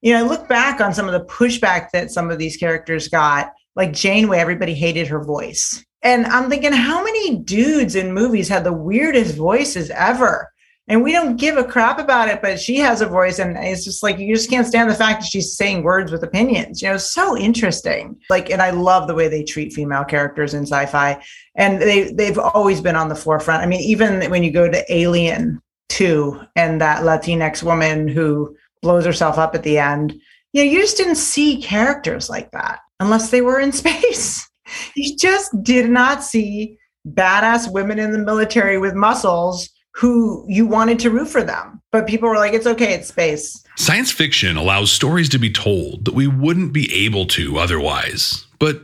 you 0.01 0.13
know 0.13 0.25
I 0.25 0.29
look 0.29 0.49
back 0.49 0.81
on 0.81 0.95
some 0.95 1.07
of 1.07 1.13
the 1.13 1.27
pushback 1.27 1.91
that 1.93 2.11
some 2.11 2.31
of 2.31 2.39
these 2.39 2.57
characters 2.57 3.09
got. 3.09 3.53
Like 3.77 3.93
Janeway, 3.93 4.39
everybody 4.39 4.73
hated 4.73 5.07
her 5.09 5.23
voice, 5.23 5.85
and 6.03 6.25
I'm 6.27 6.49
thinking, 6.49 6.73
how 6.73 7.05
many 7.05 7.37
dudes 7.37 7.95
in 7.95 8.15
movies 8.15 8.49
had 8.49 8.65
the 8.65 8.73
weirdest 8.73 9.37
voices 9.37 9.91
ever? 9.91 10.51
And 10.89 11.03
we 11.03 11.13
don't 11.13 11.37
give 11.37 11.57
a 11.57 11.65
crap 11.65 11.99
about 11.99 12.29
it 12.29 12.41
but 12.41 12.61
she 12.61 12.77
has 12.77 13.01
a 13.01 13.07
voice 13.07 13.39
and 13.39 13.57
it's 13.57 13.85
just 13.85 14.03
like 14.03 14.19
you 14.19 14.35
just 14.35 14.51
can't 14.51 14.67
stand 14.67 14.91
the 14.91 14.95
fact 14.95 15.21
that 15.21 15.29
she's 15.29 15.57
saying 15.57 15.83
words 15.83 16.13
with 16.13 16.23
opinions 16.23 16.81
you 16.81 16.89
know 16.89 16.97
so 16.97 17.37
interesting. 17.37 18.17
Like 18.31 18.51
and 18.51 18.63
i 18.63 18.71
love 18.71 19.07
the 19.07 19.15
way 19.15 19.29
they 19.29 19.43
treat 19.43 19.73
female 19.73 20.05
characters 20.05 20.55
in 20.55 20.63
sci-fi 20.63 21.23
and 21.55 21.81
they 21.81 22.13
they've 22.13 22.39
always 22.39 22.81
been 22.81 22.97
on 22.97 23.09
the 23.09 23.15
forefront. 23.15 23.63
I 23.63 23.67
mean 23.67 23.81
even 23.81 24.31
when 24.31 24.43
you 24.43 24.51
go 24.51 24.71
to 24.71 24.93
alien 24.93 25.61
2 25.89 26.41
and 26.57 26.81
that 26.81 27.03
latinx 27.03 27.63
woman 27.63 28.09
who 28.09 28.57
blows 28.83 29.05
herself 29.05 29.39
up 29.39 29.55
at 29.55 29.63
the 29.63 29.79
end 29.79 30.13
you 30.53 30.65
know 30.65 30.71
you 30.71 30.81
just 30.81 30.97
didn't 30.97 31.17
see 31.17 31.61
characters 31.61 32.29
like 32.29 32.51
that 32.53 32.81
unless 33.01 33.31
they 33.31 33.41
were 33.41 33.61
in 33.61 33.73
space. 33.85 34.49
You 34.95 35.17
just 35.17 35.63
did 35.63 35.89
not 35.89 36.25
see 36.25 36.79
badass 37.09 37.71
women 37.71 37.99
in 38.01 38.11
the 38.11 38.19
military 38.19 38.79
with 38.79 38.95
muscles 38.95 39.71
who 39.97 40.45
you 40.47 40.67
wanted 40.67 40.99
to 40.99 41.11
root 41.11 41.27
for 41.27 41.43
them. 41.43 41.81
But 41.91 42.07
people 42.07 42.29
were 42.29 42.37
like, 42.37 42.53
it's 42.53 42.67
okay, 42.67 42.93
it's 42.93 43.09
space. 43.09 43.65
Science 43.77 44.13
fiction 44.13 44.57
allows 44.57 44.93
stories 44.93 45.31
to 45.31 45.39
be 45.39 45.51
told 45.51 46.05
that 46.05 46.15
we 46.15 46.27
wouldn't 46.27 46.75
be 46.75 46.93
able 46.93 47.25
to 47.29 47.59
otherwise. 47.59 48.47
But 48.59 48.83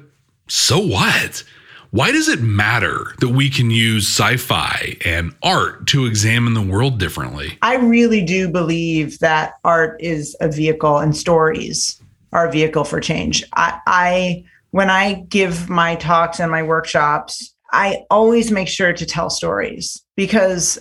so 0.48 0.78
what? 0.78 1.44
Why 1.90 2.10
does 2.12 2.28
it 2.28 2.40
matter 2.40 3.14
that 3.20 3.28
we 3.28 3.50
can 3.50 3.70
use 3.70 4.08
sci 4.08 4.38
fi 4.38 4.96
and 5.04 5.34
art 5.42 5.86
to 5.88 6.06
examine 6.06 6.54
the 6.54 6.62
world 6.62 6.98
differently? 6.98 7.58
I 7.60 7.76
really 7.76 8.24
do 8.24 8.48
believe 8.48 9.18
that 9.18 9.54
art 9.64 10.00
is 10.00 10.34
a 10.40 10.50
vehicle 10.50 10.96
and 10.96 11.14
stories 11.14 12.00
are 12.32 12.48
a 12.48 12.52
vehicle 12.52 12.84
for 12.84 12.98
change. 13.00 13.44
I, 13.52 13.78
I 13.86 14.44
when 14.70 14.88
I 14.88 15.24
give 15.28 15.68
my 15.68 15.96
talks 15.96 16.40
and 16.40 16.50
my 16.50 16.62
workshops, 16.62 17.54
I 17.72 18.04
always 18.10 18.50
make 18.50 18.68
sure 18.68 18.94
to 18.94 19.04
tell 19.04 19.28
stories 19.28 20.02
because 20.16 20.78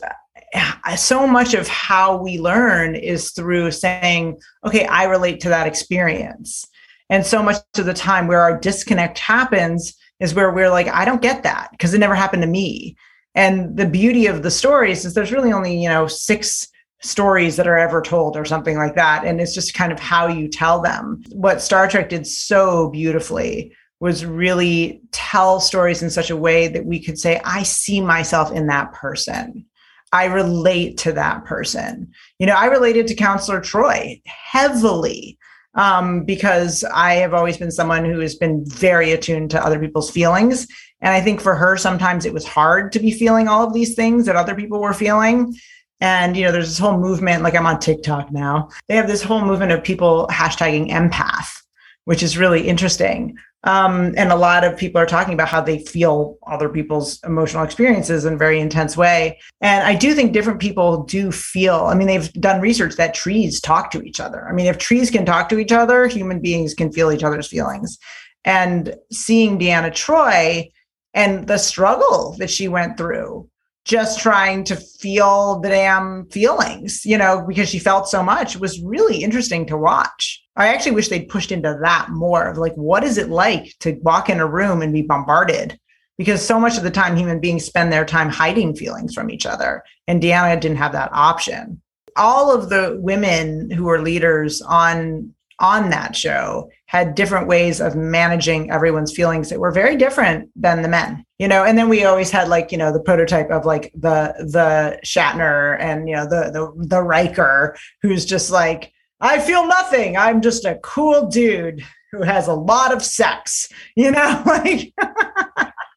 so 0.97 1.25
much 1.27 1.53
of 1.53 1.67
how 1.67 2.17
we 2.17 2.39
learn 2.39 2.95
is 2.95 3.31
through 3.31 3.71
saying, 3.71 4.39
okay, 4.65 4.85
I 4.85 5.05
relate 5.05 5.39
to 5.41 5.49
that 5.49 5.67
experience. 5.67 6.65
And 7.09 7.25
so 7.25 7.43
much 7.43 7.57
of 7.77 7.85
the 7.85 7.93
time 7.93 8.27
where 8.27 8.39
our 8.39 8.59
disconnect 8.59 9.19
happens 9.19 9.93
is 10.19 10.33
where 10.33 10.51
we're 10.51 10.69
like, 10.69 10.87
I 10.87 11.03
don't 11.05 11.21
get 11.21 11.43
that 11.43 11.69
because 11.71 11.93
it 11.93 11.99
never 11.99 12.15
happened 12.15 12.43
to 12.43 12.47
me. 12.47 12.95
And 13.35 13.75
the 13.77 13.85
beauty 13.85 14.27
of 14.27 14.43
the 14.43 14.51
stories 14.51 15.05
is 15.05 15.13
there's 15.13 15.31
really 15.31 15.53
only, 15.53 15.81
you 15.81 15.89
know, 15.89 16.07
six 16.07 16.67
stories 17.01 17.55
that 17.55 17.67
are 17.67 17.77
ever 17.77 18.01
told 18.01 18.37
or 18.37 18.45
something 18.45 18.77
like 18.77 18.95
that. 18.95 19.25
And 19.25 19.41
it's 19.41 19.53
just 19.53 19.73
kind 19.73 19.91
of 19.91 19.99
how 19.99 20.27
you 20.27 20.47
tell 20.47 20.81
them. 20.81 21.23
What 21.31 21.61
Star 21.61 21.87
Trek 21.87 22.09
did 22.09 22.27
so 22.27 22.89
beautifully 22.89 23.75
was 23.99 24.25
really 24.25 25.01
tell 25.11 25.59
stories 25.59 26.03
in 26.03 26.09
such 26.09 26.29
a 26.29 26.35
way 26.35 26.67
that 26.67 26.85
we 26.85 27.03
could 27.03 27.19
say, 27.19 27.41
I 27.43 27.63
see 27.63 28.01
myself 28.01 28.51
in 28.51 28.67
that 28.67 28.93
person. 28.93 29.65
I 30.11 30.25
relate 30.25 30.97
to 30.99 31.13
that 31.13 31.45
person. 31.45 32.11
You 32.39 32.47
know, 32.47 32.55
I 32.55 32.65
related 32.65 33.07
to 33.07 33.15
Counselor 33.15 33.61
Troi 33.61 34.21
heavily 34.25 35.37
um, 35.75 36.25
because 36.25 36.83
I 36.83 37.15
have 37.15 37.33
always 37.33 37.57
been 37.57 37.71
someone 37.71 38.05
who 38.05 38.19
has 38.19 38.35
been 38.35 38.65
very 38.65 39.11
attuned 39.11 39.51
to 39.51 39.63
other 39.63 39.79
people's 39.79 40.11
feelings. 40.11 40.67
And 41.01 41.13
I 41.13 41.21
think 41.21 41.39
for 41.39 41.55
her, 41.55 41.77
sometimes 41.77 42.25
it 42.25 42.33
was 42.33 42.45
hard 42.45 42.91
to 42.91 42.99
be 42.99 43.11
feeling 43.11 43.47
all 43.47 43.65
of 43.65 43.73
these 43.73 43.95
things 43.95 44.25
that 44.25 44.35
other 44.35 44.55
people 44.55 44.81
were 44.81 44.93
feeling. 44.93 45.55
And, 46.01 46.35
you 46.35 46.43
know, 46.43 46.51
there's 46.51 46.67
this 46.67 46.79
whole 46.79 46.97
movement, 46.97 47.43
like 47.43 47.55
I'm 47.55 47.67
on 47.67 47.79
TikTok 47.79 48.31
now, 48.31 48.69
they 48.87 48.95
have 48.95 49.07
this 49.07 49.21
whole 49.21 49.45
movement 49.45 49.71
of 49.71 49.83
people 49.83 50.27
hashtagging 50.31 50.89
empath, 50.89 51.60
which 52.05 52.23
is 52.23 52.37
really 52.37 52.67
interesting. 52.67 53.37
Um, 53.63 54.15
and 54.17 54.31
a 54.31 54.35
lot 54.35 54.63
of 54.63 54.77
people 54.77 54.99
are 54.99 55.05
talking 55.05 55.35
about 55.35 55.47
how 55.47 55.61
they 55.61 55.79
feel 55.79 56.37
other 56.47 56.67
people's 56.67 57.19
emotional 57.23 57.63
experiences 57.63 58.25
in 58.25 58.33
a 58.33 58.37
very 58.37 58.59
intense 58.59 58.97
way. 58.97 59.39
And 59.61 59.85
I 59.85 59.93
do 59.93 60.15
think 60.15 60.33
different 60.33 60.59
people 60.59 61.03
do 61.03 61.31
feel, 61.31 61.85
I 61.85 61.93
mean, 61.93 62.07
they've 62.07 62.33
done 62.33 62.59
research 62.59 62.95
that 62.95 63.13
trees 63.13 63.61
talk 63.61 63.91
to 63.91 64.01
each 64.01 64.19
other. 64.19 64.47
I 64.47 64.53
mean, 64.53 64.65
if 64.65 64.79
trees 64.79 65.11
can 65.11 65.25
talk 65.25 65.47
to 65.49 65.59
each 65.59 65.71
other, 65.71 66.07
human 66.07 66.41
beings 66.41 66.73
can 66.73 66.91
feel 66.91 67.11
each 67.11 67.23
other's 67.23 67.47
feelings. 67.47 67.99
And 68.45 68.95
seeing 69.11 69.59
Deanna 69.59 69.91
Troi 69.91 70.71
and 71.13 71.45
the 71.45 71.59
struggle 71.59 72.35
that 72.39 72.49
she 72.49 72.67
went 72.67 72.97
through 72.97 73.47
just 73.85 74.19
trying 74.19 74.63
to 74.63 74.75
feel 74.75 75.59
the 75.59 75.69
damn 75.69 76.25
feelings, 76.27 77.05
you 77.05 77.17
know, 77.17 77.43
because 77.47 77.69
she 77.69 77.79
felt 77.79 78.07
so 78.07 78.23
much 78.23 78.57
was 78.57 78.81
really 78.81 79.23
interesting 79.23 79.65
to 79.67 79.77
watch. 79.77 80.40
I 80.55 80.67
actually 80.67 80.91
wish 80.91 81.07
they'd 81.07 81.29
pushed 81.29 81.51
into 81.51 81.77
that 81.81 82.09
more 82.09 82.47
of 82.47 82.57
like, 82.57 82.73
what 82.73 83.03
is 83.03 83.17
it 83.17 83.29
like 83.29 83.73
to 83.79 83.93
walk 84.01 84.29
in 84.29 84.39
a 84.39 84.47
room 84.47 84.81
and 84.81 84.93
be 84.93 85.01
bombarded? 85.01 85.79
Because 86.17 86.45
so 86.45 86.59
much 86.59 86.77
of 86.77 86.83
the 86.83 86.91
time, 86.91 87.15
human 87.15 87.39
beings 87.39 87.65
spend 87.65 87.91
their 87.91 88.05
time 88.05 88.29
hiding 88.29 88.75
feelings 88.75 89.13
from 89.13 89.29
each 89.29 89.45
other. 89.45 89.83
And 90.07 90.21
Deanna 90.21 90.59
didn't 90.59 90.77
have 90.77 90.91
that 90.91 91.11
option. 91.13 91.81
All 92.17 92.53
of 92.53 92.69
the 92.69 92.97
women 92.99 93.71
who 93.71 93.85
were 93.85 94.01
leaders 94.01 94.61
on 94.61 95.33
on 95.61 95.91
that 95.91 96.15
show 96.15 96.69
had 96.87 97.15
different 97.15 97.47
ways 97.47 97.79
of 97.79 97.95
managing 97.95 98.71
everyone's 98.71 99.15
feelings 99.15 99.47
that 99.49 99.59
were 99.59 99.71
very 99.71 99.95
different 99.95 100.49
than 100.55 100.81
the 100.81 100.87
men 100.87 101.23
you 101.37 101.47
know 101.47 101.63
and 101.63 101.77
then 101.77 101.87
we 101.87 102.03
always 102.03 102.31
had 102.31 102.49
like 102.49 102.71
you 102.71 102.77
know 102.77 102.91
the 102.91 102.99
prototype 102.99 103.49
of 103.51 103.63
like 103.63 103.91
the 103.93 104.33
the 104.51 104.99
shatner 105.05 105.79
and 105.79 106.09
you 106.09 106.15
know 106.15 106.25
the 106.25 106.49
the, 106.51 106.87
the 106.87 107.01
riker 107.01 107.77
who's 108.01 108.25
just 108.25 108.49
like 108.49 108.91
I 109.21 109.39
feel 109.39 109.67
nothing. 109.67 110.17
I'm 110.17 110.41
just 110.41 110.65
a 110.65 110.79
cool 110.83 111.27
dude 111.27 111.83
who 112.11 112.23
has 112.23 112.47
a 112.47 112.53
lot 112.53 112.93
of 112.93 113.03
sex, 113.03 113.69
you 113.95 114.11
know, 114.11 114.43
like 114.45 114.93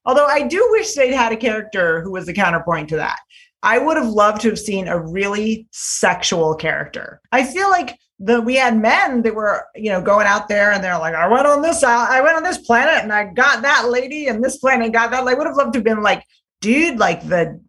although 0.04 0.26
I 0.26 0.46
do 0.46 0.66
wish 0.72 0.92
they'd 0.92 1.12
had 1.12 1.32
a 1.32 1.36
character 1.36 2.02
who 2.02 2.12
was 2.12 2.26
the 2.26 2.34
counterpoint 2.34 2.88
to 2.90 2.96
that. 2.96 3.18
I 3.62 3.78
would 3.78 3.96
have 3.96 4.10
loved 4.10 4.42
to 4.42 4.50
have 4.50 4.58
seen 4.58 4.88
a 4.88 5.00
really 5.00 5.66
sexual 5.72 6.54
character. 6.54 7.22
I 7.32 7.44
feel 7.44 7.70
like 7.70 7.98
the 8.18 8.40
we 8.42 8.56
had 8.56 8.78
men 8.78 9.22
that 9.22 9.34
were, 9.34 9.64
you 9.74 9.90
know, 9.90 10.02
going 10.02 10.26
out 10.26 10.48
there 10.48 10.72
and 10.72 10.84
they're 10.84 10.98
like, 10.98 11.14
I 11.14 11.26
went 11.26 11.46
on 11.46 11.62
this 11.62 11.82
uh, 11.82 12.06
I 12.08 12.20
went 12.20 12.36
on 12.36 12.42
this 12.42 12.58
planet 12.58 13.02
and 13.02 13.12
I 13.12 13.24
got 13.24 13.62
that 13.62 13.88
lady 13.88 14.28
and 14.28 14.44
this 14.44 14.58
planet 14.58 14.92
got 14.92 15.10
that. 15.10 15.26
I 15.26 15.34
would 15.34 15.46
have 15.46 15.56
loved 15.56 15.72
to 15.72 15.78
have 15.78 15.84
been 15.84 16.02
like, 16.02 16.24
dude, 16.60 16.98
like 16.98 17.26
the 17.26 17.60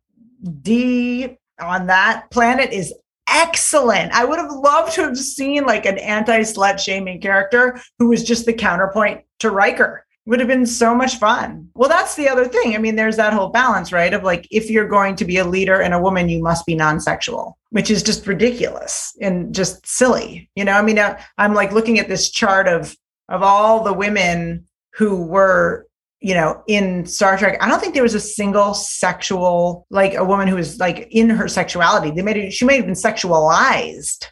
D 0.62 1.38
on 1.60 1.88
that 1.88 2.30
planet 2.30 2.74
is 2.74 2.94
excellent. 3.36 4.14
I 4.14 4.24
would 4.24 4.40
have 4.40 4.52
loved 4.52 4.94
to 4.94 5.02
have 5.02 5.18
seen 5.18 5.66
like 5.66 5.86
an 5.86 5.98
anti 5.98 6.40
slut 6.40 6.80
shaming 6.80 7.20
character 7.20 7.80
who 8.00 8.08
was 8.08 8.24
just 8.24 8.46
the 8.46 8.54
counterpoint 8.54 9.24
to 9.40 9.52
Riker. 9.52 10.06
Would 10.28 10.40
have 10.40 10.48
been 10.48 10.66
so 10.66 10.96
much 10.96 11.18
fun. 11.18 11.70
Well, 11.76 11.88
that's 11.88 12.16
the 12.16 12.28
other 12.28 12.46
thing. 12.46 12.74
I 12.74 12.80
mean, 12.80 12.96
there's 12.96 13.18
that 13.18 13.34
whole 13.34 13.50
balance, 13.50 13.92
right? 13.92 14.12
Of 14.12 14.24
like, 14.24 14.48
if 14.50 14.72
you're 14.72 14.88
going 14.88 15.16
to 15.18 15.26
be 15.26 15.38
a 15.38 15.46
leader 15.46 15.82
and 15.82 15.94
a 15.94 16.02
woman, 16.02 16.30
you 16.30 16.42
must 16.42 16.66
be 16.66 16.74
non 16.74 17.00
sexual, 17.00 17.60
which 17.70 17.92
is 17.92 18.02
just 18.02 18.26
ridiculous 18.26 19.16
and 19.22 19.54
just 19.54 19.86
silly. 19.86 20.50
You 20.56 20.66
know, 20.66 20.72
I 20.72 20.82
mean, 20.82 20.98
uh, 20.98 21.20
I'm 21.38 21.54
like 21.54 21.74
looking 21.74 22.00
at 22.00 22.08
this 22.08 22.32
chart 22.32 22.68
of 22.68 22.96
of 23.30 23.44
all 23.44 23.84
the 23.84 23.94
women 23.94 24.66
who 24.96 25.24
were 25.26 25.85
you 26.26 26.34
know, 26.34 26.60
in 26.66 27.06
Star 27.06 27.38
Trek, 27.38 27.56
I 27.62 27.70
don't 27.70 27.80
think 27.80 27.94
there 27.94 28.02
was 28.02 28.16
a 28.16 28.20
single 28.20 28.74
sexual, 28.74 29.86
like 29.92 30.16
a 30.16 30.26
woman 30.26 30.48
who 30.48 30.56
was 30.56 30.80
like 30.80 31.08
in 31.12 31.30
her 31.30 31.48
sexuality. 31.48 32.10
They 32.10 32.24
made 32.24 32.38
it, 32.38 32.52
she 32.52 32.66
may 32.66 32.78
have 32.78 32.88
been 32.88 32.96
sexualized, 32.96 34.26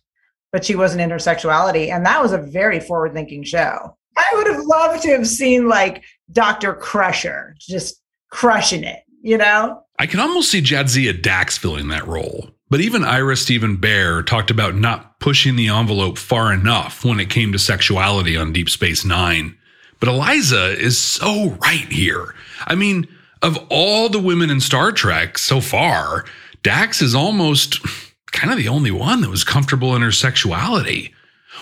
but 0.51 0.65
she 0.65 0.75
wasn't 0.75 1.01
in 1.01 1.11
her 1.11 1.19
sexuality. 1.19 1.91
And 1.91 2.03
that 2.03 2.19
was 2.19 2.31
a 2.31 2.39
very 2.39 2.79
forward 2.79 3.13
thinking 3.13 3.43
show. 3.43 3.95
I 4.17 4.33
would 4.33 4.47
have 4.47 4.63
loved 4.65 5.03
to 5.03 5.11
have 5.11 5.27
seen 5.27 5.67
like 5.67 6.03
Dr. 6.31 6.73
Crusher 6.73 7.55
just 7.59 8.01
crushing 8.31 8.83
it, 8.83 9.03
you 9.21 9.37
know? 9.37 9.83
I 9.99 10.07
can 10.07 10.19
almost 10.19 10.49
see 10.49 10.63
Jadzia 10.63 11.21
Dax 11.21 11.59
filling 11.59 11.89
that 11.89 12.07
role. 12.07 12.49
But 12.71 12.81
even 12.81 13.03
Ira 13.03 13.37
Steven 13.37 13.77
Behr 13.77 14.25
talked 14.25 14.49
about 14.49 14.73
not 14.73 15.19
pushing 15.19 15.55
the 15.57 15.67
envelope 15.67 16.17
far 16.17 16.51
enough 16.51 17.05
when 17.05 17.19
it 17.19 17.29
came 17.29 17.51
to 17.51 17.59
sexuality 17.59 18.35
on 18.35 18.51
Deep 18.51 18.71
Space 18.71 19.05
Nine. 19.05 19.59
But 20.03 20.11
Eliza 20.11 20.77
is 20.77 20.97
so 20.97 21.51
right 21.61 21.89
here. 21.89 22.35
I 22.67 22.75
mean, 22.75 23.07
of 23.41 23.57
all 23.69 24.09
the 24.09 24.19
women 24.19 24.49
in 24.49 24.59
Star 24.59 24.91
Trek 24.91 25.37
so 25.37 25.61
far, 25.61 26.25
Dax 26.61 27.01
is 27.01 27.15
almost 27.15 27.79
kind 28.33 28.51
of 28.51 28.57
the 28.57 28.67
only 28.67 28.91
one 28.91 29.21
that 29.21 29.29
was 29.29 29.45
comfortable 29.45 29.95
in 29.95 30.01
her 30.01 30.11
sexuality. 30.11 31.13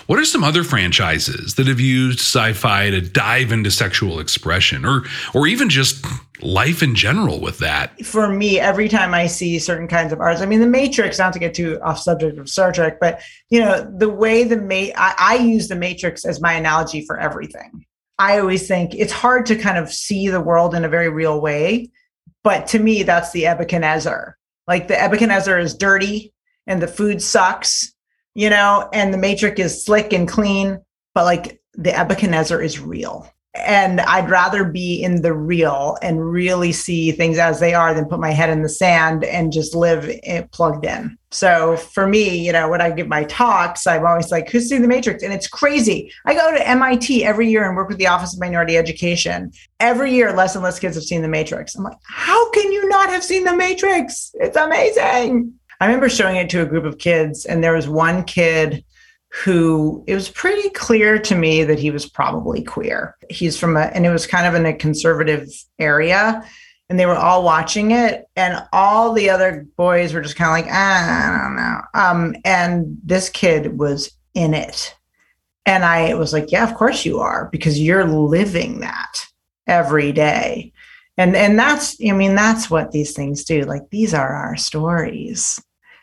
What 0.06 0.18
are 0.18 0.24
some 0.24 0.42
other 0.42 0.64
franchises 0.64 1.54
that 1.54 1.68
have 1.68 1.78
used 1.78 2.18
sci-fi 2.18 2.90
to 2.90 3.00
dive 3.00 3.52
into 3.52 3.70
sexual 3.70 4.18
expression 4.18 4.84
or 4.84 5.04
or 5.34 5.46
even 5.46 5.70
just 5.70 6.04
life 6.42 6.82
in 6.82 6.96
general 6.96 7.38
with 7.38 7.58
that? 7.58 8.04
For 8.04 8.28
me, 8.28 8.58
every 8.58 8.88
time 8.88 9.14
I 9.14 9.28
see 9.28 9.60
certain 9.60 9.86
kinds 9.86 10.12
of 10.12 10.18
arts, 10.18 10.40
I 10.40 10.46
mean 10.46 10.58
the 10.58 10.66
Matrix, 10.66 11.16
not 11.16 11.32
to 11.34 11.38
get 11.38 11.54
too 11.54 11.78
off 11.80 12.00
subject 12.00 12.36
of 12.38 12.48
Star 12.48 12.72
Trek, 12.72 12.98
but 12.98 13.20
you 13.50 13.60
know, 13.60 13.88
the 13.96 14.08
way 14.08 14.42
the 14.42 14.56
ma- 14.56 14.92
I, 15.00 15.14
I 15.16 15.36
use 15.36 15.68
the 15.68 15.76
Matrix 15.76 16.24
as 16.24 16.40
my 16.40 16.54
analogy 16.54 17.06
for 17.06 17.16
everything. 17.20 17.86
I 18.22 18.38
always 18.38 18.68
think 18.68 18.94
it's 18.94 19.12
hard 19.12 19.46
to 19.46 19.56
kind 19.56 19.76
of 19.76 19.92
see 19.92 20.28
the 20.28 20.40
world 20.40 20.76
in 20.76 20.84
a 20.84 20.88
very 20.88 21.08
real 21.08 21.40
way. 21.40 21.90
But 22.44 22.68
to 22.68 22.78
me, 22.78 23.02
that's 23.02 23.32
the 23.32 23.42
Nebuchadnezzar. 23.42 24.38
Like 24.68 24.86
the 24.86 24.94
Nebuchadnezzar 24.94 25.58
is 25.58 25.74
dirty 25.74 26.32
and 26.68 26.80
the 26.80 26.86
food 26.86 27.20
sucks, 27.20 27.92
you 28.36 28.48
know, 28.48 28.88
and 28.92 29.12
the 29.12 29.18
matrix 29.18 29.60
is 29.60 29.84
slick 29.84 30.12
and 30.12 30.28
clean, 30.28 30.78
but 31.16 31.24
like 31.24 31.60
the 31.74 31.90
Nebuchadnezzar 31.90 32.62
is 32.62 32.78
real 32.78 33.28
and 33.54 34.00
I'd 34.00 34.30
rather 34.30 34.64
be 34.64 35.02
in 35.02 35.20
the 35.20 35.34
real 35.34 35.98
and 36.00 36.30
really 36.30 36.72
see 36.72 37.12
things 37.12 37.36
as 37.36 37.60
they 37.60 37.74
are 37.74 37.92
than 37.92 38.06
put 38.06 38.18
my 38.18 38.30
head 38.30 38.48
in 38.48 38.62
the 38.62 38.68
sand 38.68 39.24
and 39.24 39.52
just 39.52 39.74
live 39.74 40.08
it 40.08 40.50
plugged 40.52 40.86
in. 40.86 41.18
So 41.30 41.76
for 41.76 42.06
me, 42.06 42.44
you 42.44 42.52
know, 42.52 42.70
when 42.70 42.80
I 42.80 42.90
give 42.90 43.08
my 43.08 43.24
talks, 43.24 43.86
I'm 43.86 44.06
always 44.06 44.30
like, 44.30 44.48
who's 44.50 44.68
seen 44.68 44.80
the 44.80 44.88
Matrix? 44.88 45.22
And 45.22 45.34
it's 45.34 45.48
crazy. 45.48 46.10
I 46.24 46.34
go 46.34 46.50
to 46.50 46.66
MIT 46.66 47.24
every 47.24 47.50
year 47.50 47.66
and 47.66 47.76
work 47.76 47.88
with 47.88 47.98
the 47.98 48.06
Office 48.06 48.32
of 48.32 48.40
Minority 48.40 48.78
Education. 48.78 49.52
Every 49.80 50.12
year, 50.12 50.32
less 50.32 50.54
and 50.54 50.64
less 50.64 50.78
kids 50.78 50.94
have 50.94 51.04
seen 51.04 51.20
the 51.20 51.28
Matrix. 51.28 51.74
I'm 51.74 51.84
like, 51.84 51.98
how 52.04 52.50
can 52.52 52.72
you 52.72 52.88
not 52.88 53.10
have 53.10 53.24
seen 53.24 53.44
the 53.44 53.56
Matrix? 53.56 54.34
It's 54.34 54.56
amazing. 54.56 55.52
I 55.80 55.86
remember 55.86 56.08
showing 56.08 56.36
it 56.36 56.48
to 56.50 56.62
a 56.62 56.66
group 56.66 56.84
of 56.84 56.98
kids, 56.98 57.44
and 57.44 57.62
there 57.62 57.74
was 57.74 57.88
one 57.88 58.24
kid 58.24 58.84
who 59.32 60.04
it 60.06 60.14
was 60.14 60.28
pretty 60.28 60.68
clear 60.70 61.18
to 61.18 61.34
me 61.34 61.64
that 61.64 61.78
he 61.78 61.90
was 61.90 62.06
probably 62.08 62.62
queer. 62.62 63.16
He's 63.30 63.58
from 63.58 63.76
a, 63.76 63.82
and 63.94 64.04
it 64.04 64.10
was 64.10 64.26
kind 64.26 64.46
of 64.46 64.54
in 64.54 64.66
a 64.66 64.76
conservative 64.76 65.48
area. 65.78 66.46
And 66.90 66.98
they 67.00 67.06
were 67.06 67.16
all 67.16 67.42
watching 67.42 67.92
it, 67.92 68.26
and 68.36 68.66
all 68.70 69.14
the 69.14 69.30
other 69.30 69.66
boys 69.78 70.12
were 70.12 70.20
just 70.20 70.36
kind 70.36 70.50
of 70.50 70.66
like, 70.66 70.74
ah, 70.74 71.30
I 71.30 71.42
don't 71.42 71.56
know. 71.56 71.80
Um, 71.94 72.36
and 72.44 72.98
this 73.02 73.30
kid 73.30 73.78
was 73.78 74.12
in 74.34 74.52
it. 74.52 74.94
And 75.64 75.86
I 75.86 76.12
was 76.14 76.34
like, 76.34 76.52
yeah, 76.52 76.68
of 76.68 76.74
course 76.74 77.06
you 77.06 77.20
are, 77.20 77.48
because 77.50 77.80
you're 77.80 78.04
living 78.04 78.80
that 78.80 79.26
every 79.66 80.12
day. 80.12 80.72
And 81.16 81.34
and 81.34 81.58
that's, 81.58 81.96
I 82.06 82.12
mean, 82.12 82.34
that's 82.34 82.68
what 82.68 82.92
these 82.92 83.14
things 83.14 83.44
do. 83.44 83.62
Like 83.62 83.88
these 83.90 84.12
are 84.12 84.34
our 84.34 84.56
stories. 84.56 85.62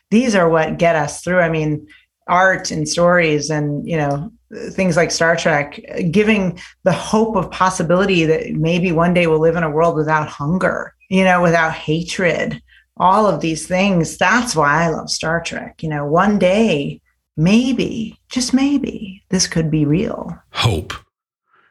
These 0.09 0.33
are 0.33 0.49
what 0.49 0.79
get 0.79 0.95
us 0.95 1.21
through. 1.21 1.41
I 1.41 1.49
mean, 1.49 1.87
art 2.29 2.71
and 2.71 2.87
stories 2.87 3.49
and 3.49 3.87
you 3.87 3.97
know 3.97 4.31
things 4.71 4.97
like 4.97 5.11
Star 5.11 5.35
Trek, 5.35 5.79
giving 6.11 6.59
the 6.83 6.91
hope 6.91 7.35
of 7.35 7.51
possibility 7.51 8.25
that 8.25 8.51
maybe 8.53 8.91
one 8.91 9.13
day 9.13 9.27
we'll 9.27 9.39
live 9.39 9.55
in 9.55 9.63
a 9.63 9.69
world 9.69 9.95
without 9.95 10.27
hunger, 10.27 10.93
you 11.09 11.23
know, 11.23 11.41
without 11.41 11.73
hatred, 11.73 12.61
all 12.97 13.27
of 13.27 13.41
these 13.41 13.67
things. 13.67 14.17
That's 14.17 14.55
why 14.55 14.83
I 14.83 14.89
love 14.89 15.09
Star 15.09 15.41
Trek. 15.41 15.83
You 15.83 15.89
know, 15.89 16.05
one 16.05 16.39
day, 16.39 17.01
maybe, 17.37 18.17
just 18.29 18.53
maybe, 18.53 19.23
this 19.29 19.47
could 19.47 19.69
be 19.69 19.85
real. 19.85 20.35
Hope. 20.51 20.93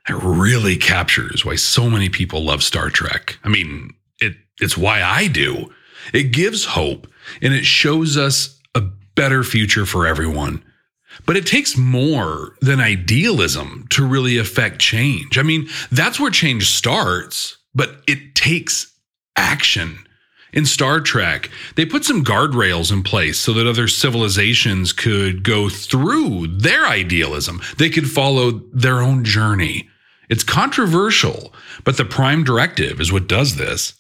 It 0.09 0.17
really 0.23 0.77
captures 0.77 1.45
why 1.45 1.57
so 1.57 1.91
many 1.91 2.09
people 2.09 2.43
love 2.43 2.63
Star 2.63 2.89
Trek. 2.91 3.39
I 3.45 3.49
mean, 3.49 3.95
it 4.21 4.37
it's 4.61 4.79
why 4.79 5.03
I 5.03 5.27
do. 5.27 5.71
It 6.15 6.33
gives 6.33 6.65
hope 6.65 7.07
and 7.43 7.53
it 7.53 7.67
shows 7.67 8.17
us 8.17 8.58
better 9.19 9.43
future 9.43 9.85
for 9.85 10.07
everyone. 10.07 10.63
But 11.27 11.37
it 11.37 11.45
takes 11.45 11.77
more 11.77 12.55
than 12.61 12.81
idealism 12.81 13.87
to 13.91 14.07
really 14.07 14.39
affect 14.39 14.79
change. 14.79 15.37
I 15.37 15.43
mean, 15.43 15.69
that's 15.91 16.21
where 16.21 16.31
change 16.31 16.71
starts, 16.71 17.59
but 17.75 18.01
it 18.07 18.37
takes 18.37 18.95
action. 19.37 19.99
In 20.53 20.65
Star 20.65 21.01
Trek, 21.01 21.51
they 21.75 21.85
put 21.85 22.05
some 22.05 22.25
guardrails 22.25 22.93
in 22.93 23.03
place 23.03 23.39
so 23.39 23.53
that 23.53 23.67
other 23.67 23.89
civilizations 23.89 24.93
could 24.93 25.43
go 25.43 25.69
through 25.69 26.47
their 26.47 26.87
idealism. 26.87 27.61
They 27.77 27.91
could 27.91 28.09
follow 28.09 28.63
their 28.73 29.01
own 29.01 29.25
journey. 29.25 29.89
It's 30.31 30.45
controversial, 30.45 31.53
but 31.85 31.97
the 31.97 32.05
Prime 32.05 32.45
Directive 32.45 33.01
is 33.01 33.13
what 33.13 33.29
does 33.29 33.57
this. 33.57 33.95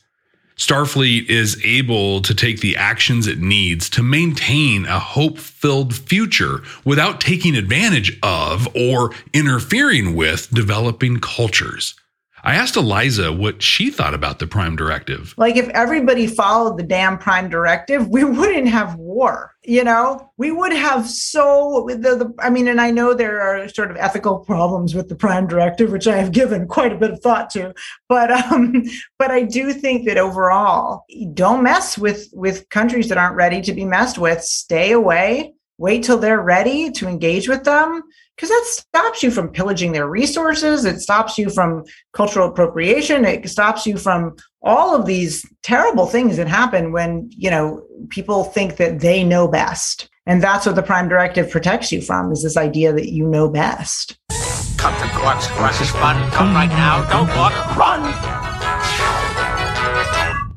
Starfleet 0.58 1.30
is 1.30 1.64
able 1.64 2.20
to 2.20 2.34
take 2.34 2.60
the 2.60 2.76
actions 2.76 3.28
it 3.28 3.38
needs 3.38 3.88
to 3.90 4.02
maintain 4.02 4.86
a 4.86 4.98
hope 4.98 5.38
filled 5.38 5.94
future 5.94 6.62
without 6.84 7.20
taking 7.20 7.54
advantage 7.54 8.18
of 8.24 8.66
or 8.74 9.14
interfering 9.32 10.16
with 10.16 10.50
developing 10.50 11.20
cultures. 11.20 11.94
I 12.48 12.54
asked 12.54 12.76
Eliza 12.76 13.30
what 13.30 13.62
she 13.62 13.90
thought 13.90 14.14
about 14.14 14.38
the 14.38 14.46
Prime 14.46 14.74
Directive. 14.74 15.34
Like, 15.36 15.56
if 15.56 15.68
everybody 15.68 16.26
followed 16.26 16.78
the 16.78 16.82
damn 16.82 17.18
Prime 17.18 17.50
Directive, 17.50 18.08
we 18.08 18.24
wouldn't 18.24 18.68
have 18.68 18.94
war. 18.94 19.54
You 19.64 19.84
know, 19.84 20.32
we 20.38 20.50
would 20.50 20.72
have 20.72 21.06
so 21.06 21.84
the, 21.90 22.16
the 22.16 22.34
I 22.38 22.48
mean, 22.48 22.66
and 22.68 22.80
I 22.80 22.90
know 22.90 23.12
there 23.12 23.42
are 23.42 23.68
sort 23.68 23.90
of 23.90 23.98
ethical 23.98 24.38
problems 24.38 24.94
with 24.94 25.10
the 25.10 25.14
Prime 25.14 25.46
Directive, 25.46 25.92
which 25.92 26.08
I 26.08 26.16
have 26.16 26.32
given 26.32 26.66
quite 26.66 26.90
a 26.90 26.96
bit 26.96 27.10
of 27.10 27.20
thought 27.20 27.50
to. 27.50 27.74
But 28.08 28.30
um, 28.30 28.82
but 29.18 29.30
I 29.30 29.42
do 29.42 29.74
think 29.74 30.06
that 30.06 30.16
overall, 30.16 31.04
don't 31.34 31.62
mess 31.62 31.98
with 31.98 32.30
with 32.32 32.66
countries 32.70 33.10
that 33.10 33.18
aren't 33.18 33.36
ready 33.36 33.60
to 33.60 33.74
be 33.74 33.84
messed 33.84 34.16
with. 34.16 34.42
Stay 34.42 34.92
away. 34.92 35.52
Wait 35.78 36.02
till 36.02 36.18
they're 36.18 36.40
ready 36.40 36.90
to 36.90 37.06
engage 37.06 37.48
with 37.48 37.62
them 37.62 38.02
because 38.34 38.48
that 38.48 38.64
stops 38.66 39.22
you 39.22 39.30
from 39.30 39.48
pillaging 39.48 39.92
their 39.92 40.08
resources. 40.08 40.84
It 40.84 41.00
stops 41.00 41.38
you 41.38 41.48
from 41.50 41.84
cultural 42.12 42.48
appropriation. 42.48 43.24
It 43.24 43.48
stops 43.48 43.86
you 43.86 43.96
from 43.96 44.34
all 44.60 44.96
of 44.96 45.06
these 45.06 45.46
terrible 45.62 46.06
things 46.06 46.36
that 46.36 46.48
happen 46.48 46.90
when 46.90 47.30
you 47.30 47.48
know 47.48 47.84
people 48.08 48.42
think 48.42 48.76
that 48.78 48.98
they 48.98 49.22
know 49.22 49.46
best. 49.46 50.08
And 50.26 50.42
that's 50.42 50.66
what 50.66 50.74
the 50.74 50.82
prime 50.82 51.08
directive 51.08 51.48
protects 51.48 51.92
you 51.92 52.02
from 52.02 52.32
is 52.32 52.42
this 52.42 52.56
idea 52.56 52.92
that 52.92 53.12
you 53.12 53.24
know 53.24 53.48
best. 53.48 54.18
Come 54.78 54.94
to 55.00 55.08
quark's 55.16 55.46
quark's 55.46 55.80
is 55.80 55.90
fun. 55.92 56.28
Come 56.32 56.54
right 56.54 56.68
now. 56.68 57.08
Don't 57.08 57.28
walk. 57.36 57.52
Run! 57.76 58.00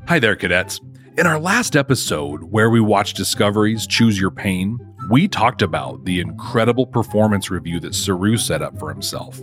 Hi 0.08 0.18
there 0.18 0.34
cadets. 0.34 0.80
In 1.16 1.26
our 1.26 1.38
last 1.38 1.76
episode 1.76 2.42
where 2.42 2.70
we 2.70 2.80
watched 2.80 3.16
discoveries 3.16 3.86
choose 3.86 4.18
your 4.18 4.30
pain 4.30 4.78
we 5.12 5.28
talked 5.28 5.60
about 5.60 6.06
the 6.06 6.20
incredible 6.20 6.86
performance 6.86 7.50
review 7.50 7.78
that 7.78 7.94
Saru 7.94 8.38
set 8.38 8.62
up 8.62 8.78
for 8.78 8.88
himself. 8.88 9.38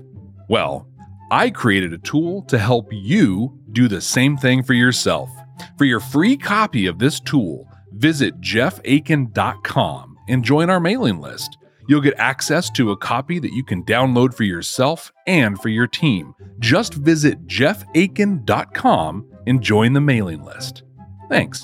Well, 0.47 0.87
I 1.29 1.51
created 1.51 1.93
a 1.93 1.99
tool 1.99 2.41
to 2.45 2.57
help 2.57 2.87
you 2.91 3.55
do 3.71 3.87
the 3.87 4.01
same 4.01 4.35
thing 4.35 4.63
for 4.63 4.73
yourself. 4.73 5.29
For 5.77 5.85
your 5.85 5.99
free 5.99 6.37
copy 6.37 6.87
of 6.87 6.97
this 6.97 7.19
tool, 7.19 7.67
visit 7.93 8.41
jeffaiken.com 8.41 10.17
and 10.27 10.43
join 10.43 10.71
our 10.71 10.79
mailing 10.79 11.21
list. 11.21 11.59
You'll 11.87 12.01
get 12.01 12.17
access 12.17 12.71
to 12.71 12.89
a 12.89 12.97
copy 12.97 13.37
that 13.37 13.53
you 13.53 13.63
can 13.63 13.83
download 13.83 14.33
for 14.33 14.45
yourself 14.45 15.11
and 15.27 15.61
for 15.61 15.69
your 15.69 15.85
team. 15.85 16.33
Just 16.57 16.95
visit 16.95 17.45
jeffaiken.com 17.45 19.31
and 19.45 19.61
join 19.61 19.93
the 19.93 20.01
mailing 20.01 20.43
list. 20.43 20.81
Thanks. 21.29 21.63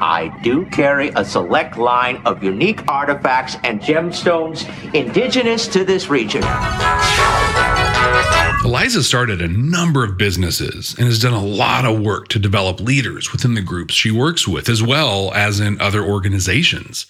I 0.00 0.36
do 0.42 0.66
carry 0.66 1.08
a 1.16 1.24
select 1.24 1.76
line 1.78 2.20
of 2.24 2.42
unique 2.42 2.86
artifacts 2.88 3.56
and 3.64 3.80
gemstones 3.80 4.66
indigenous 4.94 5.66
to 5.68 5.84
this 5.84 6.08
region. 6.08 6.42
Eliza 8.64 9.02
started 9.02 9.40
a 9.40 9.48
number 9.48 10.04
of 10.04 10.18
businesses 10.18 10.94
and 10.98 11.06
has 11.06 11.20
done 11.20 11.32
a 11.32 11.44
lot 11.44 11.84
of 11.84 12.00
work 12.00 12.28
to 12.28 12.38
develop 12.38 12.80
leaders 12.80 13.32
within 13.32 13.54
the 13.54 13.62
groups 13.62 13.94
she 13.94 14.10
works 14.10 14.48
with, 14.48 14.68
as 14.68 14.82
well 14.82 15.32
as 15.34 15.60
in 15.60 15.80
other 15.80 16.02
organizations. 16.02 17.06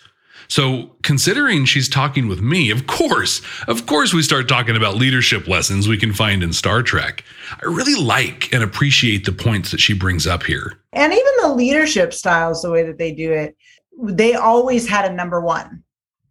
So, 0.48 0.90
considering 1.02 1.64
she's 1.64 1.88
talking 1.88 2.28
with 2.28 2.40
me, 2.40 2.70
of 2.70 2.86
course, 2.86 3.42
of 3.68 3.86
course, 3.86 4.12
we 4.12 4.22
start 4.22 4.48
talking 4.48 4.76
about 4.76 4.94
leadership 4.94 5.48
lessons 5.48 5.88
we 5.88 5.98
can 5.98 6.12
find 6.12 6.42
in 6.42 6.52
Star 6.52 6.82
Trek. 6.82 7.24
I 7.50 7.64
really 7.66 8.00
like 8.00 8.52
and 8.52 8.62
appreciate 8.62 9.24
the 9.24 9.32
points 9.32 9.70
that 9.70 9.80
she 9.80 9.94
brings 9.94 10.26
up 10.26 10.42
here. 10.42 10.78
And 10.92 11.12
even 11.12 11.32
the 11.42 11.54
leadership 11.54 12.12
styles, 12.12 12.62
the 12.62 12.70
way 12.70 12.84
that 12.84 12.98
they 12.98 13.12
do 13.12 13.32
it, 13.32 13.56
they 14.02 14.34
always 14.34 14.88
had 14.88 15.10
a 15.10 15.14
number 15.14 15.40
one. 15.40 15.82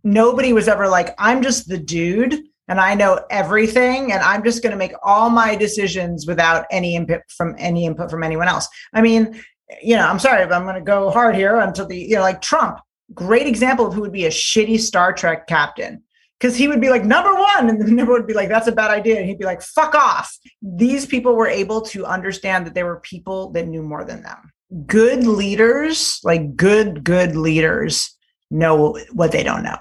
Nobody 0.04 0.54
was 0.54 0.68
ever 0.68 0.88
like, 0.88 1.16
I'm 1.18 1.42
just 1.42 1.68
the 1.68 1.78
dude 1.78 2.44
and 2.68 2.80
I 2.80 2.96
know 2.96 3.24
everything 3.30 4.12
and 4.12 4.22
I'm 4.22 4.44
just 4.44 4.64
going 4.64 4.72
to 4.72 4.78
make 4.78 4.94
all 5.04 5.30
my 5.30 5.56
decisions 5.56 6.26
without 6.28 6.66
any 6.72 6.96
input 6.96 7.22
from 7.30 7.56
any 7.58 7.86
input 7.86 8.10
from 8.10 8.24
anyone 8.24 8.48
else. 8.48 8.68
I 8.94 9.02
mean, 9.02 9.42
you 9.82 9.96
know, 9.96 10.08
I'm 10.08 10.20
sorry, 10.20 10.46
but 10.46 10.54
I'm 10.54 10.64
going 10.64 10.76
to 10.76 10.82
go 10.82 11.10
hard 11.10 11.36
here 11.36 11.60
until 11.60 11.88
the, 11.88 11.98
you 11.98 12.16
know, 12.16 12.22
like 12.22 12.42
Trump 12.42 12.80
great 13.14 13.48
example 13.48 13.86
of 13.86 13.94
who 13.94 14.02
would 14.02 14.12
be 14.12 14.26
a 14.26 14.32
shitty 14.32 14.80
Star 14.80 15.14
Trek 15.14 15.48
captain. 15.48 16.04
Because 16.40 16.58
he 16.58 16.68
would 16.68 16.82
be 16.82 16.90
like, 16.90 17.06
number 17.06 17.34
one, 17.34 17.70
and 17.70 17.82
the 17.82 17.90
number 17.90 18.12
would 18.14 18.28
be 18.28 18.34
like, 18.34 18.50
that's 18.50 18.68
a 18.68 18.72
bad 18.72 18.92
idea. 18.92 19.18
And 19.18 19.28
he'd 19.28 19.40
be 19.40 19.46
like, 19.46 19.62
fuck 19.62 19.96
off. 19.96 20.36
These 20.62 21.06
people 21.06 21.36
were 21.36 21.48
able 21.48 21.82
to 21.82 22.06
understand 22.06 22.66
that 22.66 22.74
there 22.74 22.86
were 22.86 23.00
people 23.00 23.52
that 23.52 23.68
knew 23.68 23.82
more 23.82 24.04
than 24.04 24.22
them. 24.22 24.52
Good 24.86 25.26
leaders, 25.26 26.20
like 26.24 26.56
good, 26.56 27.04
good 27.04 27.36
leaders, 27.36 28.18
know 28.52 28.98
what 29.14 29.32
they 29.32 29.44
don't 29.44 29.64
know. 29.64 29.78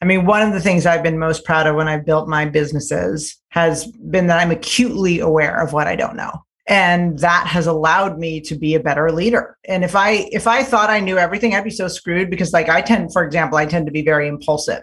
I 0.00 0.04
mean, 0.04 0.26
one 0.26 0.42
of 0.42 0.52
the 0.52 0.60
things 0.60 0.84
I've 0.84 1.02
been 1.02 1.18
most 1.18 1.44
proud 1.44 1.66
of 1.66 1.76
when 1.76 1.88
I've 1.88 2.04
built 2.04 2.28
my 2.28 2.44
businesses 2.44 3.40
has 3.50 3.86
been 3.86 4.26
that 4.26 4.40
I'm 4.40 4.50
acutely 4.50 5.20
aware 5.20 5.62
of 5.62 5.72
what 5.72 5.86
I 5.86 5.94
don't 5.94 6.16
know 6.16 6.42
and 6.68 7.18
that 7.18 7.46
has 7.46 7.66
allowed 7.66 8.18
me 8.18 8.40
to 8.40 8.54
be 8.54 8.74
a 8.74 8.80
better 8.80 9.10
leader. 9.10 9.56
And 9.66 9.84
if 9.84 9.96
i 9.96 10.28
if 10.32 10.46
i 10.46 10.62
thought 10.62 10.90
i 10.90 11.00
knew 11.00 11.18
everything 11.18 11.54
i'd 11.54 11.64
be 11.64 11.70
so 11.70 11.88
screwed 11.88 12.30
because 12.30 12.52
like 12.52 12.68
i 12.68 12.80
tend 12.80 13.12
for 13.12 13.24
example 13.24 13.58
i 13.58 13.66
tend 13.66 13.86
to 13.86 13.92
be 13.92 14.02
very 14.02 14.28
impulsive. 14.28 14.82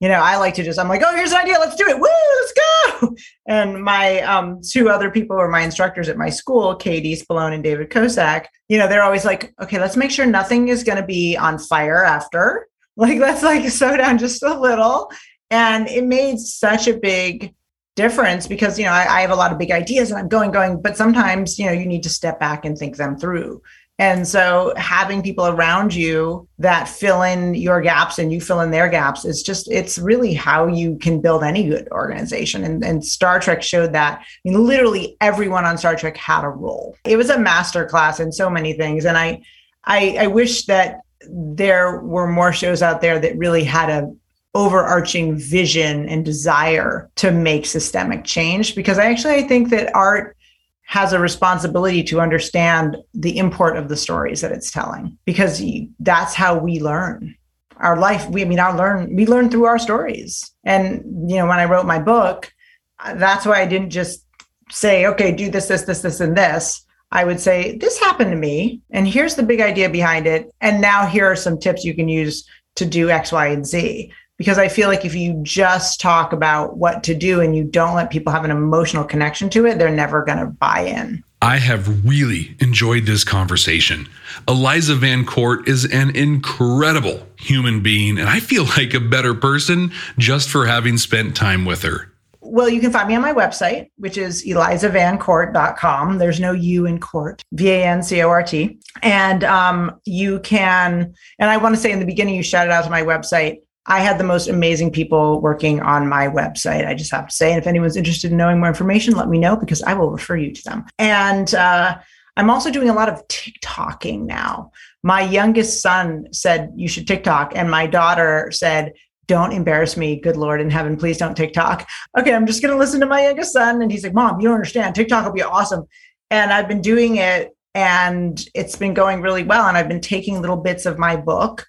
You 0.00 0.08
know 0.08 0.20
i 0.20 0.36
like 0.36 0.54
to 0.54 0.64
just 0.64 0.78
i'm 0.78 0.88
like 0.88 1.02
oh 1.04 1.14
here's 1.14 1.32
an 1.32 1.38
idea 1.38 1.58
let's 1.58 1.76
do 1.76 1.86
it. 1.86 1.98
Woo 1.98 2.08
let's 2.40 2.52
go. 2.52 3.14
And 3.46 3.82
my 3.82 4.20
um, 4.20 4.60
two 4.62 4.88
other 4.88 5.10
people 5.10 5.34
who 5.34 5.42
are 5.42 5.48
my 5.48 5.62
instructors 5.62 6.08
at 6.08 6.16
my 6.16 6.30
school 6.30 6.74
katie 6.76 7.16
spallone 7.16 7.54
and 7.54 7.64
david 7.64 7.90
kosak 7.90 8.46
you 8.68 8.78
know 8.78 8.86
they're 8.86 9.02
always 9.02 9.24
like 9.24 9.54
okay 9.60 9.78
let's 9.78 9.96
make 9.96 10.10
sure 10.10 10.26
nothing 10.26 10.68
is 10.68 10.84
going 10.84 10.98
to 10.98 11.06
be 11.06 11.36
on 11.36 11.58
fire 11.58 12.04
after. 12.04 12.66
Like 12.96 13.18
let's 13.18 13.42
like 13.42 13.66
slow 13.70 13.96
down 13.96 14.18
just 14.18 14.42
a 14.42 14.60
little. 14.60 15.10
And 15.50 15.88
it 15.88 16.04
made 16.04 16.38
such 16.38 16.86
a 16.86 16.98
big 16.98 17.54
difference 17.96 18.46
because 18.46 18.78
you 18.78 18.84
know 18.84 18.92
I, 18.92 19.18
I, 19.18 19.20
have 19.20 19.30
a 19.30 19.34
lot 19.34 19.52
of 19.52 19.58
big 19.58 19.72
ideas 19.72 20.10
and 20.10 20.20
i'm 20.20 20.28
going 20.28 20.52
going 20.52 20.80
but 20.80 20.96
sometimes 20.96 21.58
you 21.58 21.66
know 21.66 21.72
you 21.72 21.86
need 21.86 22.04
to 22.04 22.08
step 22.08 22.38
back 22.38 22.64
and 22.64 22.76
think 22.78 22.96
them 22.96 23.18
through. 23.18 23.62
And 24.00 24.26
so 24.26 24.72
having 24.78 25.22
people 25.22 25.46
around 25.46 25.92
you 25.92 26.48
that 26.58 26.88
fill 26.88 27.20
in 27.20 27.54
your 27.54 27.82
gaps 27.82 28.18
and 28.18 28.32
you 28.32 28.40
fill 28.40 28.60
in 28.60 28.70
their 28.70 28.88
gaps 28.88 29.26
is 29.26 29.42
just 29.42 29.70
it's 29.70 29.98
really 29.98 30.32
how 30.32 30.66
you 30.66 30.96
can 30.96 31.20
build 31.20 31.44
any 31.44 31.68
good 31.68 31.86
organization. 31.92 32.64
And, 32.64 32.82
and 32.82 33.04
star 33.04 33.38
trek 33.40 33.62
showed 33.62 33.92
that. 33.92 34.20
I 34.20 34.24
mean 34.48 34.64
literally 34.64 35.18
everyone 35.20 35.66
on 35.66 35.76
star 35.76 35.96
trek 35.96 36.16
had 36.16 36.44
a 36.44 36.48
role. 36.48 36.96
It 37.04 37.18
was 37.18 37.28
a 37.28 37.38
master 37.38 37.84
class 37.84 38.20
in 38.20 38.32
so 38.32 38.48
many 38.48 38.72
things. 38.72 39.04
And 39.04 39.18
i 39.18 39.42
i, 39.84 40.16
I 40.20 40.26
wish 40.28 40.64
that 40.64 41.00
there 41.28 42.00
were 42.00 42.26
more 42.26 42.54
shows 42.54 42.80
out 42.80 43.02
there 43.02 43.18
that 43.18 43.36
really 43.36 43.64
had 43.64 43.90
a 43.90 44.10
overarching 44.54 45.36
vision 45.36 46.08
and 46.08 46.24
desire 46.24 47.10
to 47.16 47.30
make 47.30 47.66
systemic 47.66 48.24
change. 48.24 48.74
Because 48.74 48.98
I 48.98 49.06
actually 49.06 49.34
I 49.34 49.42
think 49.42 49.70
that 49.70 49.94
art 49.94 50.36
has 50.84 51.12
a 51.12 51.20
responsibility 51.20 52.02
to 52.02 52.20
understand 52.20 52.96
the 53.14 53.38
import 53.38 53.76
of 53.76 53.88
the 53.88 53.96
stories 53.96 54.40
that 54.40 54.52
it's 54.52 54.72
telling. 54.72 55.16
Because 55.24 55.62
that's 56.00 56.34
how 56.34 56.58
we 56.58 56.80
learn 56.80 57.36
our 57.76 57.96
life. 57.96 58.28
We 58.28 58.42
I 58.42 58.44
mean 58.44 58.58
our 58.58 58.76
learn 58.76 59.14
we 59.14 59.26
learn 59.26 59.50
through 59.50 59.66
our 59.66 59.78
stories. 59.78 60.52
And 60.64 61.30
you 61.30 61.36
know 61.36 61.46
when 61.46 61.60
I 61.60 61.64
wrote 61.64 61.86
my 61.86 61.98
book 61.98 62.52
uh, 62.98 63.14
that's 63.14 63.46
why 63.46 63.60
I 63.60 63.66
didn't 63.66 63.90
just 63.90 64.26
say 64.70 65.06
okay 65.06 65.32
do 65.32 65.50
this 65.50 65.68
this 65.68 65.82
this 65.82 66.02
this 66.02 66.20
and 66.20 66.36
this. 66.36 66.84
I 67.12 67.24
would 67.24 67.40
say 67.40 67.76
this 67.78 67.98
happened 67.98 68.30
to 68.30 68.36
me 68.36 68.82
and 68.90 69.06
here's 69.06 69.34
the 69.34 69.42
big 69.42 69.60
idea 69.60 69.88
behind 69.88 70.26
it 70.26 70.52
and 70.60 70.80
now 70.80 71.06
here 71.06 71.26
are 71.26 71.36
some 71.36 71.58
tips 71.58 71.84
you 71.84 71.94
can 71.94 72.08
use 72.08 72.48
to 72.76 72.86
do 72.86 73.10
x 73.10 73.32
y 73.32 73.48
and 73.48 73.66
z 73.66 74.12
because 74.40 74.56
I 74.56 74.68
feel 74.68 74.88
like 74.88 75.04
if 75.04 75.14
you 75.14 75.38
just 75.42 76.00
talk 76.00 76.32
about 76.32 76.78
what 76.78 77.04
to 77.04 77.14
do 77.14 77.42
and 77.42 77.54
you 77.54 77.62
don't 77.62 77.94
let 77.94 78.08
people 78.08 78.32
have 78.32 78.42
an 78.42 78.50
emotional 78.50 79.04
connection 79.04 79.50
to 79.50 79.66
it, 79.66 79.78
they're 79.78 79.90
never 79.90 80.24
going 80.24 80.38
to 80.38 80.46
buy 80.46 80.80
in. 80.80 81.22
I 81.42 81.58
have 81.58 82.08
really 82.08 82.56
enjoyed 82.58 83.04
this 83.04 83.22
conversation. 83.22 84.08
Eliza 84.48 84.94
VanCort 84.94 85.68
is 85.68 85.84
an 85.84 86.16
incredible 86.16 87.26
human 87.36 87.82
being, 87.82 88.18
and 88.18 88.30
I 88.30 88.40
feel 88.40 88.64
like 88.64 88.94
a 88.94 89.00
better 89.00 89.34
person 89.34 89.92
just 90.16 90.48
for 90.48 90.64
having 90.64 90.96
spent 90.96 91.36
time 91.36 91.66
with 91.66 91.82
her. 91.82 92.10
Well, 92.40 92.70
you 92.70 92.80
can 92.80 92.90
find 92.90 93.08
me 93.08 93.16
on 93.16 93.20
my 93.20 93.34
website, 93.34 93.90
which 93.98 94.16
is 94.16 94.42
elizavancort.com. 94.46 96.16
There's 96.16 96.40
no 96.40 96.52
U 96.52 96.86
in 96.86 96.98
court, 96.98 97.42
V 97.52 97.68
A 97.68 97.84
N 97.84 98.02
C 98.02 98.22
O 98.22 98.30
R 98.30 98.42
T. 98.42 98.78
And 99.02 99.44
um, 99.44 100.00
you 100.06 100.40
can, 100.40 101.12
and 101.38 101.50
I 101.50 101.58
want 101.58 101.74
to 101.74 101.80
say 101.80 101.92
in 101.92 102.00
the 102.00 102.06
beginning, 102.06 102.36
you 102.36 102.42
shouted 102.42 102.70
out 102.70 102.84
to 102.84 102.90
my 102.90 103.02
website. 103.02 103.58
I 103.90 103.98
had 103.98 104.18
the 104.18 104.24
most 104.24 104.46
amazing 104.46 104.92
people 104.92 105.40
working 105.40 105.80
on 105.80 106.08
my 106.08 106.28
website. 106.28 106.86
I 106.86 106.94
just 106.94 107.10
have 107.10 107.26
to 107.26 107.34
say, 107.34 107.50
and 107.50 107.60
if 107.60 107.66
anyone's 107.66 107.96
interested 107.96 108.30
in 108.30 108.36
knowing 108.36 108.60
more 108.60 108.68
information, 108.68 109.14
let 109.14 109.28
me 109.28 109.36
know 109.36 109.56
because 109.56 109.82
I 109.82 109.94
will 109.94 110.12
refer 110.12 110.36
you 110.36 110.52
to 110.52 110.62
them. 110.62 110.86
And 111.00 111.52
uh, 111.56 111.98
I'm 112.36 112.50
also 112.50 112.70
doing 112.70 112.88
a 112.88 112.94
lot 112.94 113.08
of 113.08 113.26
TikToking 113.26 114.20
now. 114.20 114.70
My 115.02 115.22
youngest 115.22 115.82
son 115.82 116.28
said, 116.32 116.72
You 116.76 116.86
should 116.86 117.08
TikTok. 117.08 117.56
And 117.56 117.68
my 117.68 117.88
daughter 117.88 118.52
said, 118.52 118.92
Don't 119.26 119.50
embarrass 119.50 119.96
me. 119.96 120.20
Good 120.20 120.36
Lord 120.36 120.60
in 120.60 120.70
heaven, 120.70 120.96
please 120.96 121.18
don't 121.18 121.36
TikTok. 121.36 121.88
Okay, 122.16 122.32
I'm 122.32 122.46
just 122.46 122.62
going 122.62 122.72
to 122.72 122.78
listen 122.78 123.00
to 123.00 123.06
my 123.06 123.24
youngest 123.24 123.52
son. 123.52 123.82
And 123.82 123.90
he's 123.90 124.04
like, 124.04 124.14
Mom, 124.14 124.40
you 124.40 124.46
don't 124.46 124.54
understand. 124.54 124.94
TikTok 124.94 125.24
will 125.24 125.32
be 125.32 125.42
awesome. 125.42 125.84
And 126.30 126.52
I've 126.52 126.68
been 126.68 126.80
doing 126.80 127.16
it 127.16 127.56
and 127.74 128.40
it's 128.54 128.76
been 128.76 128.94
going 128.94 129.20
really 129.20 129.42
well. 129.42 129.66
And 129.66 129.76
I've 129.76 129.88
been 129.88 130.00
taking 130.00 130.40
little 130.40 130.56
bits 130.56 130.86
of 130.86 130.96
my 130.96 131.16
book 131.16 131.66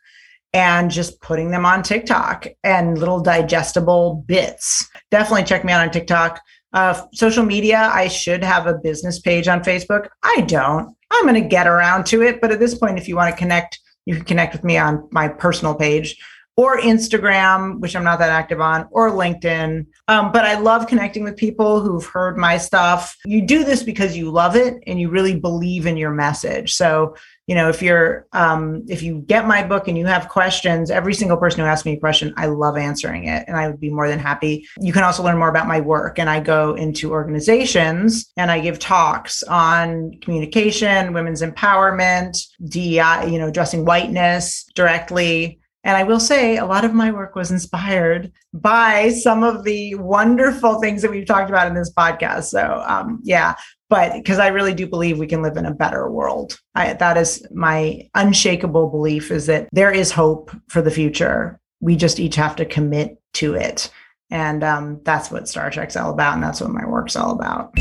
and 0.53 0.91
just 0.91 1.21
putting 1.21 1.51
them 1.51 1.65
on 1.65 1.83
TikTok 1.83 2.47
and 2.63 2.97
little 2.97 3.21
digestible 3.21 4.23
bits. 4.27 4.89
Definitely 5.09 5.45
check 5.45 5.63
me 5.63 5.71
out 5.71 5.81
on 5.81 5.91
TikTok. 5.91 6.41
Uh, 6.73 7.05
social 7.13 7.45
media, 7.45 7.89
I 7.93 8.07
should 8.07 8.43
have 8.43 8.67
a 8.67 8.77
business 8.77 9.19
page 9.19 9.47
on 9.47 9.61
Facebook. 9.61 10.09
I 10.23 10.41
don't. 10.41 10.95
I'm 11.11 11.23
going 11.23 11.41
to 11.41 11.47
get 11.47 11.67
around 11.67 12.05
to 12.07 12.21
it. 12.21 12.41
But 12.41 12.51
at 12.51 12.59
this 12.59 12.75
point, 12.75 12.97
if 12.97 13.07
you 13.07 13.15
want 13.15 13.33
to 13.33 13.37
connect, 13.37 13.79
you 14.05 14.15
can 14.15 14.25
connect 14.25 14.53
with 14.53 14.63
me 14.63 14.77
on 14.77 15.07
my 15.11 15.27
personal 15.27 15.75
page 15.75 16.17
or 16.57 16.79
Instagram, 16.79 17.79
which 17.79 17.95
I'm 17.95 18.03
not 18.03 18.19
that 18.19 18.29
active 18.29 18.59
on, 18.59 18.87
or 18.91 19.09
LinkedIn. 19.11 19.85
Um, 20.07 20.31
but 20.31 20.45
I 20.45 20.59
love 20.59 20.87
connecting 20.87 21.23
with 21.23 21.37
people 21.37 21.81
who've 21.81 22.05
heard 22.05 22.37
my 22.37 22.57
stuff. 22.57 23.17
You 23.25 23.41
do 23.41 23.63
this 23.63 23.83
because 23.83 24.17
you 24.17 24.29
love 24.29 24.55
it 24.55 24.83
and 24.85 24.99
you 24.99 25.09
really 25.09 25.39
believe 25.39 25.85
in 25.85 25.97
your 25.97 26.11
message. 26.11 26.73
So 26.73 27.15
you 27.51 27.55
know 27.55 27.67
if 27.67 27.81
you're 27.81 28.25
um, 28.31 28.85
if 28.87 29.03
you 29.03 29.19
get 29.27 29.45
my 29.45 29.61
book 29.61 29.89
and 29.89 29.97
you 29.97 30.05
have 30.05 30.29
questions 30.29 30.89
every 30.89 31.13
single 31.13 31.35
person 31.35 31.59
who 31.59 31.65
asks 31.65 31.85
me 31.85 31.91
a 31.91 31.99
question 31.99 32.33
i 32.37 32.45
love 32.45 32.77
answering 32.77 33.25
it 33.25 33.43
and 33.45 33.57
i 33.57 33.67
would 33.67 33.77
be 33.77 33.89
more 33.89 34.07
than 34.07 34.19
happy 34.19 34.65
you 34.79 34.93
can 34.93 35.03
also 35.03 35.21
learn 35.21 35.37
more 35.37 35.49
about 35.49 35.67
my 35.67 35.81
work 35.81 36.17
and 36.17 36.29
i 36.29 36.39
go 36.39 36.75
into 36.75 37.11
organizations 37.11 38.31
and 38.37 38.49
i 38.49 38.57
give 38.57 38.79
talks 38.79 39.43
on 39.43 40.13
communication 40.21 41.11
women's 41.11 41.41
empowerment 41.41 42.41
dei 42.69 43.29
you 43.29 43.37
know 43.37 43.49
addressing 43.49 43.83
whiteness 43.83 44.63
directly 44.73 45.59
and 45.83 45.97
I 45.97 46.03
will 46.03 46.19
say 46.19 46.57
a 46.57 46.65
lot 46.65 46.85
of 46.85 46.93
my 46.93 47.11
work 47.11 47.35
was 47.35 47.49
inspired 47.49 48.31
by 48.53 49.09
some 49.09 49.41
of 49.41 49.63
the 49.63 49.95
wonderful 49.95 50.79
things 50.79 51.01
that 51.01 51.09
we've 51.09 51.25
talked 51.25 51.49
about 51.49 51.67
in 51.67 51.73
this 51.73 51.91
podcast. 51.91 52.43
So, 52.45 52.83
um, 52.87 53.19
yeah, 53.23 53.55
but 53.91 54.13
because 54.13 54.39
I 54.39 54.47
really 54.47 54.73
do 54.73 54.87
believe 54.87 55.19
we 55.19 55.27
can 55.27 55.41
live 55.41 55.57
in 55.57 55.65
a 55.65 55.73
better 55.73 56.09
world. 56.09 56.57
I, 56.75 56.93
that 56.93 57.17
is 57.17 57.45
my 57.51 58.09
unshakable 58.15 58.89
belief 58.89 59.31
is 59.31 59.47
that 59.47 59.67
there 59.73 59.91
is 59.91 60.11
hope 60.11 60.49
for 60.69 60.81
the 60.81 60.89
future. 60.89 61.59
We 61.81 61.97
just 61.97 62.17
each 62.17 62.35
have 62.35 62.55
to 62.55 62.65
commit 62.65 63.21
to 63.33 63.53
it. 63.53 63.91
And 64.29 64.63
um, 64.63 65.01
that's 65.03 65.29
what 65.29 65.49
Star 65.49 65.69
Trek's 65.69 65.97
all 65.97 66.09
about. 66.09 66.35
And 66.35 66.41
that's 66.41 66.61
what 66.61 66.69
my 66.69 66.85
work's 66.85 67.17
all 67.17 67.31
about. 67.31 67.75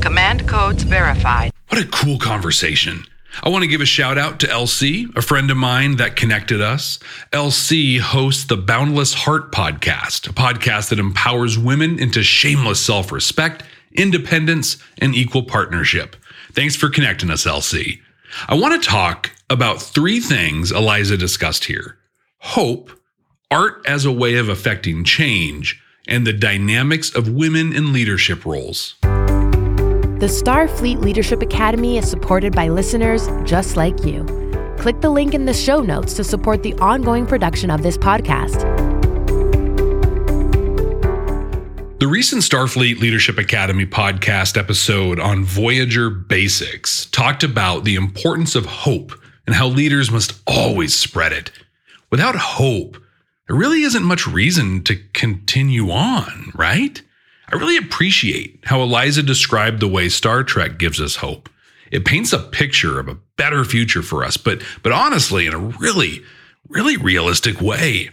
Command 0.00 0.48
codes 0.48 0.82
verified. 0.82 1.52
What 1.68 1.82
a 1.82 1.88
cool 1.88 2.18
conversation. 2.18 3.04
I 3.42 3.50
want 3.50 3.64
to 3.64 3.68
give 3.68 3.82
a 3.82 3.86
shout 3.86 4.16
out 4.16 4.40
to 4.40 4.46
LC, 4.46 5.14
a 5.14 5.20
friend 5.20 5.50
of 5.50 5.58
mine 5.58 5.96
that 5.96 6.16
connected 6.16 6.62
us. 6.62 7.00
LC 7.32 8.00
hosts 8.00 8.44
the 8.44 8.56
Boundless 8.56 9.12
Heart 9.12 9.52
podcast, 9.52 10.26
a 10.26 10.32
podcast 10.32 10.88
that 10.88 10.98
empowers 10.98 11.58
women 11.58 11.98
into 11.98 12.22
shameless 12.22 12.80
self 12.80 13.12
respect, 13.12 13.64
independence, 13.94 14.76
and 14.98 15.14
equal 15.14 15.42
partnership. 15.42 16.16
Thanks 16.52 16.76
for 16.76 16.88
connecting 16.88 17.30
us, 17.30 17.44
LC. 17.44 18.00
I 18.48 18.54
want 18.54 18.80
to 18.80 18.88
talk 18.88 19.30
about 19.48 19.80
three 19.80 20.20
things 20.20 20.72
Eliza 20.72 21.16
discussed 21.16 21.64
here 21.64 21.98
hope, 22.38 22.90
art 23.50 23.82
as 23.86 24.04
a 24.04 24.12
way 24.12 24.36
of 24.36 24.50
affecting 24.50 25.02
change, 25.02 25.80
and 26.06 26.26
the 26.26 26.32
dynamics 26.32 27.14
of 27.14 27.30
women 27.30 27.72
in 27.72 27.92
leadership 27.92 28.44
roles. 28.44 28.96
The 29.00 30.30
Starfleet 30.30 31.00
Leadership 31.00 31.42
Academy 31.42 31.98
is 31.98 32.08
supported 32.08 32.54
by 32.54 32.68
listeners 32.68 33.28
just 33.44 33.76
like 33.76 34.04
you. 34.04 34.24
Click 34.78 35.00
the 35.00 35.10
link 35.10 35.34
in 35.34 35.46
the 35.46 35.54
show 35.54 35.80
notes 35.80 36.14
to 36.14 36.24
support 36.24 36.62
the 36.62 36.74
ongoing 36.74 37.26
production 37.26 37.70
of 37.70 37.82
this 37.82 37.96
podcast. 37.96 38.93
The 42.04 42.10
recent 42.10 42.42
Starfleet 42.42 42.98
Leadership 42.98 43.38
Academy 43.38 43.86
podcast 43.86 44.58
episode 44.58 45.18
on 45.18 45.42
Voyager 45.42 46.10
Basics 46.10 47.06
talked 47.06 47.42
about 47.42 47.84
the 47.84 47.94
importance 47.94 48.54
of 48.54 48.66
hope 48.66 49.12
and 49.46 49.56
how 49.56 49.68
leaders 49.68 50.10
must 50.10 50.38
always 50.46 50.94
spread 50.94 51.32
it. 51.32 51.50
Without 52.10 52.36
hope, 52.36 52.98
there 53.46 53.56
really 53.56 53.84
isn't 53.84 54.02
much 54.02 54.26
reason 54.26 54.84
to 54.84 55.00
continue 55.14 55.90
on, 55.90 56.52
right? 56.54 57.00
I 57.50 57.56
really 57.56 57.78
appreciate 57.78 58.60
how 58.64 58.82
Eliza 58.82 59.22
described 59.22 59.80
the 59.80 59.88
way 59.88 60.10
Star 60.10 60.44
Trek 60.44 60.78
gives 60.78 61.00
us 61.00 61.16
hope. 61.16 61.48
It 61.90 62.04
paints 62.04 62.34
a 62.34 62.38
picture 62.38 63.00
of 63.00 63.08
a 63.08 63.16
better 63.38 63.64
future 63.64 64.02
for 64.02 64.24
us, 64.24 64.36
but 64.36 64.62
but 64.82 64.92
honestly 64.92 65.46
in 65.46 65.54
a 65.54 65.58
really 65.58 66.22
really 66.68 66.98
realistic 66.98 67.62
way. 67.62 68.10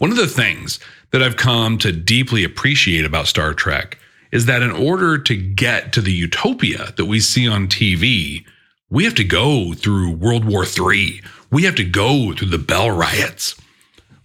One 0.00 0.10
of 0.10 0.16
the 0.16 0.26
things 0.26 0.80
that 1.10 1.22
I've 1.22 1.36
come 1.36 1.76
to 1.76 1.92
deeply 1.92 2.42
appreciate 2.42 3.04
about 3.04 3.26
Star 3.26 3.52
Trek 3.52 3.98
is 4.32 4.46
that 4.46 4.62
in 4.62 4.70
order 4.70 5.18
to 5.18 5.36
get 5.36 5.92
to 5.92 6.00
the 6.00 6.10
utopia 6.10 6.94
that 6.96 7.04
we 7.04 7.20
see 7.20 7.46
on 7.46 7.68
TV, 7.68 8.46
we 8.88 9.04
have 9.04 9.14
to 9.16 9.24
go 9.24 9.74
through 9.74 10.12
World 10.12 10.46
War 10.46 10.64
III. 10.64 11.20
We 11.50 11.64
have 11.64 11.74
to 11.74 11.84
go 11.84 12.32
through 12.32 12.48
the 12.48 12.56
Bell 12.56 12.90
riots. 12.90 13.60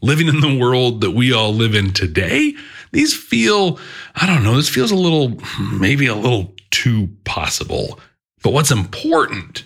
Living 0.01 0.29
in 0.29 0.39
the 0.39 0.57
world 0.57 1.01
that 1.01 1.11
we 1.11 1.33
all 1.33 1.53
live 1.53 1.75
in 1.75 1.91
today, 1.91 2.55
these 2.93 3.13
feel, 3.13 3.77
I 4.15 4.27
don't 4.27 4.43
know, 4.45 4.55
this 4.55 4.69
feels 4.69 4.91
a 4.91 4.95
little, 4.95 5.37
maybe 5.59 6.07
a 6.07 6.15
little 6.15 6.55
too 6.71 7.09
possible. 7.25 7.99
But 8.41 8.53
what's 8.53 8.71
important 8.71 9.65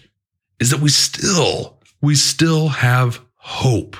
is 0.59 0.71
that 0.71 0.79
we 0.79 0.89
still, 0.89 1.77
we 2.01 2.15
still 2.15 2.69
have 2.69 3.21
hope. 3.35 3.95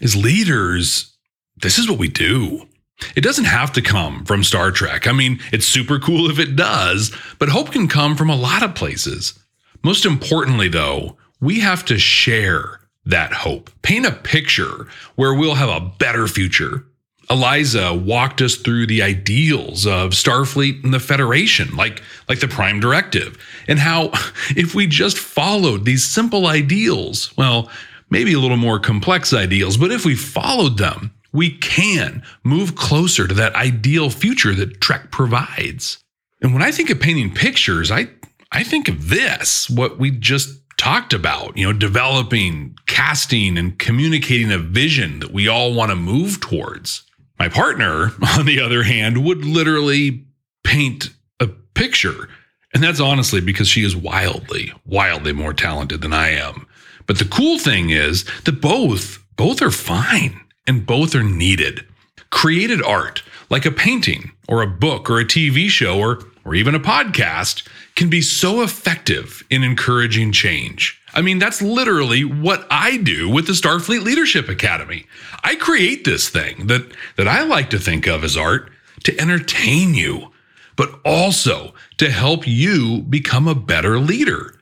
As 0.00 0.14
leaders, 0.14 1.17
this 1.62 1.78
is 1.78 1.88
what 1.88 1.98
we 1.98 2.08
do. 2.08 2.66
It 3.14 3.20
doesn't 3.20 3.44
have 3.44 3.72
to 3.72 3.82
come 3.82 4.24
from 4.24 4.42
Star 4.42 4.70
Trek. 4.70 5.06
I 5.06 5.12
mean, 5.12 5.40
it's 5.52 5.66
super 5.66 5.98
cool 5.98 6.30
if 6.30 6.38
it 6.38 6.56
does, 6.56 7.14
but 7.38 7.48
hope 7.48 7.72
can 7.72 7.86
come 7.86 8.16
from 8.16 8.30
a 8.30 8.36
lot 8.36 8.62
of 8.62 8.74
places. 8.74 9.38
Most 9.84 10.04
importantly, 10.04 10.68
though, 10.68 11.16
we 11.40 11.60
have 11.60 11.84
to 11.86 11.98
share 11.98 12.80
that 13.06 13.32
hope. 13.32 13.70
Paint 13.82 14.06
a 14.06 14.12
picture 14.12 14.88
where 15.14 15.32
we'll 15.32 15.54
have 15.54 15.68
a 15.68 15.92
better 15.98 16.26
future, 16.26 16.84
Eliza 17.30 17.94
walked 17.94 18.40
us 18.40 18.56
through 18.56 18.86
the 18.86 19.02
ideals 19.02 19.86
of 19.86 20.10
Starfleet 20.10 20.82
and 20.82 20.94
the 20.94 21.00
Federation, 21.00 21.76
like, 21.76 22.02
like 22.28 22.40
the 22.40 22.48
Prime 22.48 22.80
Directive, 22.80 23.36
and 23.66 23.78
how 23.78 24.10
if 24.56 24.74
we 24.74 24.86
just 24.86 25.18
followed 25.18 25.84
these 25.84 26.04
simple 26.04 26.46
ideals, 26.46 27.36
well, 27.36 27.70
maybe 28.10 28.32
a 28.32 28.38
little 28.38 28.56
more 28.56 28.78
complex 28.78 29.32
ideals, 29.32 29.76
but 29.76 29.92
if 29.92 30.04
we 30.04 30.14
followed 30.14 30.78
them, 30.78 31.12
we 31.32 31.50
can 31.50 32.22
move 32.42 32.74
closer 32.74 33.28
to 33.28 33.34
that 33.34 33.54
ideal 33.54 34.10
future 34.10 34.54
that 34.54 34.80
Trek 34.80 35.10
provides. 35.10 35.98
And 36.40 36.52
when 36.52 36.62
I 36.62 36.70
think 36.70 36.90
of 36.90 37.00
painting 37.00 37.34
pictures, 37.34 37.90
I, 37.90 38.08
I 38.52 38.62
think 38.62 38.88
of 38.88 39.08
this, 39.08 39.68
what 39.68 39.98
we 39.98 40.10
just 40.10 40.60
talked 40.78 41.12
about, 41.12 41.56
you 41.56 41.66
know, 41.66 41.76
developing, 41.76 42.76
casting, 42.86 43.58
and 43.58 43.78
communicating 43.78 44.52
a 44.52 44.58
vision 44.58 45.18
that 45.18 45.32
we 45.32 45.48
all 45.48 45.74
want 45.74 45.90
to 45.90 45.96
move 45.96 46.40
towards. 46.40 47.02
My 47.38 47.48
partner, 47.48 48.12
on 48.38 48.46
the 48.46 48.60
other 48.60 48.84
hand, 48.84 49.24
would 49.24 49.44
literally 49.44 50.24
paint 50.64 51.10
a 51.40 51.48
picture. 51.48 52.28
And 52.72 52.82
that's 52.82 53.00
honestly 53.00 53.40
because 53.40 53.68
she 53.68 53.84
is 53.84 53.96
wildly, 53.96 54.72
wildly 54.86 55.32
more 55.32 55.52
talented 55.52 56.00
than 56.00 56.12
I 56.12 56.30
am. 56.30 56.66
But 57.06 57.18
the 57.18 57.24
cool 57.24 57.58
thing 57.58 57.90
is 57.90 58.24
that 58.44 58.60
both, 58.60 59.24
both 59.36 59.62
are 59.62 59.70
fine 59.70 60.40
and 60.68 60.86
both 60.86 61.14
are 61.14 61.24
needed. 61.24 61.84
Created 62.30 62.82
art, 62.82 63.22
like 63.50 63.64
a 63.64 63.72
painting 63.72 64.30
or 64.48 64.62
a 64.62 64.66
book 64.66 65.10
or 65.10 65.18
a 65.18 65.24
TV 65.24 65.68
show 65.68 65.98
or, 65.98 66.20
or 66.44 66.54
even 66.54 66.74
a 66.74 66.80
podcast, 66.80 67.66
can 67.96 68.10
be 68.10 68.20
so 68.20 68.62
effective 68.62 69.42
in 69.50 69.64
encouraging 69.64 70.30
change. 70.30 71.00
I 71.14 71.22
mean, 71.22 71.38
that's 71.38 71.62
literally 71.62 72.22
what 72.22 72.66
I 72.70 72.98
do 72.98 73.28
with 73.30 73.46
the 73.46 73.54
Starfleet 73.54 74.02
Leadership 74.02 74.48
Academy. 74.48 75.06
I 75.42 75.56
create 75.56 76.04
this 76.04 76.28
thing 76.28 76.66
that, 76.66 76.86
that 77.16 77.26
I 77.26 77.42
like 77.42 77.70
to 77.70 77.78
think 77.78 78.06
of 78.06 78.22
as 78.22 78.36
art 78.36 78.70
to 79.04 79.20
entertain 79.20 79.94
you, 79.94 80.32
but 80.76 81.00
also 81.04 81.74
to 81.96 82.10
help 82.10 82.46
you 82.46 83.02
become 83.02 83.48
a 83.48 83.54
better 83.54 83.98
leader. 83.98 84.54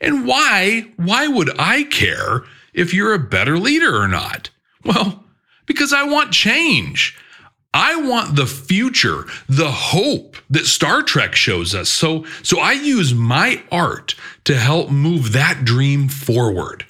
And 0.00 0.26
why, 0.26 0.92
why 0.96 1.26
would 1.26 1.50
I 1.58 1.84
care 1.84 2.42
if 2.74 2.92
you're 2.92 3.14
a 3.14 3.18
better 3.18 3.58
leader 3.58 3.96
or 3.96 4.06
not? 4.06 4.50
Well, 4.84 5.23
because 5.66 5.92
I 5.92 6.04
want 6.04 6.32
change. 6.32 7.16
I 7.72 7.96
want 7.96 8.36
the 8.36 8.46
future, 8.46 9.24
the 9.48 9.70
hope 9.70 10.36
that 10.48 10.66
Star 10.66 11.02
Trek 11.02 11.34
shows 11.34 11.74
us. 11.74 11.88
So, 11.88 12.24
so 12.44 12.60
I 12.60 12.72
use 12.72 13.12
my 13.12 13.62
art 13.72 14.14
to 14.44 14.56
help 14.56 14.90
move 14.90 15.32
that 15.32 15.64
dream 15.64 16.08
forward. 16.08 16.86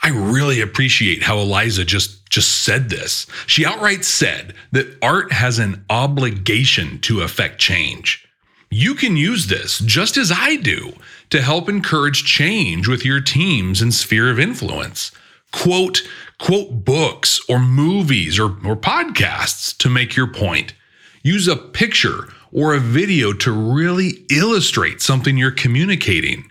I 0.00 0.10
really 0.10 0.60
appreciate 0.60 1.24
how 1.24 1.38
Eliza 1.38 1.84
just, 1.84 2.30
just 2.30 2.62
said 2.62 2.88
this. 2.88 3.26
She 3.48 3.66
outright 3.66 4.04
said 4.04 4.54
that 4.70 4.96
art 5.02 5.32
has 5.32 5.58
an 5.58 5.84
obligation 5.90 7.00
to 7.00 7.22
affect 7.22 7.58
change. 7.58 8.24
You 8.70 8.94
can 8.94 9.16
use 9.16 9.48
this, 9.48 9.80
just 9.80 10.16
as 10.16 10.30
I 10.30 10.54
do, 10.56 10.92
to 11.30 11.42
help 11.42 11.68
encourage 11.68 12.24
change 12.24 12.86
with 12.86 13.04
your 13.04 13.20
teams 13.20 13.82
and 13.82 13.92
sphere 13.92 14.30
of 14.30 14.38
influence. 14.38 15.10
Quote, 15.52 16.02
quote 16.38 16.84
books 16.84 17.40
or 17.48 17.58
movies 17.58 18.38
or, 18.38 18.46
or 18.64 18.76
podcasts 18.76 19.76
to 19.78 19.88
make 19.88 20.16
your 20.16 20.26
point. 20.26 20.74
Use 21.22 21.48
a 21.48 21.56
picture 21.56 22.28
or 22.52 22.74
a 22.74 22.80
video 22.80 23.32
to 23.32 23.52
really 23.52 24.24
illustrate 24.30 25.02
something 25.02 25.36
you're 25.36 25.50
communicating. 25.50 26.50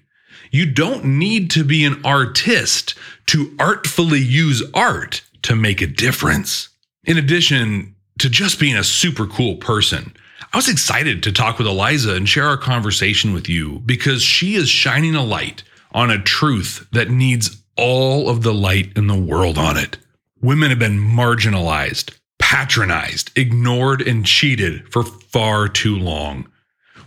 You 0.52 0.66
don't 0.66 1.06
need 1.06 1.50
to 1.52 1.64
be 1.64 1.84
an 1.86 2.02
artist 2.06 2.96
to 3.28 3.56
artfully 3.60 4.20
use 4.20 4.64
art 4.74 5.22
to 5.44 5.56
make 5.56 5.82
a 5.82 5.88
difference. 5.88 6.70
In 7.06 7.18
addition 7.18 7.96
to 8.20 8.30
just 8.30 8.60
being 8.60 8.76
a 8.76 8.84
super 8.84 9.26
cool 9.26 9.58
person, 9.58 10.14
I 10.54 10.58
was 10.58 10.70
excited 10.70 11.24
to 11.24 11.32
talk 11.32 11.58
with 11.58 11.68
Eliza 11.68 12.16
and 12.16 12.28
share 12.28 12.46
our 12.46 12.58
conversation 12.58 13.34
with 13.34 13.50
you 13.50 13.80
because 13.86 14.22
she 14.22 14.56
is 14.56 14.70
shining 14.70 15.16
a 15.16 15.24
light 15.24 15.64
on 15.92 16.10
a 16.10 16.22
truth 16.22 16.88
that 16.92 17.10
needs 17.10 17.62
all 17.78 18.30
of 18.30 18.44
the 18.44 18.54
light 18.54 18.92
in 18.96 19.08
the 19.08 19.20
world 19.20 19.58
on 19.58 19.78
it. 19.78 19.98
Women 20.42 20.70
have 20.70 20.80
been 20.80 21.00
marginalized, 21.00 22.16
patronized, 22.40 23.32
ignored, 23.36 24.02
and 24.02 24.26
cheated 24.26 24.92
for 24.92 25.04
far 25.04 25.68
too 25.68 25.96
long. 25.96 26.48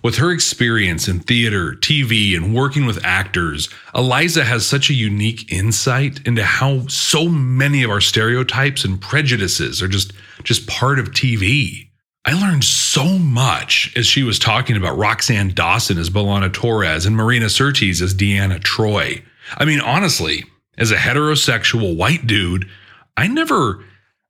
With 0.03 0.17
her 0.17 0.33
experience 0.33 1.09
in 1.09 1.21
theater, 1.21 1.73
TV, 1.73 2.35
and 2.35 2.55
working 2.55 2.87
with 2.87 3.05
actors, 3.05 3.69
Eliza 3.95 4.45
has 4.45 4.65
such 4.65 4.89
a 4.89 4.95
unique 4.95 5.53
insight 5.53 6.27
into 6.27 6.43
how 6.43 6.87
so 6.87 7.29
many 7.29 7.83
of 7.83 7.91
our 7.91 8.01
stereotypes 8.01 8.85
and 8.85 9.01
prejudices 9.01 9.83
are 9.83 9.89
just, 9.89 10.13
just 10.43 10.67
part 10.67 10.99
of 10.99 11.11
TV. 11.11 11.91
I 12.25 12.33
learned 12.33 12.65
so 12.65 13.05
much 13.19 13.93
as 13.95 14.07
she 14.07 14.23
was 14.23 14.39
talking 14.39 14.77
about 14.77 14.99
Roxann 14.99 15.55
Dawson 15.55 15.99
as 15.99 16.11
B'Elanna 16.11 16.53
Torres 16.53 17.05
and 17.05 17.15
Marina 17.15 17.47
Sirtis 17.47 18.01
as 18.01 18.15
Deanna 18.15 18.59
Troi. 18.59 19.23
I 19.59 19.65
mean, 19.65 19.81
honestly, 19.81 20.45
as 20.81 20.91
a 20.91 20.97
heterosexual 20.97 21.97
white 21.97 22.27
dude, 22.27 22.69
I 23.17 23.29
never 23.29 23.85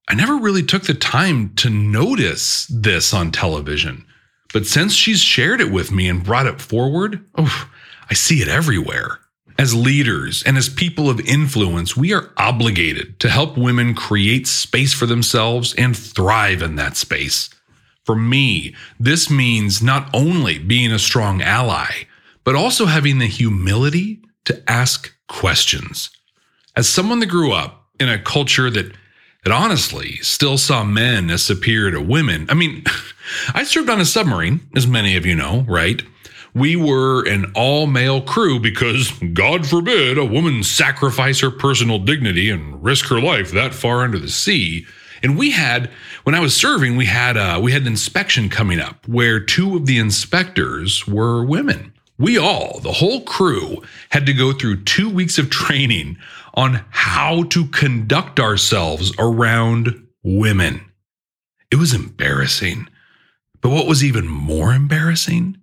I 0.09 0.15
never 0.15 0.37
really 0.37 0.65
took 0.65 0.83
the 0.83 0.95
time 0.95 1.55
to 1.55 1.71
notice 1.71 2.67
this 2.67 3.15
on 3.15 3.31
television. 3.31 4.05
But 4.53 4.67
since 4.67 4.93
she's 4.93 5.21
shared 5.21 5.61
it 5.61 5.71
with 5.71 5.93
me 5.93 6.09
and 6.09 6.25
brought 6.25 6.49
it 6.49 6.61
forward, 6.61 7.25
oh, 7.39 7.71
I 8.11 8.15
see 8.15 8.43
it 8.43 8.49
everywhere. 8.49 9.21
As 9.57 9.73
leaders 9.73 10.43
and 10.43 10.59
as 10.59 10.69
people 10.69 11.09
of 11.09 11.21
influence, 11.21 11.97
we 11.97 12.13
are 12.13 12.31
obligated 12.37 13.21
to 13.21 13.29
help 13.29 13.57
women 13.57 13.95
create 13.95 14.49
space 14.49 14.93
for 14.93 15.07
themselves 15.07 15.75
and 15.75 15.97
thrive 15.97 16.61
in 16.61 16.75
that 16.75 16.97
space. 16.97 17.49
For 18.05 18.17
me, 18.17 18.75
this 18.99 19.31
means 19.31 19.81
not 19.81 20.11
only 20.13 20.59
being 20.59 20.91
a 20.91 20.99
strong 20.99 21.41
ally, 21.41 22.05
but 22.43 22.57
also 22.57 22.87
having 22.87 23.19
the 23.19 23.27
humility 23.27 24.23
to 24.47 24.61
ask 24.69 25.15
questions. 25.29 26.11
As 26.77 26.89
someone 26.89 27.21
that 27.21 27.27
grew 27.27 27.53
up 27.53 27.87
in 27.99 28.09
a 28.09 28.19
culture 28.19 28.71
that 28.71 28.93
that 29.45 29.53
honestly 29.53 30.17
still 30.17 30.59
saw 30.59 30.85
men 30.85 31.31
as 31.31 31.43
superior 31.43 31.91
to 31.93 32.01
women. 32.01 32.47
I 32.51 32.55
mean, 32.55 32.85
I 33.55 33.65
served 33.65 33.89
on 33.89 34.01
a 34.01 34.05
submarine, 34.05 34.61
as 34.77 34.87
many 34.87 35.17
of 35.17 35.25
you 35.25 35.35
know, 35.35 35.65
right? 35.67 36.03
We 36.53 36.75
were 36.75 37.27
an 37.27 37.53
all 37.55 37.87
male 37.87 38.21
crew 38.21 38.59
because, 38.59 39.13
God 39.33 39.67
forbid, 39.67 40.19
a 40.19 40.25
woman 40.25 40.65
sacrifice 40.65 41.41
her 41.41 41.51
personal 41.51 41.99
dignity 41.99 42.51
and 42.51 42.83
risk 42.83 43.07
her 43.09 43.21
life 43.21 43.53
that 43.53 43.73
far 43.73 44.03
under 44.03 44.19
the 44.19 44.29
sea. 44.29 44.85
And 45.23 45.39
we 45.39 45.53
had, 45.53 45.91
when 46.25 46.35
I 46.35 46.41
was 46.41 46.57
serving, 46.57 46.97
we 46.97 47.07
had 47.07 47.37
uh, 47.37 47.61
we 47.63 47.73
had 47.73 47.83
an 47.83 47.89
inspection 47.89 48.49
coming 48.49 48.81
up 48.81 49.07
where 49.07 49.39
two 49.39 49.77
of 49.77 49.87
the 49.87 49.99
inspectors 49.99 51.07
were 51.07 51.45
women. 51.45 51.93
We 52.19 52.37
all, 52.37 52.81
the 52.81 52.93
whole 52.93 53.23
crew, 53.23 53.83
had 54.11 54.27
to 54.27 54.35
go 54.35 54.53
through 54.53 54.83
two 54.83 55.09
weeks 55.09 55.39
of 55.39 55.49
training 55.51 56.19
on 56.55 56.85
how 56.91 57.45
to 57.45 57.67
conduct 57.67 58.41
ourselves 58.41 59.13
around 59.19 60.07
women. 60.23 60.91
It 61.71 61.77
was 61.77 61.95
embarrassing. 61.95 62.89
But 63.61 63.71
what 63.71 63.87
was 63.87 64.03
even 64.03 64.27
more 64.27 64.73
embarrassing 64.73 65.59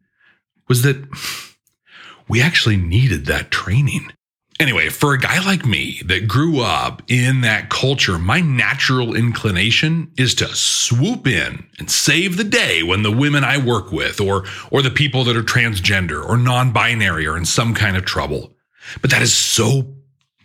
was 0.68 0.84
that 0.84 1.08
we 2.28 2.42
actually 2.42 2.78
needed 2.78 3.26
that 3.26 3.52
training. 3.52 4.12
Anyway, 4.60 4.90
for 4.90 5.14
a 5.14 5.20
guy 5.20 5.44
like 5.46 5.68
me 5.68 6.02
that 6.06 6.28
grew 6.28 6.62
up 6.62 7.04
in 7.08 7.42
that 7.42 7.70
culture, 7.70 8.18
my 8.18 8.42
natural 8.42 9.14
inclination 9.14 10.12
is 10.18 10.34
to 10.34 10.48
swoop 10.48 11.28
in 11.28 11.64
and 11.78 11.92
save 11.92 12.38
the 12.38 12.44
day 12.44 12.82
when 12.82 13.04
the 13.04 13.12
women 13.12 13.44
I 13.44 13.60
work 13.60 13.92
with 13.92 14.20
or 14.20 14.46
or 14.72 14.82
the 14.82 14.90
people 14.90 15.24
that 15.26 15.38
are 15.38 15.44
transgender 15.44 16.28
or 16.28 16.38
non-binary 16.38 17.28
are 17.28 17.38
in 17.38 17.46
some 17.46 17.76
kind 17.76 17.96
of 17.96 18.04
trouble. 18.04 18.56
But 19.00 19.12
that 19.12 19.22
is 19.22 19.32
so 19.32 19.97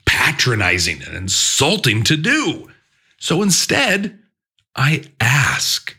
patronizing 0.06 1.02
and 1.02 1.16
insulting 1.16 2.02
to 2.04 2.16
do. 2.16 2.70
So 3.18 3.42
instead, 3.42 4.18
I 4.74 5.04
ask. 5.20 5.96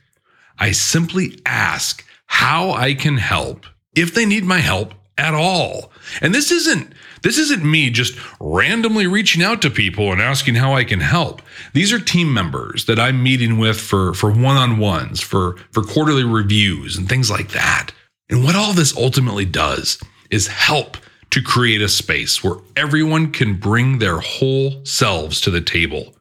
I 0.59 0.71
simply 0.71 1.39
ask 1.45 2.05
how 2.25 2.71
I 2.71 2.93
can 2.93 3.17
help 3.17 3.65
if 3.95 4.13
they 4.13 4.25
need 4.25 4.43
my 4.43 4.59
help 4.59 4.93
at 5.17 5.33
all. 5.33 5.91
And 6.21 6.33
this 6.33 6.51
isn't 6.51 6.93
this 7.21 7.37
isn't 7.37 7.63
me 7.63 7.89
just 7.89 8.17
randomly 8.39 9.07
reaching 9.07 9.41
out 9.41 9.61
to 9.61 9.69
people 9.69 10.11
and 10.11 10.21
asking 10.21 10.55
how 10.55 10.73
I 10.73 10.83
can 10.83 10.99
help. 10.99 11.41
These 11.73 11.93
are 11.93 11.99
team 11.99 12.33
members 12.33 12.85
that 12.85 12.99
I'm 12.99 13.23
meeting 13.23 13.57
with 13.57 13.79
for 13.79 14.13
for 14.13 14.31
one-on-ones, 14.31 15.21
for 15.21 15.57
for 15.71 15.83
quarterly 15.83 16.23
reviews 16.23 16.97
and 16.97 17.07
things 17.07 17.29
like 17.29 17.49
that. 17.51 17.91
And 18.29 18.43
what 18.43 18.55
all 18.55 18.73
this 18.73 18.95
ultimately 18.97 19.45
does 19.45 19.99
is 20.29 20.47
help 20.47 20.97
to 21.33 21.41
create 21.41 21.81
a 21.81 21.89
space 21.89 22.43
where 22.43 22.57
everyone 22.77 23.31
can 23.31 23.55
bring 23.55 23.97
their 23.97 24.19
whole 24.19 24.85
selves 24.85 25.41
to 25.41 25.49
the 25.49 25.61
table. 25.61 26.13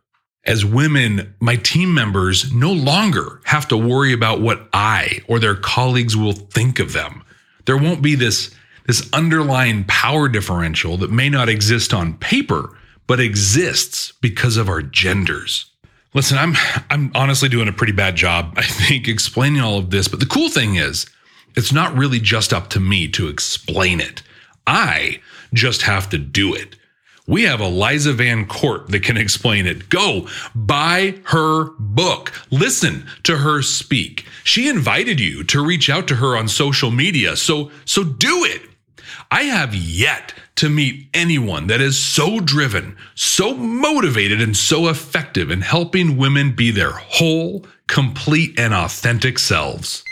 As 0.47 0.65
women, 0.65 1.35
my 1.39 1.57
team 1.57 1.93
members 1.93 2.51
no 2.55 2.73
longer 2.73 3.43
have 3.45 3.69
to 3.69 3.77
worry 3.77 4.15
about 4.15 4.41
what 4.41 4.71
I 4.73 5.21
or 5.29 5.39
their 5.39 5.55
colleagues 5.55 6.17
will 6.17 6.33
think 6.33 6.79
of 6.79 6.95
them. 6.95 7.23
There 7.67 7.77
won't 7.77 8.01
be 8.01 8.15
this, 8.15 8.55
this 8.87 9.07
underlying 9.13 9.85
power 9.85 10.31
differential 10.31 10.97
that 10.97 11.11
may 11.11 11.29
not 11.29 11.51
exist 11.51 11.93
on 11.93 12.17
paper, 12.17 12.75
but 13.07 13.21
exists 13.21 14.15
because 14.23 14.57
of 14.57 14.71
our 14.71 14.81
genders. 14.81 15.67
Listen, 16.15 16.39
I'm 16.39 16.55
I'm 16.89 17.11
honestly 17.15 17.51
doing 17.51 17.69
a 17.69 17.73
pretty 17.73 17.93
bad 17.93 18.17
job, 18.17 18.55
I 18.57 18.63
think, 18.63 19.09
explaining 19.09 19.61
all 19.61 19.77
of 19.77 19.91
this. 19.91 20.09
But 20.09 20.21
the 20.21 20.27
cool 20.27 20.49
thing 20.49 20.77
is, 20.77 21.05
it's 21.55 21.71
not 21.71 21.95
really 21.95 22.19
just 22.19 22.55
up 22.55 22.71
to 22.71 22.81
me 22.81 23.09
to 23.09 23.29
explain 23.29 24.01
it. 24.01 24.23
I 24.67 25.21
just 25.53 25.83
have 25.83 26.09
to 26.11 26.19
do 26.19 26.55
it. 26.55 26.77
We 27.27 27.45
have 27.45 27.61
Eliza 27.61 28.13
VanCort 28.13 28.89
that 28.89 29.05
can 29.05 29.17
explain 29.17 29.67
it. 29.67 29.89
Go 29.89 30.29
buy 30.55 31.21
her 31.27 31.71
book. 31.79 32.33
Listen 32.51 33.07
to 33.23 33.39
her 33.39 33.63
speak. 33.63 34.27
She 34.43 34.69
invited 34.69 35.21
you 35.21 35.45
to 35.45 35.65
reach 35.65 35.89
out 35.89 36.09
to 36.09 36.17
her 36.17 36.37
on 36.37 36.49
social 36.49 36.91
media. 36.91 37.37
So, 37.37 37.71
so 37.85 38.03
do 38.03 38.45
it. 38.45 38.63
I 39.31 39.45
have 39.45 39.75
yet 39.75 40.35
to 40.57 40.69
meet 40.69 41.09
anyone 41.15 41.69
that 41.69 41.81
is 41.81 41.99
so 41.99 42.41
driven, 42.41 42.97
so 43.15 43.55
motivated, 43.55 44.43
and 44.43 44.57
so 44.57 44.89
effective 44.89 45.51
in 45.51 45.61
helping 45.61 46.17
women 46.17 46.55
be 46.55 46.71
their 46.71 46.93
whole, 46.93 47.65
complete, 47.87 48.59
and 48.59 48.75
authentic 48.75 49.39
selves. 49.39 50.05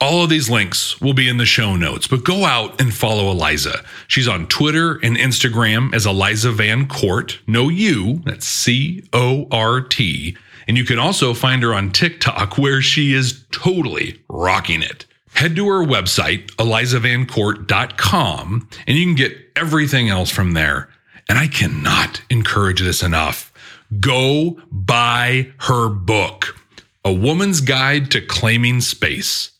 All 0.00 0.22
of 0.22 0.30
these 0.30 0.50
links 0.50 1.00
will 1.00 1.14
be 1.14 1.28
in 1.28 1.38
the 1.38 1.46
show 1.46 1.76
notes, 1.76 2.06
but 2.06 2.24
go 2.24 2.44
out 2.44 2.80
and 2.80 2.92
follow 2.92 3.30
Eliza. 3.30 3.84
She's 4.08 4.28
on 4.28 4.46
Twitter 4.48 4.98
and 5.02 5.16
Instagram 5.16 5.94
as 5.94 6.06
Eliza 6.06 6.52
VanCort, 6.52 7.38
no 7.46 7.68
U, 7.68 8.20
that's 8.24 8.46
C 8.46 9.04
O 9.12 9.46
R 9.50 9.80
T. 9.80 10.36
And 10.66 10.76
you 10.76 10.84
can 10.84 10.98
also 10.98 11.34
find 11.34 11.62
her 11.62 11.74
on 11.74 11.92
TikTok 11.92 12.58
where 12.58 12.82
she 12.82 13.12
is 13.12 13.44
totally 13.50 14.20
rocking 14.28 14.82
it. 14.82 15.06
Head 15.34 15.56
to 15.56 15.68
her 15.68 15.84
website, 15.84 16.46
elizavancort.com, 16.56 18.68
and 18.86 18.96
you 18.96 19.04
can 19.04 19.14
get 19.14 19.36
everything 19.56 20.08
else 20.08 20.30
from 20.30 20.52
there. 20.52 20.88
And 21.28 21.38
I 21.38 21.48
cannot 21.48 22.22
encourage 22.30 22.80
this 22.80 23.02
enough. 23.02 23.52
Go 24.00 24.58
buy 24.70 25.52
her 25.60 25.88
book, 25.88 26.56
A 27.04 27.12
Woman's 27.12 27.60
Guide 27.60 28.10
to 28.12 28.20
Claiming 28.20 28.80
Space. 28.80 29.50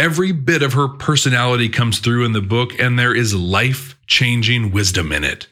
Every 0.00 0.32
bit 0.32 0.62
of 0.62 0.72
her 0.72 0.88
personality 0.88 1.68
comes 1.68 1.98
through 1.98 2.24
in 2.24 2.32
the 2.32 2.40
book, 2.40 2.72
and 2.80 2.98
there 2.98 3.14
is 3.14 3.34
life 3.34 3.98
changing 4.06 4.70
wisdom 4.70 5.12
in 5.12 5.24
it. 5.24 5.48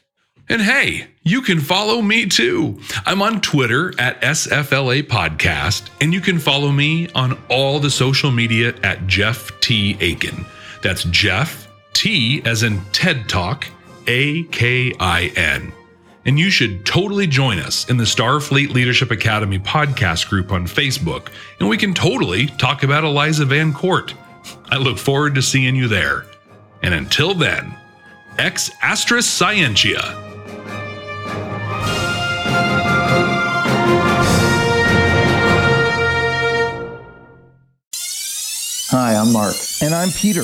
And 0.49 0.59
hey, 0.59 1.05
you 1.21 1.43
can 1.43 1.59
follow 1.59 2.01
me 2.01 2.25
too. 2.25 2.79
I'm 3.05 3.21
on 3.21 3.41
Twitter 3.41 3.93
at 3.99 4.19
SFLA 4.23 5.03
Podcast, 5.03 5.91
and 6.01 6.15
you 6.15 6.19
can 6.19 6.39
follow 6.39 6.71
me 6.71 7.09
on 7.09 7.37
all 7.47 7.79
the 7.79 7.91
social 7.91 8.31
media 8.31 8.73
at 8.81 9.05
Jeff 9.05 9.51
T. 9.59 9.93
Akin. 10.01 10.43
That's 10.81 11.03
Jeff 11.03 11.67
T 11.93 12.41
as 12.43 12.63
in 12.63 12.81
TED 12.91 13.29
Talk, 13.29 13.67
A 14.07 14.45
K 14.45 14.95
I 14.99 15.31
N. 15.35 15.71
And 16.25 16.39
you 16.39 16.49
should 16.49 16.87
totally 16.87 17.27
join 17.27 17.59
us 17.59 17.87
in 17.87 17.97
the 17.97 18.03
Starfleet 18.03 18.73
Leadership 18.73 19.11
Academy 19.11 19.59
podcast 19.59 20.27
group 20.27 20.51
on 20.51 20.65
Facebook, 20.65 21.27
and 21.59 21.69
we 21.69 21.77
can 21.77 21.93
totally 21.93 22.47
talk 22.47 22.81
about 22.81 23.03
Eliza 23.03 23.45
VanCort. 23.45 24.15
I 24.69 24.77
look 24.77 24.97
forward 24.97 25.35
to 25.35 25.41
seeing 25.41 25.75
you 25.75 25.87
there. 25.87 26.25
And 26.81 26.93
until 26.93 27.33
then, 27.33 27.75
ex 28.37 28.69
Astris 28.81 29.23
Scientia. 29.23 30.15
Hi, 38.91 39.15
I'm 39.15 39.31
Mark. 39.31 39.55
And 39.81 39.93
I'm 39.93 40.09
Peter. 40.09 40.43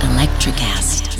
Electrocast. 0.00 1.15